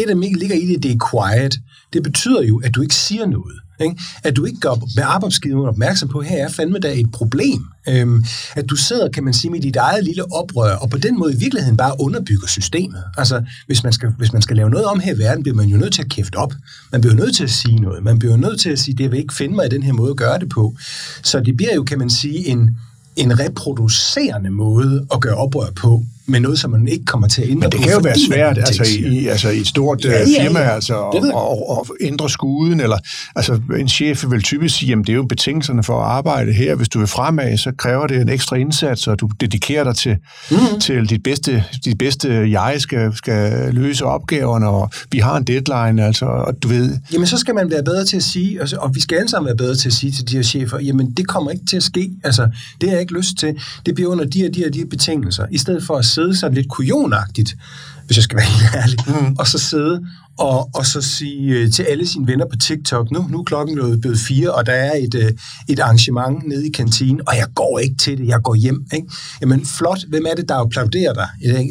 det, 0.00 0.08
der 0.08 0.38
ligger 0.38 0.56
i 0.56 0.66
det, 0.66 0.82
det 0.82 0.90
er 0.90 1.10
quiet, 1.10 1.60
det 1.92 2.02
betyder 2.02 2.42
jo, 2.42 2.60
at 2.64 2.74
du 2.74 2.82
ikke 2.82 2.94
siger 2.94 3.26
noget. 3.26 3.56
Ikke? 3.80 3.96
At 4.24 4.36
du 4.36 4.44
ikke 4.44 4.60
gør 4.60 5.02
arbejdsgiveren 5.02 5.68
opmærksom 5.68 6.08
på, 6.08 6.18
at 6.18 6.26
her 6.26 6.44
er 6.44 6.48
fandme 6.48 6.78
der 6.78 6.90
et 6.90 7.12
problem. 7.12 7.64
Øhm, 7.88 8.24
at 8.56 8.70
du 8.70 8.76
sidder, 8.76 9.08
kan 9.08 9.24
man 9.24 9.34
sige, 9.34 9.50
med 9.50 9.60
dit 9.60 9.76
eget 9.76 10.04
lille 10.04 10.32
oprør, 10.32 10.74
og 10.76 10.90
på 10.90 10.98
den 10.98 11.18
måde 11.18 11.34
i 11.34 11.36
virkeligheden 11.36 11.76
bare 11.76 12.00
underbygger 12.00 12.46
systemet. 12.46 13.02
Altså, 13.16 13.42
hvis 13.66 13.84
man, 13.84 13.92
skal, 13.92 14.08
hvis 14.18 14.32
man 14.32 14.42
skal 14.42 14.56
lave 14.56 14.70
noget 14.70 14.86
om 14.86 15.00
her 15.00 15.14
i 15.14 15.18
verden, 15.18 15.42
bliver 15.42 15.56
man 15.56 15.68
jo 15.68 15.76
nødt 15.76 15.92
til 15.92 16.02
at 16.02 16.08
kæfte 16.08 16.36
op. 16.36 16.52
Man 16.92 17.00
bliver 17.00 17.14
nødt 17.14 17.36
til 17.36 17.44
at 17.44 17.50
sige 17.50 17.76
noget. 17.76 18.04
Man 18.04 18.18
bliver 18.18 18.36
nødt 18.36 18.60
til 18.60 18.70
at 18.70 18.78
sige, 18.78 18.96
det 18.96 19.10
vil 19.10 19.18
ikke 19.18 19.34
finde 19.34 19.54
mig 19.54 19.66
i 19.66 19.68
den 19.68 19.82
her 19.82 19.92
måde 19.92 20.10
at 20.10 20.16
gøre 20.16 20.38
det 20.38 20.48
på. 20.48 20.76
Så 21.22 21.40
det 21.40 21.56
bliver 21.56 21.74
jo, 21.74 21.82
kan 21.82 21.98
man 21.98 22.10
sige, 22.10 22.46
en, 22.46 22.76
en 23.16 23.38
reproducerende 23.38 24.50
måde 24.50 25.06
at 25.14 25.20
gøre 25.20 25.34
oprør 25.34 25.70
på, 25.76 26.04
med 26.30 26.40
noget, 26.40 26.58
som 26.58 26.70
man 26.70 26.88
ikke 26.88 27.04
kommer 27.04 27.28
til 27.28 27.42
at 27.42 27.48
ændre 27.48 27.60
Men 27.60 27.72
det 27.72 27.80
på, 27.80 27.84
kan 27.84 27.92
jo 27.92 27.98
være 27.98 28.18
svært 28.28 28.58
altså, 28.58 28.98
i, 29.06 29.26
altså, 29.26 29.48
i 29.48 29.58
et 29.58 29.66
stort 29.66 30.04
Ja, 30.04 30.10
ja, 30.10 30.18
ja, 30.18 30.42
firma 30.42 30.58
altså, 30.58 30.94
og, 30.94 31.34
og, 31.34 31.70
og 31.70 31.86
ændre 32.00 32.30
skuden. 32.30 32.80
Eller, 32.80 32.96
altså, 33.36 33.60
en 33.78 33.88
chef 33.88 34.24
vil 34.30 34.42
typisk 34.42 34.78
sige, 34.78 34.92
at 34.92 34.98
det 34.98 35.08
er 35.08 35.14
jo 35.14 35.22
betingelserne 35.22 35.82
for 35.82 36.00
at 36.00 36.06
arbejde 36.06 36.52
her. 36.52 36.74
Hvis 36.74 36.88
du 36.88 36.98
vil 36.98 37.08
fremad, 37.08 37.58
så 37.58 37.72
kræver 37.78 38.06
det 38.06 38.20
en 38.20 38.28
ekstra 38.28 38.56
indsats, 38.56 39.06
og 39.06 39.20
du 39.20 39.30
dedikerer 39.40 39.84
dig 39.84 39.96
til, 39.96 40.16
mm-hmm. 40.50 40.80
til 40.80 41.10
dit, 41.10 41.22
bedste, 41.22 41.64
dit 41.84 41.98
bedste 41.98 42.28
jeg 42.50 42.76
skal, 42.78 43.16
skal 43.16 43.74
løse 43.74 44.04
opgaverne, 44.04 44.68
og 44.68 44.90
vi 45.12 45.18
har 45.18 45.36
en 45.36 45.44
deadline, 45.44 46.06
altså, 46.06 46.24
og 46.26 46.54
du 46.62 46.68
ved... 46.68 46.98
Jamen, 47.12 47.26
så 47.26 47.38
skal 47.38 47.54
man 47.54 47.70
være 47.70 47.84
bedre 47.84 48.04
til 48.04 48.16
at 48.16 48.22
sige, 48.22 48.62
og, 48.62 48.68
og 48.78 48.94
vi 48.94 49.00
skal 49.00 49.16
alle 49.16 49.28
sammen 49.28 49.46
være 49.46 49.56
bedre 49.56 49.74
til 49.74 49.88
at 49.88 49.92
sige 49.92 50.12
til 50.12 50.28
de 50.28 50.36
her 50.36 50.42
chefer, 50.42 50.78
jamen, 50.78 51.10
det 51.10 51.26
kommer 51.26 51.50
ikke 51.50 51.66
til 51.70 51.76
at 51.76 51.82
ske. 51.82 52.10
Altså, 52.24 52.48
det 52.80 52.88
har 52.88 52.94
jeg 52.96 53.00
ikke 53.00 53.14
lyst 53.14 53.36
til. 53.38 53.54
Det 53.86 53.94
bliver 53.94 54.10
under 54.10 54.24
de 54.24 54.38
her, 54.38 54.50
de 54.50 54.60
her, 54.60 54.70
de 54.70 54.84
betingelser. 54.90 55.46
I 55.50 55.58
stedet 55.58 55.82
for 55.84 55.96
at 55.96 56.04
sidde 56.20 56.36
sådan 56.36 56.54
lidt 56.54 56.68
kujonagtigt, 56.68 57.56
hvis 58.06 58.16
jeg 58.16 58.24
skal 58.24 58.36
være 58.36 58.46
helt 58.46 58.74
ærlig, 58.74 58.98
mm. 59.06 59.36
og 59.38 59.46
så 59.46 59.58
sidde 59.58 60.06
og, 60.40 60.70
og 60.74 60.86
så 60.86 61.00
sige 61.02 61.58
øh, 61.58 61.70
til 61.70 61.82
alle 61.82 62.06
sine 62.06 62.26
venner 62.26 62.46
på 62.46 62.56
TikTok, 62.56 63.10
nu, 63.10 63.26
nu 63.28 63.38
er 63.38 63.42
klokken 63.42 63.74
blevet, 63.74 64.00
blevet 64.00 64.18
fire, 64.18 64.50
og 64.52 64.66
der 64.66 64.72
er 64.72 64.96
et, 64.96 65.14
øh, 65.14 65.30
et 65.68 65.78
arrangement 65.78 66.48
nede 66.48 66.66
i 66.66 66.70
kantinen, 66.70 67.20
og 67.26 67.36
jeg 67.36 67.46
går 67.54 67.78
ikke 67.78 67.96
til 67.96 68.18
det, 68.18 68.26
jeg 68.26 68.40
går 68.44 68.54
hjem. 68.54 68.84
Ikke? 68.94 69.06
Jamen 69.40 69.66
flot, 69.66 69.98
hvem 70.08 70.24
er 70.30 70.34
det, 70.34 70.48
der 70.48 70.54
applauderer 70.54 71.12
dig? 71.12 71.28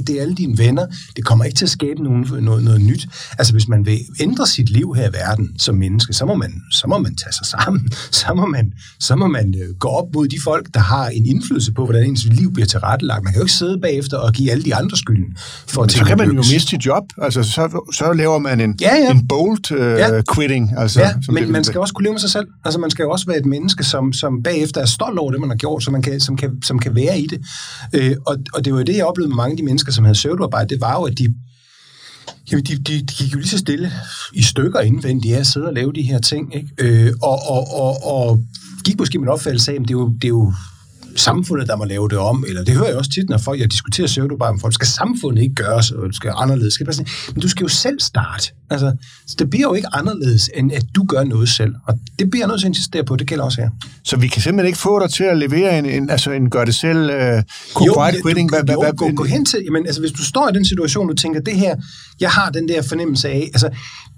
Det 0.08 0.17
er 0.17 0.21
alle 0.21 0.36
dine 0.36 0.58
venner. 0.58 0.86
Det 1.15 1.25
kommer 1.25 1.45
ikke 1.45 1.58
til 1.58 1.65
at 1.65 1.69
skabe 1.69 2.03
nogen, 2.03 2.27
noget, 2.41 2.63
noget 2.63 2.82
nyt. 2.82 3.08
Altså 3.38 3.53
hvis 3.53 3.67
man 3.67 3.86
vil 3.86 3.99
ændre 4.19 4.47
sit 4.47 4.69
liv 4.69 4.93
her 4.95 5.10
i 5.10 5.13
verden 5.13 5.60
som 5.60 5.75
menneske, 5.75 6.13
så 6.13 6.25
må 6.25 6.36
man, 6.36 6.62
så 6.71 6.88
må 6.88 6.97
man 6.97 7.15
tage 7.15 7.34
sig 7.34 7.45
sammen. 7.45 7.89
Så 8.19 8.34
må 8.34 8.45
man, 8.45 8.73
så 8.99 9.15
må 9.15 9.27
man 9.27 9.55
øh, 9.62 9.75
gå 9.79 9.88
op 9.88 10.05
mod 10.13 10.27
de 10.27 10.38
folk, 10.43 10.67
der 10.73 10.79
har 10.79 11.08
en 11.08 11.25
indflydelse 11.25 11.73
på, 11.73 11.86
hvordan 11.86 12.05
ens 12.05 12.25
liv 12.25 12.53
bliver 12.53 12.67
tilrettelagt. 12.67 13.23
Man 13.23 13.34
kan 13.34 13.39
jo 13.39 13.43
ikke 13.43 13.53
sidde 13.53 13.79
bagefter 13.82 14.17
og 14.17 14.34
give 14.34 14.51
alle 14.51 14.63
de 14.63 14.75
andre 14.75 14.97
skylden. 14.97 15.38
For 15.67 15.84
at 15.84 15.91
Så 15.91 16.05
kan 16.05 16.17
man 16.17 16.27
jo 16.27 16.34
miste 16.34 16.60
sit 16.60 16.86
job. 16.86 17.03
Altså, 17.21 17.43
så, 17.43 17.91
så 17.93 18.13
laver 18.13 18.39
man 18.39 18.59
en, 18.62 18.76
Ja, 18.82 18.95
ja. 18.95 19.12
en 19.12 19.28
bold 19.28 19.72
Ja. 19.72 20.15
ja. 20.15 20.22
quitting. 20.36 20.74
Altså, 20.78 21.00
Ja, 21.02 21.13
som 21.26 21.34
men 21.34 21.43
det- 21.43 21.52
man 21.52 21.63
skal 21.63 21.80
også 21.82 21.93
kunne 21.93 22.04
leve 22.04 22.13
med 22.13 22.19
sig 22.19 22.30
selv. 22.30 22.48
Altså, 22.65 22.80
man 22.80 22.89
skal 22.91 23.04
jo 23.04 23.10
også 23.12 23.26
være 23.26 23.38
et 23.38 23.45
menneske, 23.45 23.84
som, 23.84 24.13
som 24.13 24.43
bagefter 24.43 24.82
er 24.82 24.86
stolt 24.86 25.19
over 25.19 25.32
det, 25.32 25.39
man 25.39 25.50
har 25.50 25.58
gjort, 25.58 25.84
så 25.84 25.91
man 25.91 26.02
kan, 26.02 26.19
som, 26.19 26.38
kan, 26.38 26.52
som 26.63 26.80
kan 26.80 26.95
være 26.95 27.19
i 27.19 27.28
det. 27.28 27.39
Øh, 27.93 28.15
og, 28.28 28.36
og 28.54 28.65
det 28.65 28.74
var 28.74 28.80
jo 28.80 28.86
det, 28.86 28.95
jeg 28.95 29.06
oplevede 29.06 29.30
med 29.30 29.36
mange 29.36 29.52
af 29.52 29.58
de 29.58 29.63
mennesker, 29.63 29.91
som 29.91 30.06
havde 30.06 30.17
søvnarbejde, 30.17 30.69
det 30.69 30.82
var 30.82 30.93
jo, 30.93 31.04
at 31.04 31.17
de, 31.17 31.26
jamen, 32.52 32.65
de, 32.65 32.76
de, 32.76 33.00
de 33.02 33.13
gik 33.17 33.34
jo 33.34 33.38
lige 33.38 33.50
så 33.50 33.58
stille 33.58 33.91
i 34.34 34.43
stykker 34.43 34.80
indvendigt 34.80 35.36
af 35.36 35.39
at 35.39 35.48
sidde 35.48 35.67
og 35.67 35.74
lave 35.74 35.93
de 35.93 36.02
her 36.02 36.19
ting. 36.19 36.56
Ikke? 36.56 36.69
Øh, 36.78 37.13
og, 37.22 37.39
og, 37.50 37.74
og, 37.82 38.04
og 38.13 38.43
gik 38.86 39.00
måske 39.00 39.19
med 39.19 39.28
en 39.28 39.34
opfattelse 39.34 39.72
af, 39.72 39.76
at 39.76 39.82
det 39.82 39.89
er 39.89 39.93
jo, 39.93 40.08
det 40.13 40.24
er 40.24 40.28
jo 40.28 40.54
samfundet, 41.15 41.67
der 41.67 41.76
må 41.76 41.86
lave 41.86 42.10
det 42.10 42.17
om, 42.17 42.45
eller 42.48 42.63
det 42.63 42.76
hører 42.76 42.88
jeg 42.88 42.98
også 42.98 43.12
tit, 43.12 43.30
når 43.30 43.38
folk, 43.38 43.60
jeg 43.60 43.72
diskuterer 43.72 44.52
med 44.54 44.62
folk, 44.62 44.74
skal 44.74 44.88
samfundet 44.88 45.41
ikke 45.41 45.56
gøres, 45.56 45.91
og 45.91 46.08
det 46.08 46.15
skal 46.15 46.34
anderledes. 46.36 46.74
Skal 46.74 46.93
sådan, 46.93 47.12
men 47.34 47.41
du 47.41 47.50
skal 47.50 47.63
jo 47.63 47.67
selv 47.67 48.00
starte. 48.00 48.52
Altså, 48.69 48.91
så 49.28 49.36
det 49.39 49.50
bliver 49.50 49.67
jo 49.67 49.74
ikke 49.74 49.88
anderledes, 49.93 50.50
end 50.56 50.72
at 50.72 50.84
du 50.95 51.04
gør 51.04 51.24
noget 51.24 51.50
selv. 51.50 51.76
Og 51.88 52.00
det 52.19 52.30
bliver 52.32 52.43
jeg 52.43 52.48
nødt 52.48 52.60
til 52.60 52.67
at 52.67 52.69
insistere 52.69 53.04
på, 53.04 53.15
det 53.15 53.28
gælder 53.28 53.43
også 53.43 53.62
her. 53.62 53.69
Så 54.04 54.17
vi 54.17 54.28
kan 54.28 54.41
simpelthen 54.41 54.67
ikke 54.67 54.80
få 54.80 55.00
dig 55.00 55.10
til 55.10 55.24
at 55.24 55.38
levere 55.38 55.80
en, 55.80 55.86
en, 55.86 56.10
altså 56.10 56.32
en 56.32 56.50
gør 56.50 56.65
det 56.65 56.76
selv 56.76 57.00
uh, 57.00 57.08
quiet 57.08 57.43
Jo, 57.86 58.22
quitting. 58.24 58.50
Hvad, 58.50 58.63
hvad, 58.63 58.76
jo, 58.76 58.82
hvad, 58.82 58.91
gå, 58.93 59.12
gå 59.12 59.24
hen 59.24 59.45
til, 59.45 59.60
jamen, 59.65 59.86
altså, 59.86 60.02
hvis 60.02 60.12
du 60.12 60.24
står 60.24 60.50
i 60.50 60.54
den 60.54 60.65
situation, 60.65 61.08
du 61.08 61.13
tænker, 61.13 61.39
det 61.39 61.56
her, 61.56 61.76
jeg 62.19 62.30
har 62.30 62.50
den 62.50 62.67
der 62.67 62.82
fornemmelse 62.82 63.30
af, 63.30 63.50
altså, 63.54 63.69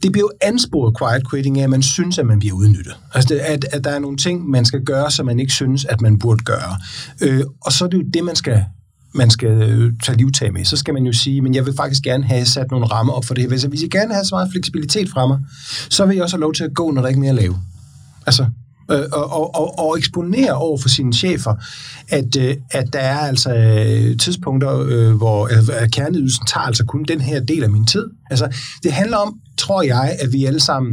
det 0.03 0.11
bliver 0.11 0.23
jo 0.23 0.31
ansporet 0.41 0.97
quiet 0.99 1.29
quitting 1.29 1.59
af, 1.59 1.63
at 1.63 1.69
man 1.69 1.81
synes, 1.81 2.17
at 2.17 2.25
man 2.25 2.39
bliver 2.39 2.55
udnyttet. 2.55 2.95
Altså, 3.13 3.39
at, 3.43 3.65
at 3.71 3.83
der 3.83 3.89
er 3.89 3.99
nogle 3.99 4.17
ting, 4.17 4.49
man 4.49 4.65
skal 4.65 4.83
gøre, 4.83 5.11
som 5.11 5.25
man 5.25 5.39
ikke 5.39 5.53
synes, 5.53 5.85
at 5.85 6.01
man 6.01 6.19
burde 6.19 6.43
gøre. 6.43 6.77
Øh, 7.21 7.43
og 7.61 7.71
så 7.71 7.85
er 7.85 7.89
det 7.89 7.97
jo 7.97 8.03
det, 8.13 8.23
man 8.23 8.35
skal 8.35 8.63
man 9.13 9.29
skal 9.29 9.49
øh, 9.49 9.93
tage 10.03 10.17
livtag 10.17 10.53
med, 10.53 10.65
så 10.65 10.77
skal 10.77 10.93
man 10.93 11.03
jo 11.03 11.13
sige, 11.13 11.41
men 11.41 11.55
jeg 11.55 11.65
vil 11.65 11.73
faktisk 11.77 12.03
gerne 12.03 12.23
have 12.23 12.45
sat 12.45 12.71
nogle 12.71 12.85
rammer 12.85 13.13
op 13.13 13.25
for 13.25 13.33
det 13.33 13.41
her. 13.41 13.47
Hvis 13.49 13.63
jeg, 13.63 13.69
hvis 13.69 13.81
jeg 13.81 13.89
gerne 13.89 14.13
have 14.13 14.25
så 14.25 14.35
meget 14.35 14.51
fleksibilitet 14.51 15.09
fra 15.09 15.27
mig, 15.27 15.39
så 15.89 16.05
vil 16.05 16.15
jeg 16.15 16.23
også 16.23 16.35
have 16.35 16.41
lov 16.41 16.53
til 16.53 16.63
at 16.63 16.73
gå, 16.73 16.91
når 16.91 17.01
der 17.01 17.07
ikke 17.07 17.17
er 17.17 17.21
mere 17.21 17.29
at 17.29 17.35
lave. 17.35 17.55
Altså, 18.25 18.45
øh, 18.91 19.03
og, 19.11 19.31
og, 19.31 19.55
og, 19.55 19.79
og 19.79 19.97
eksponere 19.97 20.53
over 20.53 20.77
for 20.77 20.89
sine 20.89 21.13
chefer, 21.13 21.55
at, 22.09 22.35
øh, 22.39 22.55
at 22.71 22.93
der 22.93 22.99
er 22.99 23.17
altså 23.19 23.55
øh, 23.55 24.17
tidspunkter, 24.17 24.79
øh, 24.79 25.15
hvor 25.15 25.45
øh, 25.45 25.89
kerneydelsen 25.89 26.45
tager 26.45 26.65
altså 26.65 26.85
kun 26.85 27.03
den 27.03 27.21
her 27.21 27.39
del 27.39 27.63
af 27.63 27.69
min 27.69 27.85
tid. 27.85 28.05
Altså, 28.29 28.57
det 28.83 28.91
handler 28.91 29.17
om, 29.17 29.39
tror 29.57 29.81
jeg, 29.81 30.17
at 30.19 30.33
vi 30.33 30.45
alle 30.45 30.59
sammen 30.59 30.91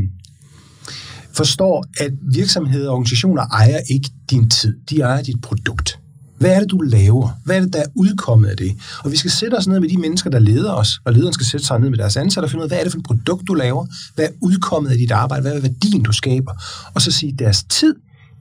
forstår, 1.33 1.85
at 2.01 2.11
virksomheder 2.33 2.89
og 2.89 2.95
organisationer 2.95 3.43
ejer 3.43 3.81
ikke 3.91 4.11
din 4.31 4.51
tid. 4.51 4.75
De 4.91 5.01
ejer 5.01 5.23
dit 5.23 5.41
produkt. 5.43 5.99
Hvad 6.39 6.51
er 6.51 6.61
det, 6.61 6.71
du 6.71 6.79
laver? 6.79 7.41
Hvad 7.45 7.57
er 7.57 7.61
det, 7.61 7.73
der 7.73 7.79
er 7.79 7.87
udkommet 7.95 8.49
af 8.49 8.57
det? 8.57 8.77
Og 9.05 9.13
vi 9.13 9.17
skal 9.17 9.31
sætte 9.31 9.55
os 9.55 9.67
ned 9.67 9.81
med 9.81 9.89
de 9.89 9.99
mennesker, 9.99 10.31
der 10.31 10.39
leder 10.39 10.73
os, 10.73 11.01
og 11.05 11.13
lederen 11.13 11.33
skal 11.33 11.47
sætte 11.47 11.67
sig 11.67 11.81
ned 11.81 11.91
med 11.91 11.99
deres 11.99 12.17
ansatte 12.17 12.47
og 12.47 12.51
finde 12.51 12.61
ud 12.61 12.65
af, 12.65 12.71
hvad 12.71 12.79
er 12.79 12.83
det 12.83 12.93
for 12.93 12.99
et 12.99 13.05
produkt, 13.05 13.49
du 13.49 13.55
laver? 13.55 13.87
Hvad 14.15 14.25
er 14.25 14.31
udkommet 14.43 14.91
af 14.91 14.97
dit 14.97 15.11
arbejde? 15.11 15.43
Hvad 15.43 15.53
er 15.53 15.61
værdien, 15.61 16.03
du 16.03 16.13
skaber? 16.13 16.53
Og 16.95 17.03
så 17.03 17.11
sige, 17.11 17.35
deres 17.39 17.65
tid, 17.65 17.95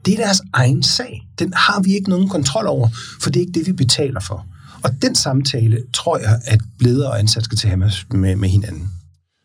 det 0.04 0.14
er 0.14 0.24
deres 0.24 0.40
egen 0.52 0.82
sag. 0.82 1.28
Den 1.38 1.52
har 1.56 1.80
vi 1.80 1.94
ikke 1.94 2.10
nogen 2.10 2.28
kontrol 2.28 2.66
over, 2.66 2.88
for 3.20 3.30
det 3.30 3.40
er 3.40 3.46
ikke 3.46 3.58
det, 3.58 3.66
vi 3.66 3.72
betaler 3.72 4.20
for. 4.20 4.46
Og 4.82 5.02
den 5.02 5.14
samtale, 5.14 5.78
tror 5.94 6.18
jeg, 6.18 6.40
at 6.44 6.60
ledere 6.80 7.10
og 7.10 7.18
ansatte 7.18 7.44
skal 7.44 7.58
tage 7.58 7.76
med, 7.76 7.90
med, 8.10 8.36
med 8.36 8.48
hinanden. 8.48 8.90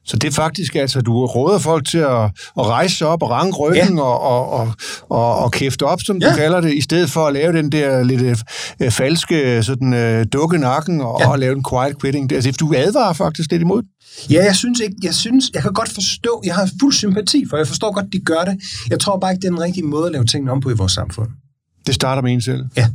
Så 0.06 0.18
det 0.18 0.28
er 0.28 0.32
faktisk, 0.32 0.76
altså, 0.76 1.02
du 1.02 1.26
råder 1.26 1.60
folk 1.60 1.88
til 1.88 1.98
at, 1.98 2.24
at 2.60 2.66
rejse 2.68 2.96
sig 2.98 3.08
op 3.08 3.24
og 3.24 3.30
ranke 3.30 3.58
ryggen 3.58 3.98
ja. 3.98 4.04
og, 4.04 4.22
og, 4.22 4.50
og, 4.50 4.74
og, 5.10 5.38
og 5.38 5.52
kæfte 5.52 5.84
op, 5.84 6.02
som 6.02 6.18
ja. 6.18 6.30
Du 6.30 6.36
kalder 6.36 6.62
det, 6.62 6.74
i 6.74 6.82
stedet 6.82 7.10
for 7.12 7.28
at 7.28 7.34
lave 7.34 7.54
den 7.54 7.72
der 7.72 8.04
lidt 8.04 8.44
øh, 8.80 8.92
falske 8.92 9.64
sådan, 9.64 9.94
øh, 9.94 10.26
dukke 10.34 10.58
nakken 10.58 11.02
og, 11.02 11.18
ja. 11.20 11.30
Og 11.30 11.40
lave 11.40 11.56
en 11.56 11.64
quiet 11.70 12.02
quitting. 12.02 12.32
Altså, 12.32 12.52
du 12.52 12.74
advarer 12.78 13.14
faktisk 13.14 13.52
lidt 13.52 13.62
imod. 13.62 13.84
Ja, 14.30 14.44
jeg 14.44 14.56
synes 14.56 14.80
ikke, 14.80 14.96
jeg 15.04 15.14
synes, 15.14 15.46
jeg 15.54 15.62
kan 15.62 15.74
godt 15.74 15.90
forstå, 15.90 16.42
jeg 16.46 16.56
har 16.56 16.70
fuld 16.80 16.94
sympati 16.94 17.46
for, 17.50 17.58
jeg 17.58 17.68
forstår 17.68 17.94
godt, 17.94 18.06
de 18.14 18.20
gør 18.20 18.44
det. 18.46 18.58
Jeg 18.90 19.00
tror 19.00 19.20
bare 19.20 19.32
ikke, 19.32 19.42
det 19.42 19.48
er 19.48 19.52
den 19.52 19.62
rigtige 19.62 19.86
måde 19.86 20.06
at 20.06 20.12
lave 20.12 20.26
tingene 20.26 20.52
om 20.52 20.62
på 20.62 20.70
i 20.70 20.74
vores 20.74 20.92
samfund. 20.92 21.30
Det 21.86 21.96
starter 21.96 22.22
med 22.22 22.34
en 22.34 22.42
selv. 22.42 22.66
Ja. 22.78 22.88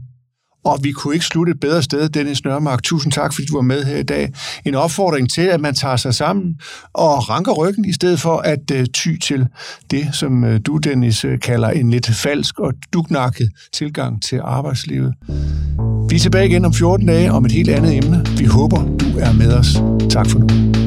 Og 0.69 0.79
vi 0.83 0.93
kunne 0.93 1.15
ikke 1.15 1.27
slutte 1.27 1.51
et 1.51 1.61
bedre 1.61 1.83
sted, 1.83 2.09
Dennis 2.09 2.45
Nørmark. 2.45 2.83
Tusind 2.83 3.13
tak, 3.13 3.35
fordi 3.35 3.47
du 3.47 3.55
var 3.55 3.63
med 3.63 3.85
her 3.85 3.97
i 3.97 4.03
dag. 4.03 4.33
En 4.65 4.75
opfordring 4.75 5.31
til, 5.31 5.43
at 5.43 5.61
man 5.61 5.75
tager 5.75 5.97
sig 5.97 6.15
sammen 6.15 6.55
og 6.95 7.31
ranker 7.31 7.53
ryggen, 7.53 7.85
i 7.85 7.93
stedet 7.93 8.21
for 8.21 8.37
at 8.37 8.71
øh, 8.73 8.87
ty 8.95 9.17
til 9.23 9.47
det, 9.91 10.09
som 10.13 10.45
øh, 10.45 10.61
du, 10.67 10.77
Dennis, 10.77 11.25
øh, 11.25 11.41
kalder 11.41 11.69
en 11.71 11.91
lidt 11.91 12.07
falsk 12.07 12.59
og 12.59 12.73
dugnakket 12.93 13.49
tilgang 13.73 14.23
til 14.23 14.41
arbejdslivet. 14.45 15.15
Vi 16.11 16.17
er 16.17 16.21
tilbage 16.21 16.49
igen 16.49 16.65
om 16.65 16.75
14 16.75 17.07
dage 17.07 17.33
om 17.33 17.45
et 17.45 17.53
helt 17.53 17.71
andet 17.71 17.97
emne. 17.97 18.27
Vi 18.39 18.45
håber, 18.45 18.83
du 18.83 19.19
er 19.19 19.33
med 19.33 19.53
os. 19.53 19.83
Tak 20.11 20.31
for 20.31 20.39
nu. 20.39 20.78